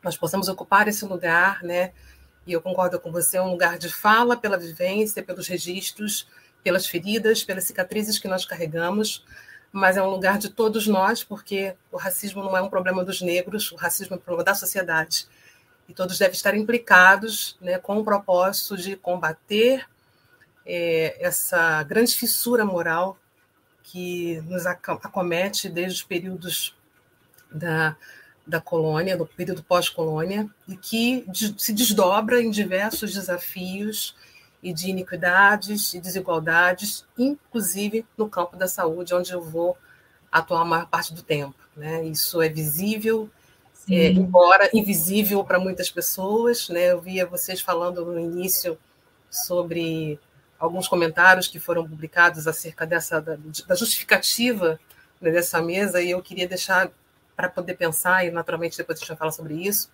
nós 0.03 0.15
possamos 0.15 0.47
ocupar 0.47 0.87
esse 0.89 1.07
lugar, 1.07 1.63
né? 1.63 1.93
E 2.47 2.53
eu 2.53 2.61
concordo 2.61 3.01
com 3.01 3.11
você, 3.11 3.39
é 3.39 3.43
um 3.43 3.51
lugar 3.51 3.79
de 3.79 3.89
fala 3.89 4.37
pela 4.37 4.59
vivência, 4.59 5.23
pelos 5.23 5.49
registros, 5.49 6.29
pelas 6.63 6.87
feridas, 6.87 7.43
pelas 7.43 7.65
cicatrizes 7.65 8.19
que 8.19 8.29
nós 8.29 8.45
carregamos, 8.45 9.25
mas 9.73 9.97
é 9.97 10.03
um 10.03 10.09
lugar 10.09 10.39
de 10.39 10.49
todos 10.49 10.87
nós, 10.87 11.23
porque 11.23 11.75
o 11.93 11.97
racismo 11.97 12.43
não 12.43 12.57
é 12.57 12.63
um 12.63 12.71
problema 12.71 13.05
dos 13.05 13.21
negros, 13.21 13.73
o 13.73 13.77
racismo 13.77 14.15
é 14.15 14.19
um 14.19 14.21
problema 14.21 14.45
da 14.45 14.55
sociedade. 14.55 15.27
E 15.89 15.95
todos 15.95 16.19
devem 16.19 16.35
estar 16.35 16.55
implicados 16.55 17.57
né, 17.61 17.79
com 17.79 17.99
o 17.99 18.05
propósito 18.05 18.77
de 18.77 18.97
combater 18.97 19.87
é, 20.67 21.17
essa 21.21 21.83
grande 21.83 22.15
fissura 22.15 22.65
moral 22.65 23.19
que 23.83 24.41
nos 24.43 24.67
acomete 24.67 25.69
desde 25.69 26.01
os 26.01 26.03
períodos 26.03 26.77
da, 27.51 27.97
da 28.47 28.61
colônia, 28.61 29.17
do 29.17 29.27
período 29.27 29.63
pós-colônia, 29.63 30.49
e 30.67 30.77
que 30.77 31.25
se 31.57 31.73
desdobra 31.73 32.43
em 32.43 32.51
diversos 32.51 33.15
desafios 33.15 34.15
e 34.63 34.73
de 34.73 34.91
iniquidades 34.91 35.95
e 35.95 36.01
desigualdades, 36.01 37.07
inclusive 37.17 38.05
no 38.17 38.29
campo 38.29 38.57
da 38.57 38.67
saúde, 38.67 39.15
onde 39.15 39.33
eu 39.33 39.41
vou 39.41 39.77
atuar 40.31 40.63
a 40.63 40.65
maior 40.65 40.87
parte 40.87 41.15
do 41.15 41.23
tempo. 41.23 41.57
Né? 41.77 42.05
Isso 42.05 42.43
é 42.43 42.49
visível 42.49 43.31
é, 43.91 44.09
embora 44.09 44.69
invisível 44.75 45.43
para 45.45 45.59
muitas 45.59 45.91
pessoas. 45.91 46.69
Né? 46.69 46.93
Eu 46.93 47.01
via 47.01 47.27
vocês 47.27 47.61
falando 47.61 48.05
no 48.05 48.19
início 48.19 48.79
sobre 49.31 50.19
alguns 50.59 50.89
comentários 50.89 51.47
que 51.47 51.59
foram 51.59 51.89
publicados 51.89 52.47
acerca 52.47 52.87
dessa 52.87 53.21
da, 53.21 53.39
da 53.67 53.75
justificativa 53.75 54.79
né, 55.21 55.31
dessa 55.31 55.63
mesa, 55.63 56.03
e 56.03 56.11
eu 56.11 56.21
queria 56.21 56.49
deixar 56.49 56.91
para 57.37 57.49
poder 57.49 57.75
pensar, 57.75 58.27
e 58.27 58.31
naturalmente 58.31 58.77
depois 58.77 58.99
a 58.99 59.01
gente 59.01 59.09
vai 59.09 59.17
falar 59.17 59.31
sobre 59.31 59.55
isso, 59.55 59.89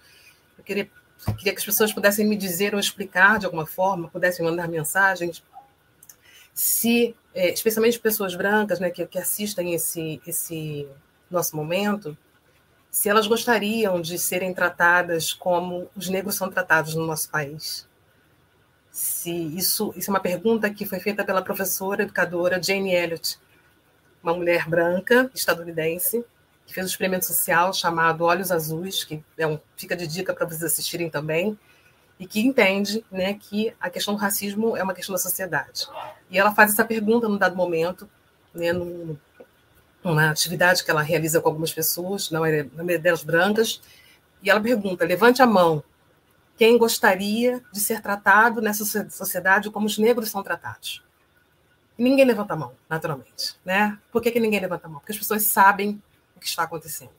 eu 0.56 0.64
queria, 0.64 0.90
queria 1.36 1.52
que 1.52 1.58
as 1.58 1.64
pessoas 1.64 1.92
pudessem 1.92 2.26
me 2.26 2.36
dizer 2.36 2.74
ou 2.74 2.80
explicar 2.80 3.38
de 3.38 3.46
alguma 3.46 3.66
forma, 3.66 4.08
pudessem 4.08 4.44
mandar 4.44 4.68
mensagens, 4.68 5.42
se, 6.52 7.14
é, 7.34 7.52
especialmente 7.52 7.98
pessoas 7.98 8.34
brancas 8.34 8.78
né, 8.78 8.90
que, 8.90 9.04
que 9.06 9.18
assistem 9.18 9.74
esse, 9.74 10.20
esse 10.26 10.86
nosso 11.30 11.56
momento, 11.56 12.16
se 12.90 13.08
elas 13.08 13.26
gostariam 13.26 14.00
de 14.00 14.18
serem 14.18 14.54
tratadas 14.54 15.32
como 15.32 15.90
os 15.96 16.08
negros 16.08 16.36
são 16.36 16.48
tratados 16.48 16.94
no 16.94 17.04
nosso 17.04 17.28
país. 17.28 17.88
Se 18.90 19.32
isso, 19.32 19.92
isso 19.96 20.10
é 20.10 20.14
uma 20.14 20.20
pergunta 20.20 20.70
que 20.70 20.86
foi 20.86 21.00
feita 21.00 21.24
pela 21.24 21.42
professora 21.42 22.04
educadora 22.04 22.62
Jane 22.62 22.94
Elliott, 22.94 23.36
uma 24.22 24.32
mulher 24.32 24.68
branca 24.68 25.28
estadunidense 25.34 26.24
que 26.66 26.72
fez 26.72 26.86
um 26.86 26.88
experimento 26.88 27.24
social 27.24 27.72
chamado 27.72 28.24
Olhos 28.24 28.50
Azuis, 28.50 29.04
que 29.04 29.22
é 29.36 29.46
um, 29.46 29.58
fica 29.76 29.96
de 29.96 30.06
dica 30.06 30.32
para 30.32 30.46
vocês 30.46 30.62
assistirem 30.62 31.10
também, 31.10 31.58
e 32.18 32.26
que 32.26 32.40
entende 32.40 33.04
né, 33.10 33.34
que 33.34 33.74
a 33.80 33.90
questão 33.90 34.14
do 34.14 34.20
racismo 34.20 34.76
é 34.76 34.82
uma 34.82 34.94
questão 34.94 35.14
da 35.14 35.18
sociedade. 35.18 35.88
E 36.30 36.38
ela 36.38 36.54
faz 36.54 36.72
essa 36.72 36.84
pergunta 36.84 37.28
num 37.28 37.36
dado 37.36 37.56
momento, 37.56 38.08
né, 38.54 38.72
no, 38.72 39.18
uma 40.02 40.30
atividade 40.30 40.84
que 40.84 40.90
ela 40.90 41.02
realiza 41.02 41.40
com 41.40 41.48
algumas 41.48 41.72
pessoas, 41.72 42.30
na 42.30 42.38
maioria 42.38 42.98
delas 42.98 43.24
brancas, 43.24 43.80
e 44.42 44.50
ela 44.50 44.60
pergunta: 44.60 45.04
levante 45.04 45.42
a 45.42 45.46
mão, 45.46 45.82
quem 46.56 46.78
gostaria 46.78 47.62
de 47.72 47.80
ser 47.80 48.00
tratado 48.00 48.60
nessa 48.60 49.08
sociedade 49.10 49.70
como 49.70 49.86
os 49.86 49.98
negros 49.98 50.30
são 50.30 50.42
tratados? 50.42 51.02
E 51.98 52.02
ninguém 52.02 52.24
levanta 52.24 52.54
a 52.54 52.56
mão, 52.56 52.72
naturalmente. 52.88 53.56
Né? 53.64 53.98
Por 54.12 54.20
que, 54.20 54.30
que 54.30 54.40
ninguém 54.40 54.60
levanta 54.60 54.86
a 54.86 54.90
mão? 54.90 55.00
Porque 55.00 55.12
as 55.12 55.18
pessoas 55.18 55.44
sabem 55.44 56.00
que 56.44 56.50
está 56.50 56.62
acontecendo. 56.62 57.10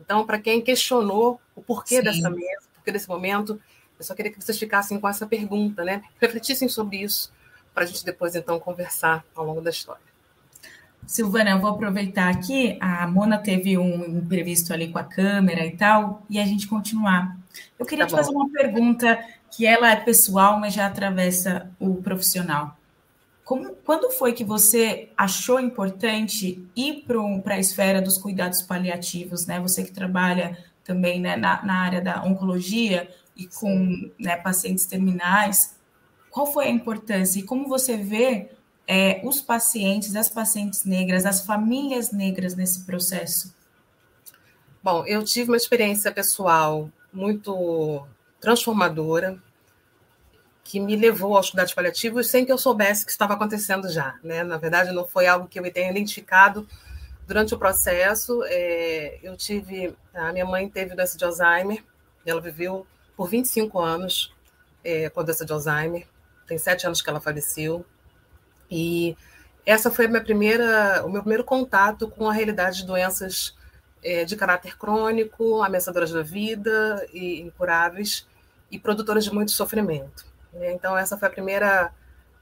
Então, 0.00 0.26
para 0.26 0.38
quem 0.38 0.60
questionou 0.60 1.40
o 1.54 1.62
porquê 1.62 1.98
Sim. 1.98 2.02
dessa 2.02 2.30
mesa, 2.30 2.62
o 2.72 2.74
porquê 2.76 2.90
desse 2.90 3.08
momento, 3.08 3.60
eu 3.98 4.04
só 4.04 4.14
queria 4.14 4.32
que 4.32 4.42
vocês 4.42 4.58
ficassem 4.58 4.98
com 4.98 5.08
essa 5.08 5.26
pergunta, 5.26 5.84
né? 5.84 6.02
refletissem 6.20 6.68
sobre 6.68 6.96
isso, 7.02 7.32
para 7.72 7.84
a 7.84 7.86
gente 7.86 8.04
depois, 8.04 8.34
então, 8.34 8.58
conversar 8.58 9.24
ao 9.34 9.44
longo 9.44 9.60
da 9.60 9.70
história. 9.70 10.02
Silvana, 11.06 11.50
eu 11.50 11.60
vou 11.60 11.70
aproveitar 11.70 12.28
aqui. 12.28 12.78
A 12.80 13.06
Mona 13.06 13.38
teve 13.38 13.76
um 13.76 14.18
imprevisto 14.18 14.72
ali 14.72 14.88
com 14.88 14.98
a 14.98 15.04
câmera 15.04 15.64
e 15.66 15.76
tal, 15.76 16.24
e 16.30 16.38
a 16.38 16.44
gente 16.44 16.66
continuar. 16.66 17.36
Eu 17.78 17.84
queria 17.84 18.04
tá 18.04 18.10
te 18.10 18.16
fazer 18.16 18.30
uma 18.30 18.48
pergunta 18.50 19.18
que 19.50 19.66
ela 19.66 19.90
é 19.90 19.96
pessoal, 19.96 20.58
mas 20.58 20.72
já 20.74 20.86
atravessa 20.86 21.70
o 21.78 21.96
profissional. 21.96 22.76
Como, 23.44 23.74
quando 23.84 24.10
foi 24.10 24.32
que 24.32 24.44
você 24.44 25.08
achou 25.16 25.58
importante 25.58 26.64
ir 26.76 27.04
para 27.42 27.54
a 27.54 27.58
esfera 27.58 28.00
dos 28.00 28.16
cuidados 28.16 28.62
paliativos, 28.62 29.46
né? 29.46 29.60
Você 29.60 29.82
que 29.82 29.92
trabalha 29.92 30.56
também 30.84 31.20
né, 31.20 31.36
na, 31.36 31.64
na 31.64 31.80
área 31.80 32.00
da 32.00 32.22
oncologia 32.24 33.08
e 33.36 33.46
com 33.46 34.10
né, 34.18 34.36
pacientes 34.36 34.86
terminais, 34.86 35.76
qual 36.30 36.46
foi 36.46 36.66
a 36.66 36.70
importância 36.70 37.40
e 37.40 37.42
como 37.42 37.68
você 37.68 37.96
vê 37.96 38.50
é, 38.86 39.20
os 39.24 39.40
pacientes, 39.40 40.16
as 40.16 40.28
pacientes 40.28 40.84
negras, 40.84 41.26
as 41.26 41.44
famílias 41.44 42.12
negras 42.12 42.54
nesse 42.54 42.84
processo? 42.84 43.54
Bom, 44.82 45.04
eu 45.06 45.22
tive 45.22 45.50
uma 45.50 45.56
experiência 45.56 46.10
pessoal 46.10 46.90
muito 47.12 48.04
transformadora, 48.40 49.40
que 50.64 50.78
me 50.78 50.96
levou 50.96 51.36
aos 51.36 51.50
cuidados 51.50 51.74
paliativos 51.74 52.28
sem 52.28 52.44
que 52.44 52.52
eu 52.52 52.58
soubesse 52.58 53.04
que 53.04 53.10
estava 53.10 53.34
acontecendo 53.34 53.88
já. 53.88 54.16
Né? 54.22 54.42
Na 54.42 54.56
verdade, 54.56 54.92
não 54.92 55.06
foi 55.06 55.26
algo 55.26 55.48
que 55.48 55.58
eu 55.58 55.72
tenha 55.72 55.90
identificado 55.90 56.66
durante 57.26 57.54
o 57.54 57.58
processo. 57.58 58.42
É, 58.46 59.18
eu 59.22 59.36
tive. 59.36 59.94
A 60.14 60.32
minha 60.32 60.46
mãe 60.46 60.68
teve 60.68 60.94
doença 60.94 61.18
de 61.18 61.24
Alzheimer, 61.24 61.82
ela 62.24 62.40
viveu 62.40 62.86
por 63.16 63.28
25 63.28 63.78
anos 63.80 64.34
é, 64.84 65.08
com 65.08 65.22
doença 65.24 65.44
de 65.44 65.52
Alzheimer, 65.52 66.06
tem 66.46 66.58
sete 66.58 66.86
anos 66.86 67.02
que 67.02 67.10
ela 67.10 67.20
faleceu. 67.20 67.84
E 68.70 69.16
essa 69.64 69.90
foi 69.90 70.06
a 70.06 70.08
minha 70.08 70.22
primeira, 70.22 71.04
o 71.04 71.10
meu 71.10 71.22
primeiro 71.22 71.44
contato 71.44 72.08
com 72.08 72.28
a 72.28 72.32
realidade 72.32 72.78
de 72.78 72.86
doenças 72.86 73.54
é, 74.02 74.24
de 74.24 74.36
caráter 74.36 74.76
crônico, 74.76 75.62
ameaçadoras 75.62 76.10
da 76.10 76.22
vida 76.22 77.06
e 77.12 77.40
incuráveis 77.40 78.26
e 78.70 78.78
produtoras 78.78 79.24
de 79.24 79.32
muito 79.32 79.52
sofrimento. 79.52 80.31
Né? 80.52 80.72
Então 80.72 80.96
essa 80.96 81.16
foi 81.16 81.28
a 81.28 81.30
primeira, 81.30 81.92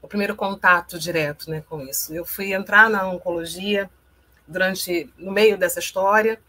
o 0.01 0.07
primeiro 0.07 0.35
contato 0.35 0.99
direto, 0.99 1.49
né, 1.49 1.63
com 1.69 1.81
isso. 1.81 2.13
Eu 2.13 2.25
fui 2.25 2.53
entrar 2.53 2.89
na 2.89 3.07
oncologia 3.07 3.89
durante 4.47 5.09
no 5.17 5.31
meio 5.31 5.57
dessa 5.57 5.79
história 5.79 6.39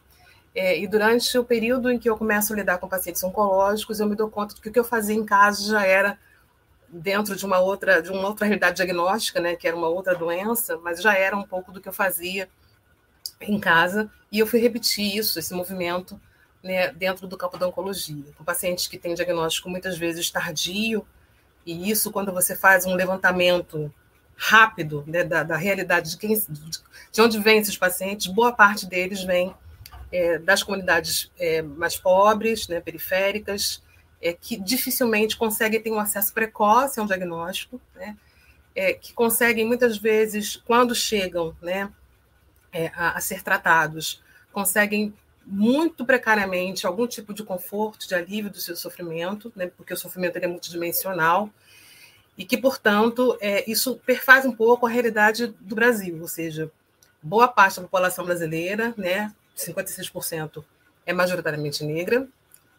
é, 0.54 0.78
e 0.78 0.86
durante 0.86 1.38
o 1.38 1.44
período 1.44 1.90
em 1.90 1.98
que 1.98 2.08
eu 2.08 2.16
começo 2.16 2.52
a 2.52 2.56
lidar 2.56 2.78
com 2.78 2.88
pacientes 2.88 3.22
oncológicos, 3.22 4.00
eu 4.00 4.06
me 4.06 4.16
dou 4.16 4.28
conta 4.28 4.54
de 4.54 4.60
que 4.60 4.68
o 4.68 4.72
que 4.72 4.78
eu 4.78 4.84
fazia 4.84 5.14
em 5.14 5.24
casa 5.24 5.70
já 5.70 5.86
era 5.86 6.18
dentro 6.88 7.34
de 7.34 7.46
uma 7.46 7.58
outra 7.58 8.02
de 8.02 8.10
uma 8.10 8.28
outra 8.28 8.44
realidade 8.44 8.76
diagnóstica, 8.76 9.40
né, 9.40 9.56
que 9.56 9.66
era 9.66 9.76
uma 9.76 9.88
outra 9.88 10.14
doença, 10.14 10.76
mas 10.78 11.00
já 11.00 11.14
era 11.16 11.36
um 11.36 11.42
pouco 11.42 11.72
do 11.72 11.80
que 11.80 11.88
eu 11.88 11.92
fazia 11.92 12.48
em 13.40 13.58
casa 13.58 14.10
e 14.30 14.38
eu 14.38 14.46
fui 14.46 14.60
repetir 14.60 15.16
isso, 15.16 15.38
esse 15.38 15.54
movimento, 15.54 16.20
né, 16.62 16.92
dentro 16.92 17.26
do 17.26 17.36
campo 17.36 17.56
da 17.56 17.66
oncologia, 17.66 18.24
com 18.36 18.44
pacientes 18.44 18.86
que 18.86 18.98
têm 18.98 19.14
diagnóstico 19.14 19.70
muitas 19.70 19.96
vezes 19.96 20.30
tardio 20.30 21.06
e 21.64 21.90
isso 21.90 22.10
quando 22.10 22.32
você 22.32 22.56
faz 22.56 22.84
um 22.86 22.94
levantamento 22.94 23.92
rápido 24.36 25.04
né, 25.06 25.22
da, 25.22 25.42
da, 25.42 25.56
realidade 25.56 26.10
de 26.10 26.16
quem 26.16 26.34
de 27.12 27.20
onde 27.20 27.38
vêm 27.38 27.58
esses 27.58 27.76
pacientes, 27.76 28.26
boa 28.26 28.52
parte 28.52 28.86
deles 28.86 29.22
vem 29.22 29.54
é, 30.10 30.38
das 30.38 30.62
comunidades 30.62 31.30
é, 31.38 31.62
mais 31.62 31.96
pobres, 31.96 32.68
né, 32.68 32.80
periféricas, 32.80 33.82
é, 34.20 34.32
que 34.32 34.56
dificilmente 34.56 35.36
conseguem 35.36 35.80
ter 35.80 35.90
um 35.90 35.98
acesso 35.98 36.32
precoce 36.32 36.98
a 36.98 37.02
um 37.02 37.06
diagnóstico, 37.06 37.80
né, 37.94 38.16
é, 38.74 38.94
que 38.94 39.12
conseguem 39.12 39.66
muitas 39.66 39.96
vezes, 39.96 40.56
quando 40.56 40.94
chegam 40.94 41.56
né, 41.62 41.90
é, 42.72 42.88
a, 42.94 43.16
a, 43.16 43.20
ser 43.20 43.42
tratados, 43.42 44.22
conseguem 44.52 45.14
muito 45.46 46.04
precariamente 46.04 46.86
algum 46.86 47.06
tipo 47.06 47.34
de 47.34 47.42
conforto, 47.42 48.06
de 48.06 48.14
alívio 48.14 48.50
do 48.50 48.60
seu 48.60 48.76
sofrimento, 48.76 49.52
né, 49.54 49.70
porque 49.76 49.94
o 49.94 49.96
sofrimento 49.96 50.36
é 50.36 50.46
multidimensional, 50.46 51.50
e 52.36 52.44
que, 52.44 52.56
portanto, 52.56 53.36
é, 53.40 53.68
isso 53.70 53.96
perfaz 54.06 54.46
um 54.46 54.52
pouco 54.52 54.86
a 54.86 54.90
realidade 54.90 55.48
do 55.60 55.74
Brasil, 55.74 56.18
ou 56.20 56.28
seja, 56.28 56.70
boa 57.22 57.46
parte 57.46 57.76
da 57.76 57.82
população 57.82 58.24
brasileira, 58.24 58.94
né, 58.96 59.32
56%, 59.56 60.64
é 61.04 61.12
majoritariamente 61.12 61.84
negra, 61.84 62.26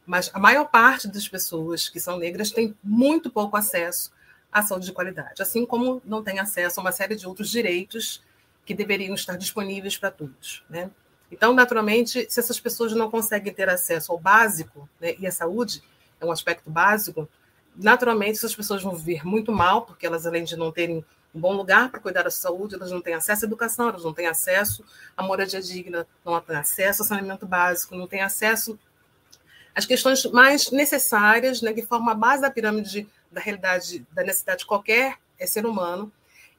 mas 0.05 0.30
a 0.34 0.39
maior 0.39 0.66
parte 0.66 1.07
das 1.07 1.28
pessoas 1.28 1.88
que 1.88 1.99
são 1.99 2.18
negras 2.18 2.51
tem 2.51 2.76
muito 2.84 3.30
pouco 3.30 3.55
acesso 3.55 4.11
à 4.51 4.61
saúde 4.61 4.88
de 4.88 4.91
qualidade, 4.91 5.41
assim 5.41 5.66
como 5.66 6.01
não 6.05 6.24
tem 6.24 6.39
acesso 6.39 6.80
a 6.80 6.84
uma 6.84 6.91
série 6.91 7.16
de 7.16 7.28
outros 7.28 7.49
direitos 7.49 8.22
que 8.66 8.74
deveriam 8.74 9.16
estar 9.16 9.38
disponíveis 9.38 9.97
para 9.97 10.11
todos. 10.11 10.64
Né? 10.70 10.89
Então, 11.34 11.52
naturalmente, 11.52 12.28
se 12.30 12.40
essas 12.40 12.60
pessoas 12.60 12.94
não 12.94 13.10
conseguem 13.10 13.52
ter 13.52 13.68
acesso 13.68 14.12
ao 14.12 14.20
básico, 14.20 14.88
né, 15.02 15.16
e 15.18 15.26
a 15.26 15.32
saúde 15.32 15.82
é 16.22 16.26
um 16.26 16.32
aspecto 16.32 16.70
básico, 16.70 17.28
naturalmente 17.76 18.38
essas 18.38 18.56
pessoas 18.56 18.84
vão 18.84 18.96
viver 18.96 19.26
muito 19.26 19.52
mal, 19.52 19.82
porque 19.82 20.06
elas, 20.06 20.28
além 20.28 20.44
de 20.44 20.56
não 20.56 20.72
terem 20.72 21.04
um 21.34 21.40
bom 21.40 21.54
lugar 21.54 21.90
para 21.90 22.00
cuidar 22.00 22.22
da 22.22 22.30
saúde, 22.30 22.76
elas 22.76 22.92
não 22.92 23.02
têm 23.02 23.16
acesso 23.16 23.46
à 23.46 23.48
educação, 23.48 23.90
elas 23.90 24.04
não 24.04 24.14
têm 24.14 24.28
acesso 24.28 24.86
à 25.18 25.24
moradia 25.24 25.60
digna, 25.60 26.06
não 26.24 26.40
têm 26.40 26.56
acesso 26.56 27.02
ao 27.02 27.08
saneamento 27.08 27.48
básico, 27.48 27.96
não 27.96 28.06
têm 28.08 28.22
acesso 28.22 28.78
às 29.74 29.88
questões 29.88 30.24
mais 30.28 30.70
necessárias, 30.70 31.64
né, 31.64 31.74
que 31.74 31.82
formam 31.82 32.12
a 32.12 32.16
base 32.16 32.44
da 32.44 32.52
pirâmide 32.52 33.10
da 33.32 33.42
realidade, 33.42 34.06
da 34.12 34.22
necessidade 34.22 34.60
de 34.60 34.66
qualquer 34.68 35.18
ser 35.48 35.66
humano. 35.66 36.12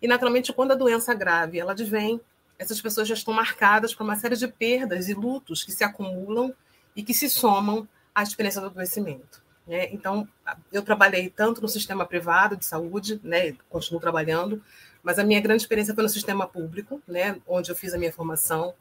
E, 0.03 0.09
naturalmente, 0.09 0.53
quando 0.53 0.73
a 0.73 0.75
doença 0.75 1.13
é 1.13 1.15
grave 1.15 1.61
ela 1.61 1.71
advém, 1.71 2.21
essas 2.59 2.81
pessoas 2.81 3.09
já 3.09 3.15
estão 3.15 3.35
marcadas 3.35 3.95
por 3.95 4.05
uma 4.05 4.17
série 4.17 4.37
de 4.37 4.49
perdas 4.49 5.09
e 5.09 5.15
lutos 5.15 5.65
que 5.65 5.73
se 5.73 5.85
acumulam 5.85 6.55
e 6.95 7.03
que 7.03 7.13
se 7.13 7.29
somam 7.29 7.89
à 8.15 8.23
experiência 8.23 8.61
do 8.61 8.69
adoecimento. 8.69 9.43
Né? 9.67 9.89
Então, 9.93 10.29
eu 10.73 10.83
trabalhei 10.83 11.29
tanto 11.29 11.61
no 11.61 11.69
sistema 11.69 12.05
privado 12.05 12.57
de 12.57 12.65
saúde, 12.65 13.21
né? 13.23 13.57
continuo 13.69 14.01
trabalhando, 14.01 14.63
mas 15.03 15.19
a 15.19 15.25
minha 15.25 15.41
grande 15.41 15.63
experiência 15.63 15.95
foi 15.95 16.03
no 16.03 16.09
sistema 16.09 16.47
público, 16.47 17.03
né? 17.07 17.41
onde 17.47 17.71
eu 17.71 17.77
fiz 17.77 17.93
a 17.95 17.99
minha 17.99 18.13
formação. 18.13 18.75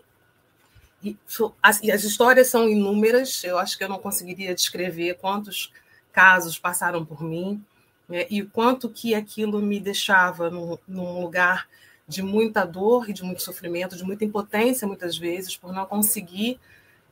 E 1.03 1.17
as, 1.61 1.81
e 1.81 1.91
as 1.91 2.03
histórias 2.03 2.47
são 2.47 2.69
inúmeras, 2.69 3.43
eu 3.43 3.57
acho 3.57 3.77
que 3.77 3.83
eu 3.83 3.89
não 3.89 3.99
conseguiria 3.99 4.55
descrever 4.55 5.15
quantos 5.15 5.71
casos 6.11 6.57
passaram 6.59 7.03
por 7.05 7.21
mim, 7.21 7.63
né? 8.07 8.25
e 8.29 8.43
quanto 8.43 8.89
que 8.89 9.15
aquilo 9.15 9.61
me 9.61 9.79
deixava 9.79 10.49
num 10.49 11.21
lugar 11.21 11.67
de 12.13 12.21
muita 12.21 12.63
dor 12.63 13.09
e 13.09 13.13
de 13.13 13.23
muito 13.23 13.41
sofrimento, 13.41 13.97
de 13.97 14.03
muita 14.03 14.23
impotência, 14.23 14.87
muitas 14.87 15.17
vezes, 15.17 15.57
por 15.57 15.73
não 15.73 15.85
conseguir 15.85 16.59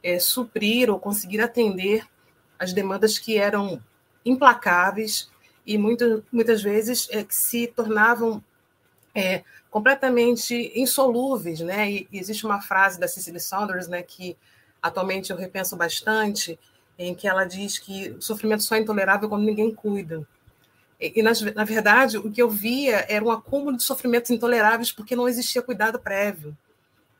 é, 0.04 0.20
suprir 0.20 0.90
ou 0.90 1.00
conseguir 1.00 1.42
atender 1.42 2.06
as 2.60 2.72
demandas 2.72 3.18
que 3.18 3.38
eram 3.38 3.82
implacáveis 4.24 5.30
e 5.66 5.78
muito, 5.78 6.24
muitas 6.32 6.62
vezes 6.62 7.08
é, 7.10 7.24
que 7.24 7.34
se 7.34 7.66
tornavam 7.68 8.44
é, 9.16 9.44
completamente 9.72 10.72
insolúveis, 10.76 11.60
né? 11.60 11.92
E, 11.92 12.08
e, 12.12 12.20
existe 12.20 12.46
uma 12.46 12.62
frase 12.62 13.00
da 13.00 13.08
Cicely 13.08 13.40
Saunders, 13.40 13.88
né, 13.88 14.04
que 14.04 14.38
atualmente 14.82 15.32
eu 15.32 15.38
repenso 15.38 15.76
bastante, 15.76 16.60
em 16.98 17.16
que 17.16 17.28
ela 17.28 17.46
diz 17.46 17.80
que 17.80 18.12
o 18.12 18.22
sofrimento 18.22 18.64
só 18.64 18.76
é 18.76 18.80
intolerável 18.80 19.28
quando 19.28 19.44
ninguém 19.44 19.74
cuida. 19.74 20.28
E, 21.02 21.24
na, 21.24 21.32
na 21.56 21.64
verdade, 21.64 22.20
o 22.20 22.32
que 22.32 22.40
eu 22.40 22.48
via 22.48 23.08
era 23.10 23.26
um 23.26 23.32
acúmulo 23.32 23.76
de 23.76 23.82
sofrimentos 23.82 24.30
intoleráveis 24.30 24.92
porque 24.92 25.16
não 25.16 25.28
existia 25.28 25.60
cuidado 25.60 26.00
prévio. 26.00 26.56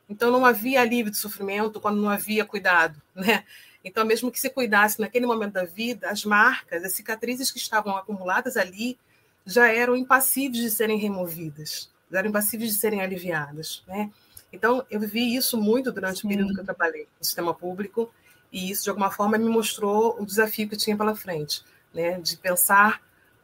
Então, 0.08 0.30
não 0.30 0.46
havia 0.46 0.80
alívio 0.80 1.10
de 1.10 1.16
sofrimento 1.16 1.80
quando 1.80 2.00
não 2.00 2.08
havia 2.08 2.44
cuidado, 2.44 3.00
né? 3.14 3.44
Então, 3.84 4.04
mesmo 4.04 4.30
que 4.30 4.38
se 4.38 4.48
cuidasse 4.48 5.00
naquele 5.00 5.26
momento 5.26 5.54
da 5.54 5.64
vida, 5.64 6.08
as 6.08 6.24
marcas, 6.24 6.84
as 6.84 6.92
cicatrizes 6.92 7.50
que 7.50 7.58
estavam 7.58 7.96
acumuladas 7.96 8.56
ali 8.56 8.96
já 9.44 9.66
eram 9.66 9.96
impassíveis 9.96 10.62
de 10.62 10.70
serem 10.70 10.98
removidas, 10.98 11.90
já 12.08 12.20
eram 12.20 12.28
impassíveis 12.28 12.70
de 12.70 12.78
serem 12.78 13.00
aliviadas. 13.00 13.82
Né? 13.88 14.12
Então, 14.52 14.86
eu 14.88 15.00
vi 15.00 15.34
isso 15.34 15.60
muito 15.60 15.90
durante 15.90 16.24
o 16.24 16.28
período 16.28 16.54
que 16.54 16.60
eu 16.60 16.64
trabalhei 16.64 17.08
no 17.18 17.24
sistema 17.24 17.52
público, 17.52 18.08
e 18.52 18.70
isso, 18.70 18.84
de 18.84 18.90
alguma 18.90 19.10
forma, 19.10 19.36
me 19.36 19.48
mostrou 19.48 20.16
o 20.20 20.24
desafio 20.24 20.68
que 20.68 20.74
eu 20.74 20.78
tinha 20.78 20.96
pela 20.96 21.16
frente, 21.16 21.64
né? 21.92 22.20
de 22.20 22.36
pensar 22.36 23.00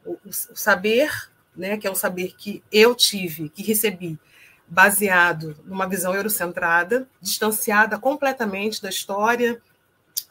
o, 0.09 0.29
o 0.29 0.55
saber, 0.55 1.11
né? 1.55 1.77
que 1.77 1.87
é 1.87 1.91
um 1.91 1.95
saber 1.95 2.35
que 2.35 2.63
eu 2.71 2.95
tive, 2.95 3.49
que 3.49 3.63
recebi, 3.63 4.17
baseado 4.67 5.57
numa 5.65 5.87
visão 5.87 6.15
eurocentrada, 6.15 7.07
distanciada 7.21 7.97
completamente 7.97 8.81
da 8.81 8.89
história, 8.89 9.61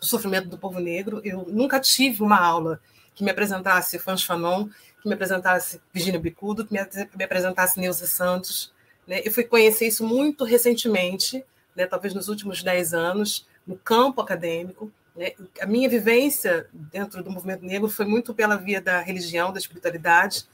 do 0.00 0.06
sofrimento 0.06 0.48
do 0.48 0.58
povo 0.58 0.78
negro. 0.78 1.20
Eu 1.24 1.44
nunca 1.48 1.80
tive 1.80 2.22
uma 2.22 2.38
aula 2.38 2.80
que 3.14 3.24
me 3.24 3.30
apresentasse 3.30 3.98
Fans 3.98 4.22
Fanon, 4.22 4.68
que 5.02 5.08
me 5.08 5.14
apresentasse 5.14 5.80
Virginia 5.92 6.20
Bicudo, 6.20 6.64
que 6.64 6.72
me, 6.72 6.80
me 7.16 7.24
apresentasse 7.24 7.80
Neuza 7.80 8.06
Santos. 8.06 8.72
Né? 9.06 9.20
Eu 9.24 9.32
fui 9.32 9.44
conhecer 9.44 9.88
isso 9.88 10.04
muito 10.04 10.44
recentemente, 10.44 11.44
né? 11.74 11.86
talvez 11.86 12.14
nos 12.14 12.28
últimos 12.28 12.62
dez 12.62 12.94
anos, 12.94 13.46
no 13.66 13.76
campo 13.76 14.20
acadêmico. 14.20 14.92
Né? 15.18 15.32
A 15.60 15.66
minha 15.66 15.88
vivência 15.88 16.68
dentro 16.72 17.24
do 17.24 17.30
movimento 17.30 17.64
negro 17.64 17.88
foi 17.88 18.06
muito 18.06 18.32
pela 18.32 18.56
via 18.56 18.80
da 18.80 19.00
religião, 19.00 19.52
da 19.52 19.58
espiritualidade, 19.58 20.46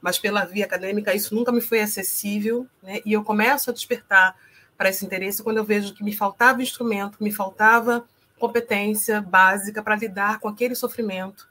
mas 0.00 0.16
pela 0.16 0.44
via 0.44 0.64
acadêmica 0.64 1.12
isso 1.12 1.34
nunca 1.34 1.50
me 1.50 1.60
foi 1.60 1.80
acessível, 1.80 2.66
né? 2.80 3.00
e 3.04 3.12
eu 3.12 3.24
começo 3.24 3.68
a 3.68 3.72
despertar 3.72 4.36
para 4.78 4.88
esse 4.88 5.04
interesse 5.04 5.42
quando 5.42 5.56
eu 5.56 5.64
vejo 5.64 5.92
que 5.92 6.04
me 6.04 6.14
faltava 6.14 6.62
instrumento, 6.62 7.22
me 7.22 7.32
faltava 7.32 8.04
competência 8.38 9.20
básica 9.20 9.82
para 9.82 9.96
lidar 9.96 10.38
com 10.38 10.48
aquele 10.48 10.74
sofrimento 10.76 11.48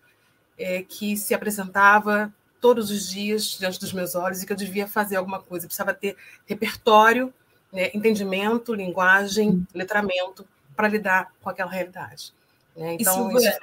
é, 0.58 0.82
que 0.84 1.18
se 1.18 1.34
apresentava 1.34 2.34
todos 2.60 2.90
os 2.92 3.10
dias 3.10 3.58
diante 3.58 3.80
dos 3.80 3.92
meus 3.92 4.16
olhos 4.16 4.42
e 4.42 4.46
que 4.46 4.54
eu 4.54 4.58
devia 4.58 4.88
fazer 4.88 5.16
alguma 5.16 5.42
coisa. 5.42 5.66
Eu 5.66 5.70
precisava 5.70 5.94
ter 5.94 6.16
repertório, 6.46 7.34
né, 7.72 7.90
entendimento, 7.94 8.74
linguagem, 8.74 9.66
letramento 9.74 10.46
para 10.76 10.88
lidar 10.88 11.32
com 11.42 11.50
aquela 11.50 11.72
realidade. 11.72 12.34
Né? 12.76 12.98
Então, 13.00 13.32
isso... 13.38 13.48
isso... 13.48 13.60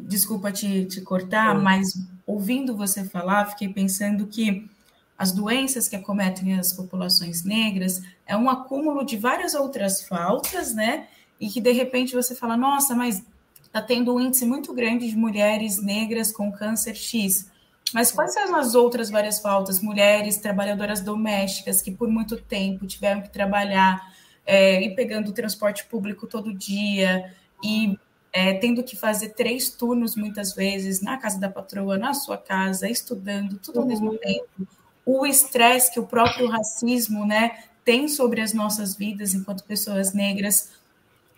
Desculpa 0.00 0.50
te, 0.50 0.86
te 0.86 1.00
cortar, 1.02 1.54
é. 1.54 1.58
mas 1.58 1.92
ouvindo 2.26 2.76
você 2.76 3.04
falar, 3.04 3.46
fiquei 3.46 3.68
pensando 3.68 4.26
que 4.26 4.68
as 5.16 5.32
doenças 5.32 5.86
que 5.86 5.96
acometem 5.96 6.58
as 6.58 6.72
populações 6.72 7.44
negras 7.44 8.02
é 8.26 8.36
um 8.36 8.48
acúmulo 8.48 9.04
de 9.04 9.16
várias 9.16 9.54
outras 9.54 10.02
faltas, 10.02 10.74
né? 10.74 11.06
E 11.40 11.48
que 11.48 11.60
de 11.60 11.72
repente 11.72 12.14
você 12.14 12.34
fala, 12.34 12.56
nossa, 12.56 12.94
mas 12.94 13.22
está 13.64 13.80
tendo 13.82 14.14
um 14.14 14.20
índice 14.20 14.46
muito 14.46 14.72
grande 14.72 15.08
de 15.08 15.16
mulheres 15.16 15.82
negras 15.82 16.32
com 16.32 16.50
câncer 16.50 16.94
X. 16.94 17.50
Mas 17.92 18.10
quais 18.10 18.32
são 18.32 18.56
as 18.56 18.74
outras 18.74 19.10
várias 19.10 19.40
faltas? 19.40 19.80
Mulheres 19.80 20.38
trabalhadoras 20.38 21.00
domésticas 21.00 21.82
que 21.82 21.90
por 21.90 22.08
muito 22.08 22.36
tempo 22.36 22.86
tiveram 22.86 23.20
que 23.20 23.30
trabalhar 23.30 24.12
é, 24.46 24.82
e 24.82 24.94
pegando 24.94 25.28
o 25.28 25.32
transporte 25.32 25.84
público 25.86 26.26
todo 26.26 26.52
dia 26.52 27.32
e 27.62 27.98
é, 28.32 28.54
tendo 28.54 28.82
que 28.82 28.96
fazer 28.96 29.30
três 29.30 29.70
turnos 29.70 30.16
muitas 30.16 30.54
vezes 30.54 31.00
na 31.00 31.16
casa 31.16 31.38
da 31.38 31.48
patroa, 31.48 31.96
na 31.96 32.12
sua 32.12 32.36
casa, 32.36 32.88
estudando, 32.88 33.58
tudo 33.58 33.80
ao 33.80 33.86
mesmo 33.86 34.10
uhum. 34.10 34.18
tempo. 34.18 34.68
O 35.06 35.24
estresse 35.24 35.92
que 35.92 36.00
o 36.00 36.06
próprio 36.06 36.48
racismo 36.48 37.24
né, 37.24 37.64
tem 37.84 38.08
sobre 38.08 38.40
as 38.40 38.52
nossas 38.52 38.96
vidas 38.96 39.34
enquanto 39.34 39.62
pessoas 39.62 40.12
negras. 40.12 40.70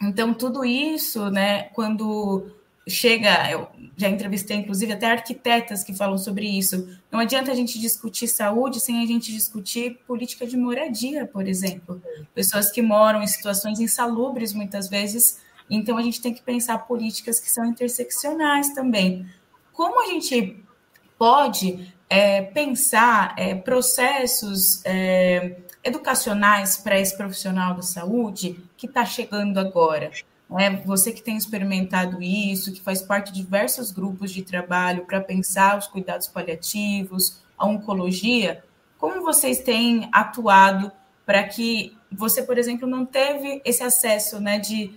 Então, 0.00 0.32
tudo 0.32 0.64
isso, 0.64 1.28
né, 1.30 1.64
quando 1.74 2.50
chega, 2.88 3.50
eu 3.50 3.68
já 3.96 4.08
entrevistei 4.08 4.56
inclusive 4.56 4.92
até 4.92 5.10
arquitetas 5.10 5.82
que 5.82 5.92
falam 5.92 6.16
sobre 6.16 6.46
isso. 6.46 6.88
Não 7.10 7.18
adianta 7.18 7.50
a 7.50 7.54
gente 7.54 7.80
discutir 7.80 8.28
saúde 8.28 8.80
sem 8.80 9.02
a 9.02 9.06
gente 9.06 9.32
discutir 9.32 9.98
política 10.06 10.46
de 10.46 10.56
moradia, 10.56 11.26
por 11.26 11.48
exemplo. 11.48 12.00
Pessoas 12.34 12.70
que 12.70 12.80
moram 12.80 13.22
em 13.22 13.26
situações 13.26 13.80
insalubres 13.80 14.52
muitas 14.52 14.88
vezes, 14.88 15.40
então 15.68 15.96
a 15.96 16.02
gente 16.02 16.20
tem 16.20 16.32
que 16.32 16.42
pensar 16.42 16.78
políticas 16.78 17.40
que 17.40 17.50
são 17.50 17.64
interseccionais 17.64 18.74
também. 18.74 19.26
Como 19.72 20.02
a 20.02 20.06
gente 20.06 20.62
pode 21.18 21.92
é, 22.08 22.42
pensar 22.42 23.34
é, 23.36 23.54
processos 23.54 24.84
é, 24.84 25.56
educacionais 25.82 26.76
para 26.76 26.98
esse 26.98 27.16
profissional 27.16 27.74
da 27.74 27.82
saúde 27.82 28.60
que 28.76 28.86
está 28.86 29.04
chegando 29.04 29.58
agora? 29.58 30.10
É, 30.58 30.70
você 30.76 31.12
que 31.12 31.22
tem 31.22 31.36
experimentado 31.36 32.22
isso, 32.22 32.72
que 32.72 32.80
faz 32.80 33.02
parte 33.02 33.32
de 33.32 33.42
diversos 33.42 33.90
grupos 33.90 34.30
de 34.30 34.42
trabalho 34.42 35.04
para 35.04 35.20
pensar 35.20 35.76
os 35.76 35.88
cuidados 35.88 36.28
paliativos, 36.28 37.42
a 37.58 37.66
oncologia, 37.66 38.62
como 38.98 39.22
vocês 39.22 39.58
têm 39.60 40.08
atuado 40.12 40.92
para 41.24 41.42
que 41.42 41.96
você, 42.10 42.42
por 42.42 42.56
exemplo, 42.56 42.86
não 42.86 43.04
teve 43.04 43.60
esse 43.64 43.82
acesso 43.82 44.40
né, 44.40 44.58
de 44.58 44.96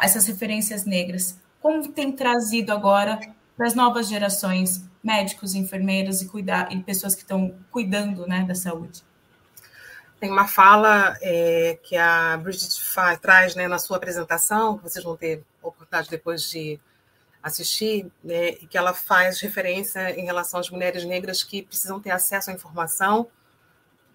essas 0.00 0.26
referências 0.26 0.84
negras? 0.84 1.38
Como 1.60 1.88
tem 1.88 2.12
trazido 2.12 2.72
agora 2.72 3.18
para 3.56 3.66
as 3.66 3.74
novas 3.74 4.08
gerações 4.08 4.84
médicos, 5.02 5.54
enfermeiras 5.54 6.22
e, 6.22 6.28
cuidar, 6.28 6.72
e 6.72 6.82
pessoas 6.82 7.14
que 7.14 7.22
estão 7.22 7.54
cuidando 7.70 8.26
né, 8.26 8.44
da 8.44 8.54
saúde? 8.54 9.02
Tem 10.20 10.30
uma 10.30 10.46
fala 10.46 11.16
é, 11.20 11.78
que 11.82 11.96
a 11.96 12.36
Bridget 12.36 12.80
faz, 12.80 13.18
traz 13.18 13.54
né, 13.56 13.66
na 13.66 13.78
sua 13.78 13.96
apresentação, 13.96 14.78
que 14.78 14.84
vocês 14.84 15.04
vão 15.04 15.16
ter 15.16 15.42
oportunidade 15.60 16.08
depois 16.08 16.48
de 16.48 16.78
assistir, 17.42 18.06
né, 18.22 18.50
e 18.50 18.66
que 18.66 18.78
ela 18.78 18.94
faz 18.94 19.40
referência 19.40 20.16
em 20.18 20.24
relação 20.24 20.60
às 20.60 20.70
mulheres 20.70 21.04
negras 21.04 21.42
que 21.42 21.62
precisam 21.62 21.98
ter 21.98 22.10
acesso 22.10 22.50
à 22.50 22.52
informação, 22.52 23.26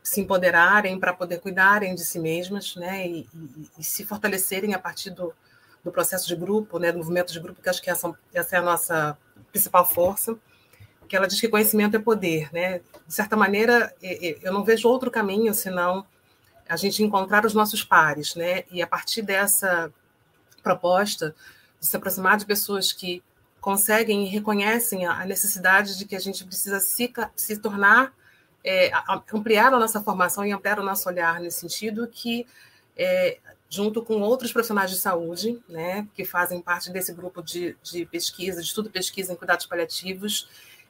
se 0.01 0.21
empoderarem 0.21 0.97
para 0.97 1.13
poder 1.13 1.41
cuidarem 1.41 1.93
de 1.93 2.05
si 2.05 2.19
mesmas 2.19 2.77
né, 2.77 3.05
e, 3.05 3.27
e, 3.33 3.69
e, 3.79 3.83
se 3.83 4.05
fortalecerem 4.05 4.73
a 4.73 4.79
partir 4.79 5.09
do, 5.09 5.33
do 5.87 5.91
processo 5.91 6.27
de 6.27 6.35
grupo, 6.35 6.77
né, 6.77 6.91
do 6.91 6.97
movimento 6.97 7.31
de 7.31 7.39
grupo, 7.39 7.61
que 7.61 7.69
acho 7.69 7.81
que 7.81 7.89
essa, 7.89 8.13
essa 8.33 8.55
é 8.55 8.59
a 8.59 8.61
nossa 8.61 9.17
principal 9.51 9.87
força 9.87 10.37
que 11.07 11.15
ela 11.15 11.27
diz 11.27 11.39
que 11.39 11.47
conhecimento 11.47 11.95
é 11.95 11.99
poder, 11.99 12.49
né? 12.51 12.81
De 13.07 13.13
certa 13.13 13.35
maneira, 13.35 13.95
eu 14.01 14.51
não 14.51 14.63
vejo 14.63 14.89
outro 14.89 15.09
caminho 15.09 15.53
senão 15.53 16.05
a 16.67 16.75
gente 16.75 17.01
encontrar 17.01 17.45
os 17.45 17.53
nossos 17.53 17.83
pares, 17.83 18.35
né? 18.35 18.63
E 18.69 18.81
a 18.81 18.87
partir 18.87 19.21
dessa 19.21 19.91
proposta 20.61 21.33
de 21.79 21.87
se 21.87 21.95
aproximar 21.95 22.37
de 22.37 22.45
pessoas 22.45 22.91
que 22.91 23.23
conseguem 23.61 24.25
e 24.25 24.29
reconhecem 24.29 25.05
a 25.05 25.25
necessidade 25.25 25.97
de 25.97 26.05
que 26.05 26.15
a 26.15 26.19
gente 26.19 26.43
precisa 26.43 26.79
se, 26.79 27.11
se 27.35 27.57
tornar, 27.57 28.13
é, 28.63 28.91
ampliar 29.33 29.73
a 29.73 29.79
nossa 29.79 30.01
formação 30.03 30.45
e 30.45 30.51
ampliar 30.51 30.79
o 30.79 30.83
nosso 30.83 31.07
olhar 31.07 31.39
nesse 31.39 31.61
sentido, 31.61 32.07
que 32.07 32.45
é, 32.97 33.39
junto 33.69 34.01
com 34.01 34.21
outros 34.21 34.51
profissionais 34.51 34.89
de 34.89 34.97
saúde, 34.97 35.61
né, 35.67 36.07
que 36.15 36.23
fazem 36.23 36.61
parte 36.61 36.91
desse 36.91 37.13
grupo 37.13 37.41
de, 37.43 37.75
de 37.83 38.05
pesquisa, 38.05 38.61
de 38.61 38.67
estudo 38.67 38.87
e 38.87 38.91
pesquisa 38.91 39.33
em 39.33 39.35
cuidados 39.35 39.65
paliativos, 39.65 40.47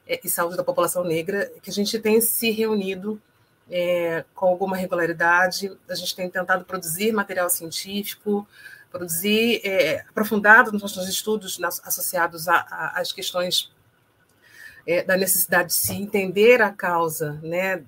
é, 0.08 0.20
e 0.24 0.30
saúde 0.30 0.56
da 0.56 0.64
população 0.64 1.04
negra, 1.04 1.52
que 1.62 1.70
a 1.70 1.74
gente 1.74 2.00
tem 2.00 2.22
se 2.22 2.52
reunido 2.52 3.22
é, 3.70 4.24
com 4.34 4.48
alguma 4.48 4.78
regularidade, 4.78 5.76
a 5.90 5.96
gente 5.96 6.16
tem 6.16 6.30
tentado 6.30 6.64
produzir 6.64 7.12
material 7.12 7.50
científico, 7.50 8.48
produzir, 8.90 9.62
é, 9.66 10.06
aprofundado 10.10 10.72
nos 10.72 10.82
nossos 10.82 11.10
estudos 11.10 11.60
associados 11.84 12.48
às 12.48 13.12
questões 13.12 13.72
é, 14.86 15.04
da 15.04 15.18
necessidade 15.18 15.70
de 15.70 15.76
se 15.76 15.94
entender 15.94 16.62
a 16.62 16.72
causa, 16.72 17.34
né, 17.44 17.84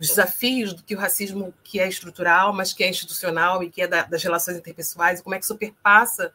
os 0.00 0.08
desafios 0.08 0.72
do 0.72 0.82
que 0.82 0.94
o 0.94 0.98
racismo 0.98 1.52
que 1.62 1.78
é 1.78 1.86
estrutural, 1.86 2.54
mas 2.54 2.72
que 2.72 2.82
é 2.82 2.88
institucional 2.88 3.62
e 3.62 3.68
que 3.68 3.82
é 3.82 3.86
da, 3.86 4.02
das 4.02 4.22
relações 4.22 4.56
interpessoais, 4.56 5.20
e 5.20 5.22
como 5.22 5.34
é 5.34 5.38
que 5.38 5.44
isso 5.44 5.56
perpassa 5.56 6.32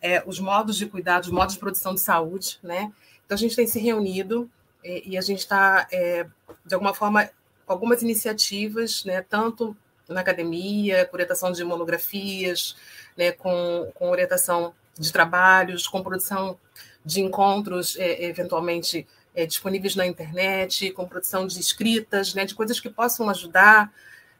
é, 0.00 0.22
os 0.26 0.38
modos 0.38 0.76
de 0.76 0.86
cuidado, 0.86 1.24
os 1.24 1.30
modos 1.30 1.54
de 1.54 1.60
produção 1.60 1.94
de 1.94 2.00
saúde, 2.00 2.58
né? 2.62 2.92
Então, 3.24 3.34
a 3.34 3.38
gente 3.38 3.56
tem 3.56 3.66
se 3.66 3.78
reunido 3.78 4.48
e, 4.84 5.12
e 5.12 5.18
a 5.18 5.20
gente 5.22 5.40
está, 5.40 5.88
é, 5.90 6.26
de 6.64 6.74
alguma 6.74 6.94
forma, 6.94 7.30
algumas 7.66 8.02
iniciativas, 8.02 9.04
né, 9.04 9.22
tanto 9.22 9.76
na 10.08 10.20
academia, 10.20 11.04
com 11.06 11.16
orientação 11.16 11.52
de 11.52 11.62
monografias, 11.64 12.76
né, 13.16 13.32
com, 13.32 13.90
com 13.94 14.10
orientação 14.10 14.74
de 14.98 15.12
trabalhos, 15.12 15.86
com 15.86 16.02
produção 16.02 16.58
de 17.04 17.20
encontros, 17.20 17.96
é, 17.98 18.24
eventualmente 18.24 19.06
é, 19.38 19.46
disponíveis 19.46 19.94
na 19.94 20.04
internet, 20.04 20.90
com 20.90 21.06
produção 21.06 21.46
de 21.46 21.60
escritas, 21.60 22.34
né, 22.34 22.44
de 22.44 22.56
coisas 22.56 22.80
que 22.80 22.90
possam 22.90 23.30
ajudar 23.30 23.92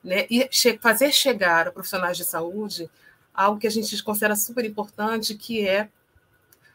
né, 0.03 0.27
e 0.29 0.49
che 0.51 0.77
fazer 0.79 1.13
chegar 1.13 1.69
a 1.69 1.71
profissionais 1.71 2.17
de 2.17 2.25
saúde 2.25 2.91
algo 3.33 3.61
que 3.61 3.69
a 3.69 3.71
gente 3.71 4.03
considera 4.03 4.35
super 4.35 4.65
importante, 4.65 5.37
que 5.37 5.65
é 5.69 5.89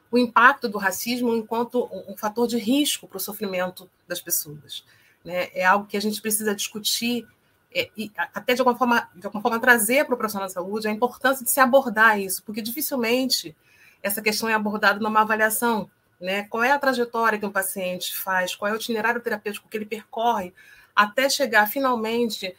o 0.09 0.17
impacto 0.17 0.69
do 0.69 0.77
racismo 0.77 1.35
enquanto 1.35 1.89
um 2.07 2.15
fator 2.15 2.47
de 2.47 2.57
risco 2.57 3.09
para 3.09 3.17
o 3.17 3.19
sofrimento 3.19 3.89
das 4.07 4.21
pessoas. 4.21 4.85
Né? 5.25 5.49
É 5.53 5.65
algo 5.65 5.85
que 5.85 5.97
a 5.97 6.01
gente 6.01 6.21
precisa 6.21 6.55
discutir 6.55 7.27
é, 7.75 7.89
e 7.97 8.09
até 8.15 8.53
de 8.53 8.61
alguma 8.61 8.77
forma, 8.77 9.09
de 9.13 9.25
alguma 9.25 9.41
forma 9.41 9.59
trazer 9.59 10.05
para 10.05 10.15
o 10.15 10.17
profissional 10.17 10.47
da 10.47 10.53
saúde 10.53 10.87
a 10.87 10.91
importância 10.91 11.43
de 11.43 11.51
se 11.51 11.59
abordar 11.59 12.17
isso, 12.17 12.41
porque 12.43 12.61
dificilmente 12.61 13.53
essa 14.01 14.21
questão 14.21 14.47
é 14.47 14.53
abordada 14.53 15.01
numa 15.01 15.21
avaliação. 15.21 15.89
Né? 16.23 16.43
Qual 16.43 16.63
é 16.63 16.71
a 16.71 16.79
trajetória 16.79 17.37
que 17.37 17.45
um 17.45 17.51
paciente 17.51 18.15
faz, 18.15 18.55
qual 18.55 18.71
é 18.71 18.73
o 18.73 18.77
itinerário 18.77 19.19
terapêutico 19.19 19.67
que 19.67 19.75
ele 19.75 19.85
percorre 19.85 20.53
até 20.95 21.27
chegar 21.29 21.67
finalmente 21.67 22.55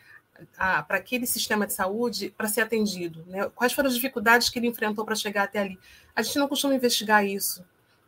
para 0.55 0.99
aquele 0.99 1.27
sistema 1.27 1.67
de 1.67 1.73
saúde 1.73 2.35
para 2.37 2.47
ser 2.47 2.61
atendido? 2.61 3.25
Né? 3.27 3.51
Quais 3.55 3.73
foram 3.73 3.89
as 3.89 3.95
dificuldades 3.95 4.51
que 4.51 4.59
ele 4.59 4.67
enfrentou 4.67 5.03
para 5.03 5.15
chegar 5.15 5.45
até 5.45 5.61
ali? 5.61 5.79
A 6.15 6.21
gente 6.21 6.39
não 6.39 6.47
costuma 6.47 6.75
investigar 6.75 7.25
isso. 7.25 7.65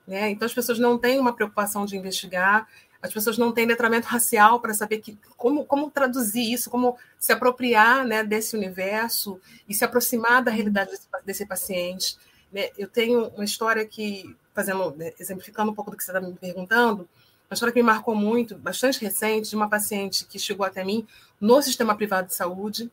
Né? 0.06 0.28
Então, 0.28 0.44
as 0.44 0.52
pessoas 0.52 0.78
não 0.78 0.98
têm 0.98 1.18
uma 1.18 1.34
preocupação 1.34 1.86
de 1.86 1.96
investigar, 1.96 2.68
as 3.00 3.14
pessoas 3.14 3.38
não 3.38 3.50
têm 3.50 3.64
letramento 3.64 4.08
racial 4.08 4.60
para 4.60 4.74
saber 4.74 4.98
que, 4.98 5.18
como, 5.38 5.64
como 5.64 5.90
traduzir 5.90 6.52
isso, 6.52 6.68
como 6.68 6.98
se 7.18 7.32
apropriar 7.32 8.04
né, 8.04 8.22
desse 8.22 8.54
universo 8.54 9.40
e 9.66 9.72
se 9.72 9.86
aproximar 9.86 10.44
da 10.44 10.50
realidade 10.50 10.90
desse, 10.90 11.08
desse 11.24 11.46
paciente. 11.46 12.18
Né? 12.52 12.68
Eu 12.76 12.88
tenho 12.88 13.28
uma 13.28 13.44
história 13.44 13.86
que, 13.86 14.36
fazendo, 14.56 14.90
né, 14.96 15.12
exemplificando 15.20 15.70
um 15.70 15.74
pouco 15.74 15.90
do 15.90 15.96
que 15.98 16.02
você 16.02 16.10
está 16.10 16.20
me 16.20 16.32
perguntando, 16.34 17.06
uma 17.48 17.54
história 17.54 17.72
que 17.72 17.78
me 17.78 17.86
marcou 17.86 18.14
muito, 18.14 18.56
bastante 18.56 19.00
recente, 19.00 19.50
de 19.50 19.54
uma 19.54 19.68
paciente 19.68 20.24
que 20.24 20.38
chegou 20.38 20.64
até 20.66 20.82
mim 20.82 21.06
no 21.38 21.60
sistema 21.62 21.94
privado 21.94 22.26
de 22.26 22.34
saúde. 22.34 22.90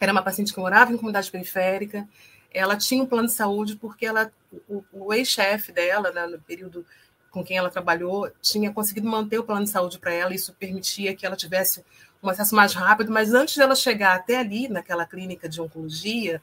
Era 0.00 0.10
uma 0.10 0.22
paciente 0.22 0.52
que 0.52 0.58
morava 0.58 0.92
em 0.92 0.96
comunidade 0.96 1.30
periférica. 1.30 2.08
Ela 2.50 2.76
tinha 2.76 3.02
um 3.02 3.06
plano 3.06 3.28
de 3.28 3.34
saúde 3.34 3.76
porque 3.76 4.06
ela, 4.06 4.32
o, 4.68 4.82
o 4.92 5.12
ex-chefe 5.12 5.70
dela, 5.70 6.10
né, 6.10 6.26
no 6.26 6.40
período 6.40 6.84
com 7.30 7.44
quem 7.44 7.58
ela 7.58 7.70
trabalhou, 7.70 8.30
tinha 8.40 8.72
conseguido 8.72 9.06
manter 9.06 9.38
o 9.38 9.44
plano 9.44 9.64
de 9.64 9.70
saúde 9.70 9.98
para 9.98 10.12
ela. 10.12 10.34
Isso 10.34 10.54
permitia 10.58 11.14
que 11.14 11.26
ela 11.26 11.36
tivesse 11.36 11.84
um 12.22 12.28
acesso 12.28 12.56
mais 12.56 12.72
rápido. 12.72 13.12
Mas 13.12 13.34
antes 13.34 13.56
dela 13.56 13.76
chegar 13.76 14.16
até 14.16 14.38
ali, 14.38 14.66
naquela 14.68 15.04
clínica 15.04 15.48
de 15.48 15.60
oncologia, 15.60 16.42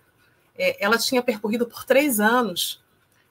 é, 0.57 0.81
ela 0.81 0.97
tinha 0.97 1.21
percorrido 1.21 1.65
por 1.65 1.83
três 1.83 2.19
anos 2.19 2.84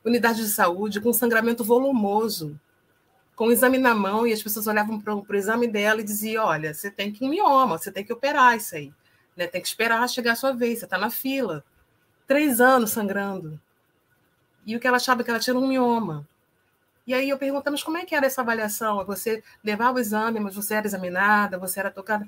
unidade 0.05 0.42
de 0.42 0.48
saúde 0.48 1.00
com 1.00 1.12
sangramento 1.12 1.64
volumoso 1.64 2.59
com 3.34 3.48
o 3.48 3.52
exame 3.52 3.78
na 3.78 3.94
mão, 3.94 4.26
e 4.26 4.32
as 4.32 4.42
pessoas 4.42 4.66
olhavam 4.66 5.00
para 5.00 5.14
o 5.14 5.34
exame 5.34 5.66
dela 5.66 6.00
e 6.00 6.05
diziam: 6.05 6.44
olha, 6.44 6.72
você 6.72 6.90
tem 6.90 7.12
que 7.12 7.24
um 7.24 7.28
mioma, 7.28 7.78
você 7.78 7.90
tem 7.90 8.05
que 8.05 8.12
operar 8.12 8.57
isso 8.57 8.76
aí. 8.76 8.92
Né? 9.36 9.46
Tem 9.46 9.61
que 9.61 9.66
esperar 9.66 10.09
chegar 10.09 10.32
a 10.32 10.36
sua 10.36 10.52
vez, 10.52 10.78
você 10.78 10.84
está 10.84 10.96
na 10.96 11.11
fila. 11.11 11.64
Três 12.26 12.61
anos 12.61 12.90
sangrando. 12.90 13.61
E 14.64 14.76
o 14.76 14.80
que 14.80 14.86
ela 14.86 14.96
achava 14.96 15.22
que 15.24 15.30
ela 15.30 15.40
tinha 15.40 15.57
um 15.57 15.66
mioma. 15.66 16.26
E 17.07 17.12
aí 17.12 17.28
eu 17.28 17.36
perguntava, 17.36 17.72
mas 17.72 17.82
como 17.82 17.98
é 17.98 18.05
que 18.07 18.14
era 18.14 18.24
essa 18.24 18.40
avaliação? 18.40 19.05
Você 19.05 19.42
levava 19.62 19.98
o 19.98 20.00
exame, 20.00 20.40
mas 20.40 20.55
você 20.55 20.74
era 20.74 20.86
examinada, 20.86 21.59
você 21.59 21.80
era 21.80 21.90
tocada? 21.90 22.26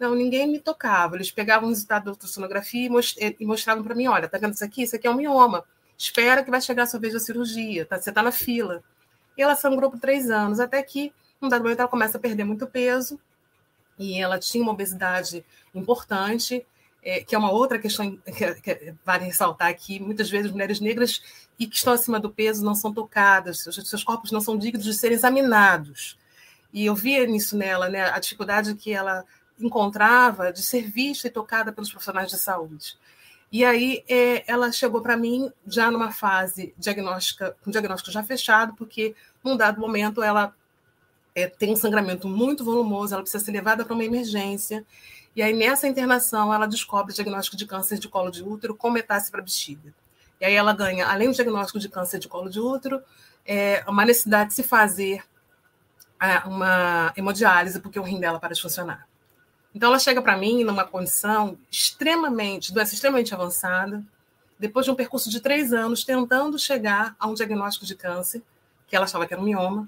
Não, 0.00 0.14
ninguém 0.14 0.48
me 0.48 0.58
tocava. 0.58 1.14
Eles 1.14 1.30
pegavam 1.30 1.68
o 1.68 1.70
resultado 1.70 2.06
da 2.06 2.10
ultrassonografia 2.10 2.90
e 3.38 3.46
mostravam 3.46 3.84
para 3.84 3.94
mim, 3.94 4.08
olha, 4.08 4.28
tá 4.28 4.36
vendo 4.36 4.54
isso 4.54 4.64
aqui? 4.64 4.82
Isso 4.82 4.96
aqui 4.96 5.06
é 5.06 5.10
um 5.10 5.14
mioma. 5.14 5.64
Espera 5.98 6.44
que 6.44 6.50
vai 6.50 6.60
chegar 6.60 6.82
a 6.84 6.86
sua 6.86 7.00
vez 7.00 7.12
da 7.12 7.20
cirurgia, 7.20 7.86
tá? 7.86 7.98
você 7.98 8.10
está 8.10 8.22
na 8.22 8.32
fila. 8.32 8.82
E 9.36 9.42
ela 9.42 9.54
sangrou 9.54 9.90
por 9.90 9.98
três 10.00 10.30
anos, 10.30 10.60
até 10.60 10.82
que, 10.82 11.12
num 11.40 11.48
dado 11.48 11.62
momento, 11.62 11.80
ela 11.80 11.88
começa 11.88 12.18
a 12.18 12.20
perder 12.20 12.44
muito 12.44 12.66
peso, 12.66 13.18
e 13.98 14.20
ela 14.20 14.38
tinha 14.38 14.62
uma 14.62 14.72
obesidade 14.72 15.44
importante, 15.74 16.66
é, 17.02 17.22
que 17.22 17.34
é 17.34 17.38
uma 17.38 17.50
outra 17.50 17.78
questão 17.78 18.16
que, 18.16 18.54
que 18.56 18.94
vale 19.04 19.24
ressaltar 19.24 19.68
aqui. 19.68 20.00
Muitas 20.00 20.28
vezes, 20.28 20.50
mulheres 20.50 20.80
negras 20.80 21.22
e 21.58 21.66
que 21.66 21.76
estão 21.76 21.92
acima 21.92 22.18
do 22.18 22.30
peso 22.30 22.64
não 22.64 22.74
são 22.74 22.92
tocadas, 22.92 23.60
seus, 23.60 23.76
seus 23.88 24.04
corpos 24.04 24.32
não 24.32 24.40
são 24.40 24.58
dignos 24.58 24.84
de 24.84 24.92
serem 24.92 25.16
examinados. 25.16 26.18
E 26.72 26.84
eu 26.84 26.94
via 26.94 27.26
nisso 27.26 27.56
nela, 27.56 27.88
né, 27.88 28.10
a 28.10 28.18
dificuldade 28.18 28.74
que 28.74 28.92
ela 28.92 29.24
encontrava 29.58 30.52
de 30.52 30.62
ser 30.62 30.90
vista 30.90 31.28
e 31.28 31.30
tocada 31.30 31.72
pelos 31.72 31.90
profissionais 31.90 32.30
de 32.30 32.36
saúde. 32.36 32.98
E 33.50 33.64
aí 33.64 34.04
é, 34.08 34.44
ela 34.50 34.72
chegou 34.72 35.00
para 35.00 35.16
mim 35.16 35.50
já 35.66 35.90
numa 35.90 36.10
fase 36.10 36.74
diagnóstica, 36.76 37.56
com 37.62 37.70
diagnóstico 37.70 38.10
já 38.10 38.22
fechado, 38.22 38.74
porque 38.74 39.14
num 39.42 39.56
dado 39.56 39.80
momento 39.80 40.22
ela 40.22 40.52
é, 41.34 41.46
tem 41.46 41.72
um 41.72 41.76
sangramento 41.76 42.26
muito 42.28 42.64
volumoso, 42.64 43.14
ela 43.14 43.22
precisa 43.22 43.44
ser 43.44 43.52
levada 43.52 43.84
para 43.84 43.94
uma 43.94 44.04
emergência. 44.04 44.84
E 45.34 45.42
aí 45.42 45.52
nessa 45.52 45.86
internação 45.86 46.52
ela 46.52 46.66
descobre 46.66 47.12
o 47.12 47.14
diagnóstico 47.14 47.56
de 47.56 47.66
câncer 47.66 47.98
de 47.98 48.08
colo 48.08 48.30
de 48.30 48.42
útero 48.42 48.74
com 48.74 48.90
metástase 48.90 49.30
para 49.30 49.42
bexiga. 49.42 49.94
E 50.40 50.44
aí 50.44 50.54
ela 50.54 50.72
ganha, 50.72 51.06
além 51.06 51.28
do 51.28 51.34
diagnóstico 51.34 51.78
de 51.78 51.88
câncer 51.88 52.18
de 52.18 52.28
colo 52.28 52.50
de 52.50 52.60
útero, 52.60 53.02
é, 53.44 53.84
uma 53.86 54.04
necessidade 54.04 54.50
de 54.50 54.54
se 54.56 54.62
fazer 54.62 55.22
é, 56.20 56.38
uma 56.46 57.12
hemodiálise 57.16 57.80
porque 57.80 57.98
o 57.98 58.02
rim 58.02 58.18
dela 58.18 58.40
para 58.40 58.54
de 58.54 58.60
funcionar. 58.60 59.06
Então, 59.76 59.90
ela 59.90 59.98
chega 59.98 60.22
para 60.22 60.38
mim 60.38 60.64
numa 60.64 60.86
condição 60.86 61.58
extremamente, 61.70 62.72
doença 62.72 62.94
extremamente 62.94 63.34
avançada, 63.34 64.02
depois 64.58 64.86
de 64.86 64.90
um 64.90 64.94
percurso 64.94 65.28
de 65.28 65.38
três 65.38 65.70
anos, 65.70 66.02
tentando 66.02 66.58
chegar 66.58 67.14
a 67.18 67.26
um 67.26 67.34
diagnóstico 67.34 67.84
de 67.84 67.94
câncer, 67.94 68.42
que 68.88 68.96
ela 68.96 69.04
achava 69.04 69.26
que 69.26 69.34
era 69.34 69.42
um 69.42 69.44
mioma, 69.44 69.86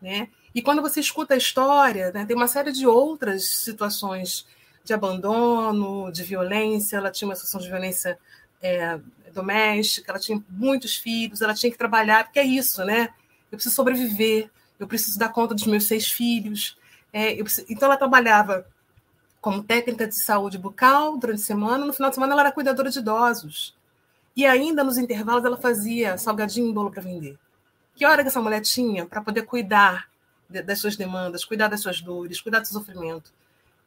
né? 0.00 0.28
E 0.54 0.62
quando 0.62 0.80
você 0.80 1.00
escuta 1.00 1.34
a 1.34 1.36
história, 1.36 2.12
né, 2.12 2.24
tem 2.24 2.36
uma 2.36 2.46
série 2.46 2.70
de 2.70 2.86
outras 2.86 3.44
situações 3.44 4.46
de 4.84 4.94
abandono, 4.94 6.12
de 6.12 6.22
violência. 6.22 6.98
Ela 6.98 7.10
tinha 7.10 7.26
uma 7.26 7.34
situação 7.34 7.60
de 7.60 7.68
violência 7.68 8.16
é, 8.62 9.00
doméstica, 9.32 10.12
ela 10.12 10.20
tinha 10.20 10.40
muitos 10.48 10.94
filhos, 10.94 11.42
ela 11.42 11.54
tinha 11.54 11.72
que 11.72 11.78
trabalhar, 11.78 12.22
porque 12.22 12.38
é 12.38 12.44
isso, 12.44 12.84
né? 12.84 13.08
Eu 13.50 13.56
preciso 13.56 13.74
sobreviver, 13.74 14.48
eu 14.78 14.86
preciso 14.86 15.18
dar 15.18 15.30
conta 15.30 15.56
dos 15.56 15.66
meus 15.66 15.86
seis 15.86 16.06
filhos. 16.06 16.78
É, 17.12 17.34
preciso... 17.42 17.66
Então, 17.68 17.86
ela 17.86 17.96
trabalhava 17.96 18.64
como 19.44 19.62
técnica 19.62 20.08
de 20.08 20.14
saúde 20.14 20.56
bucal 20.56 21.18
durante 21.18 21.42
a 21.42 21.44
semana. 21.44 21.84
No 21.84 21.92
final 21.92 22.08
de 22.08 22.14
semana, 22.14 22.32
ela 22.32 22.40
era 22.44 22.50
cuidadora 22.52 22.88
de 22.88 22.98
idosos. 22.98 23.76
E 24.34 24.46
ainda 24.46 24.82
nos 24.82 24.96
intervalos, 24.96 25.44
ela 25.44 25.58
fazia 25.58 26.16
salgadinho 26.16 26.70
e 26.70 26.72
bolo 26.72 26.90
para 26.90 27.02
vender. 27.02 27.38
Que 27.94 28.06
hora 28.06 28.22
que 28.22 28.28
essa 28.28 28.40
mulher 28.40 28.62
tinha 28.62 29.04
para 29.04 29.20
poder 29.20 29.42
cuidar 29.42 30.08
das 30.48 30.78
suas 30.78 30.96
demandas, 30.96 31.44
cuidar 31.44 31.68
das 31.68 31.82
suas 31.82 32.00
dores, 32.00 32.40
cuidar 32.40 32.60
do 32.60 32.66
seu 32.66 32.80
sofrimento? 32.80 33.30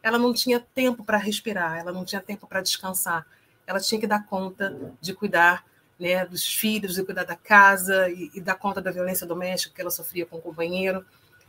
Ela 0.03 0.19
não 0.19 0.31
tinha 0.31 0.59
tempo 0.59 1.03
para 1.03 1.17
respirar, 1.17 1.79
ela 1.79 1.91
não 1.91 2.05
tinha 2.05 2.21
tempo 2.21 2.45
para 2.45 2.61
descansar. 2.61 3.25
Ela 3.65 3.79
tinha 3.79 3.99
que 3.99 4.05
dar 4.05 4.27
conta 4.27 4.93
de 5.01 5.15
cuidar 5.15 5.65
né, 5.99 6.23
dos 6.23 6.45
filhos, 6.45 6.93
de 6.93 7.03
cuidar 7.03 7.23
da 7.23 7.35
casa 7.35 8.07
e, 8.11 8.29
e 8.35 8.39
dar 8.39 8.53
conta 8.53 8.79
da 8.79 8.91
violência 8.91 9.25
doméstica 9.25 9.73
que 9.73 9.81
ela 9.81 9.89
sofria 9.89 10.23
com 10.23 10.37
o 10.37 10.41
companheiro. 10.41 11.03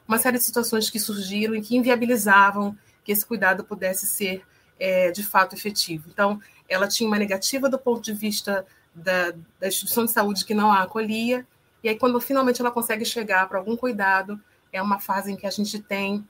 Uma 0.08 0.16
série 0.16 0.38
de 0.38 0.44
situações 0.44 0.88
que 0.88 0.98
surgiram 0.98 1.54
e 1.54 1.60
que 1.60 1.76
inviabilizavam 1.76 2.74
que 3.08 3.12
esse 3.12 3.24
cuidado 3.24 3.64
pudesse 3.64 4.04
ser 4.04 4.42
é, 4.78 5.10
de 5.10 5.24
fato 5.24 5.54
efetivo. 5.54 6.10
Então, 6.12 6.38
ela 6.68 6.86
tinha 6.86 7.08
uma 7.08 7.18
negativa 7.18 7.66
do 7.66 7.78
ponto 7.78 8.02
de 8.02 8.12
vista 8.12 8.66
da, 8.94 9.32
da 9.58 9.66
instituição 9.66 10.04
de 10.04 10.10
saúde 10.10 10.44
que 10.44 10.52
não 10.52 10.70
a 10.70 10.82
acolhia, 10.82 11.46
e 11.82 11.88
aí, 11.88 11.98
quando 11.98 12.20
finalmente 12.20 12.60
ela 12.60 12.70
consegue 12.70 13.06
chegar 13.06 13.48
para 13.48 13.56
algum 13.56 13.78
cuidado, 13.78 14.38
é 14.70 14.82
uma 14.82 15.00
fase 15.00 15.32
em 15.32 15.36
que 15.36 15.46
a 15.46 15.50
gente 15.50 15.78
tem 15.78 16.22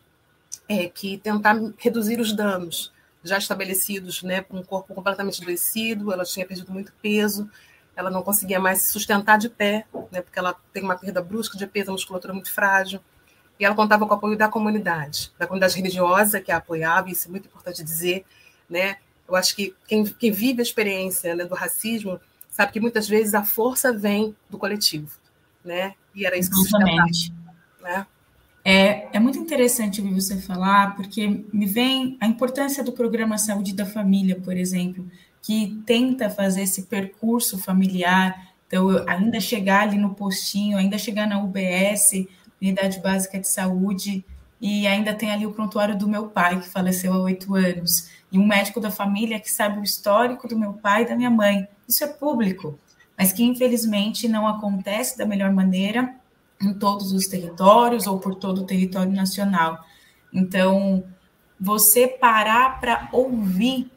é, 0.68 0.88
que 0.88 1.18
tentar 1.18 1.56
reduzir 1.78 2.20
os 2.20 2.32
danos 2.32 2.92
já 3.24 3.38
estabelecidos, 3.38 4.22
né, 4.22 4.42
com 4.42 4.58
um 4.58 4.62
corpo 4.62 4.94
completamente 4.94 5.42
adoecido, 5.42 6.12
ela 6.12 6.24
tinha 6.24 6.46
perdido 6.46 6.70
muito 6.70 6.92
peso, 7.02 7.50
ela 7.96 8.08
não 8.08 8.22
conseguia 8.22 8.60
mais 8.60 8.82
se 8.82 8.92
sustentar 8.92 9.36
de 9.36 9.48
pé, 9.48 9.84
né, 10.12 10.22
porque 10.22 10.38
ela 10.38 10.54
tem 10.72 10.84
uma 10.84 10.96
perda 10.96 11.20
brusca 11.20 11.58
de 11.58 11.66
peso, 11.66 11.90
a 11.90 11.94
musculatura 11.94 12.32
muito 12.32 12.52
frágil 12.52 13.00
e 13.58 13.64
ela 13.64 13.74
contava 13.74 14.06
com 14.06 14.12
o 14.12 14.16
apoio 14.16 14.36
da 14.36 14.48
comunidade, 14.48 15.32
da 15.38 15.46
comunidade 15.46 15.76
religiosa 15.76 16.40
que 16.40 16.52
a 16.52 16.58
apoiava, 16.58 17.10
isso 17.10 17.28
é 17.28 17.30
muito 17.30 17.46
importante 17.46 17.82
dizer, 17.82 18.24
né? 18.68 18.96
Eu 19.28 19.36
acho 19.36 19.54
que 19.54 19.74
quem, 19.86 20.04
quem 20.04 20.30
vive 20.30 20.60
a 20.60 20.62
experiência 20.62 21.34
né, 21.34 21.44
do 21.44 21.54
racismo 21.54 22.18
sabe 22.48 22.72
que 22.72 22.80
muitas 22.80 23.08
vezes 23.08 23.34
a 23.34 23.44
força 23.44 23.92
vem 23.92 24.34
do 24.48 24.56
coletivo, 24.56 25.10
né? 25.64 25.94
E 26.14 26.24
era 26.24 26.36
isso 26.36 26.50
que 26.50 26.60
Exatamente. 26.60 27.32
Né? 27.82 28.06
É, 28.64 29.16
é 29.16 29.20
muito 29.20 29.38
interessante 29.38 30.00
ouvir 30.00 30.14
você 30.14 30.36
falar, 30.36 30.94
porque 30.96 31.44
me 31.52 31.66
vem 31.66 32.16
a 32.20 32.26
importância 32.26 32.82
do 32.82 32.92
programa 32.92 33.38
Saúde 33.38 33.74
da 33.74 33.86
Família, 33.86 34.38
por 34.40 34.56
exemplo, 34.56 35.08
que 35.42 35.80
tenta 35.86 36.28
fazer 36.28 36.62
esse 36.62 36.82
percurso 36.82 37.58
familiar, 37.58 38.52
então 38.66 39.04
ainda 39.08 39.40
chegar 39.40 39.82
ali 39.82 39.96
no 39.96 40.14
postinho, 40.14 40.76
ainda 40.76 40.98
chegar 40.98 41.26
na 41.26 41.42
UBS, 41.42 42.26
unidade 42.60 43.00
básica 43.00 43.38
de 43.38 43.48
saúde, 43.48 44.24
e 44.60 44.86
ainda 44.86 45.14
tem 45.14 45.30
ali 45.30 45.46
o 45.46 45.52
prontuário 45.52 45.96
do 45.96 46.08
meu 46.08 46.28
pai, 46.28 46.60
que 46.60 46.68
faleceu 46.68 47.12
há 47.12 47.18
oito 47.18 47.54
anos, 47.54 48.10
e 48.30 48.38
um 48.38 48.46
médico 48.46 48.80
da 48.80 48.90
família 48.90 49.40
que 49.40 49.50
sabe 49.50 49.78
o 49.78 49.84
histórico 49.84 50.48
do 50.48 50.58
meu 50.58 50.72
pai 50.74 51.02
e 51.02 51.08
da 51.08 51.16
minha 51.16 51.30
mãe. 51.30 51.66
Isso 51.86 52.04
é 52.04 52.08
público, 52.08 52.78
mas 53.16 53.32
que 53.32 53.44
infelizmente 53.44 54.28
não 54.28 54.46
acontece 54.46 55.16
da 55.16 55.24
melhor 55.24 55.52
maneira 55.52 56.14
em 56.60 56.74
todos 56.74 57.12
os 57.12 57.28
territórios 57.28 58.06
ou 58.06 58.18
por 58.18 58.34
todo 58.34 58.62
o 58.62 58.66
território 58.66 59.12
nacional. 59.12 59.84
Então, 60.32 61.04
você 61.58 62.06
parar 62.06 62.80
para 62.80 63.08
ouvir, 63.12 63.90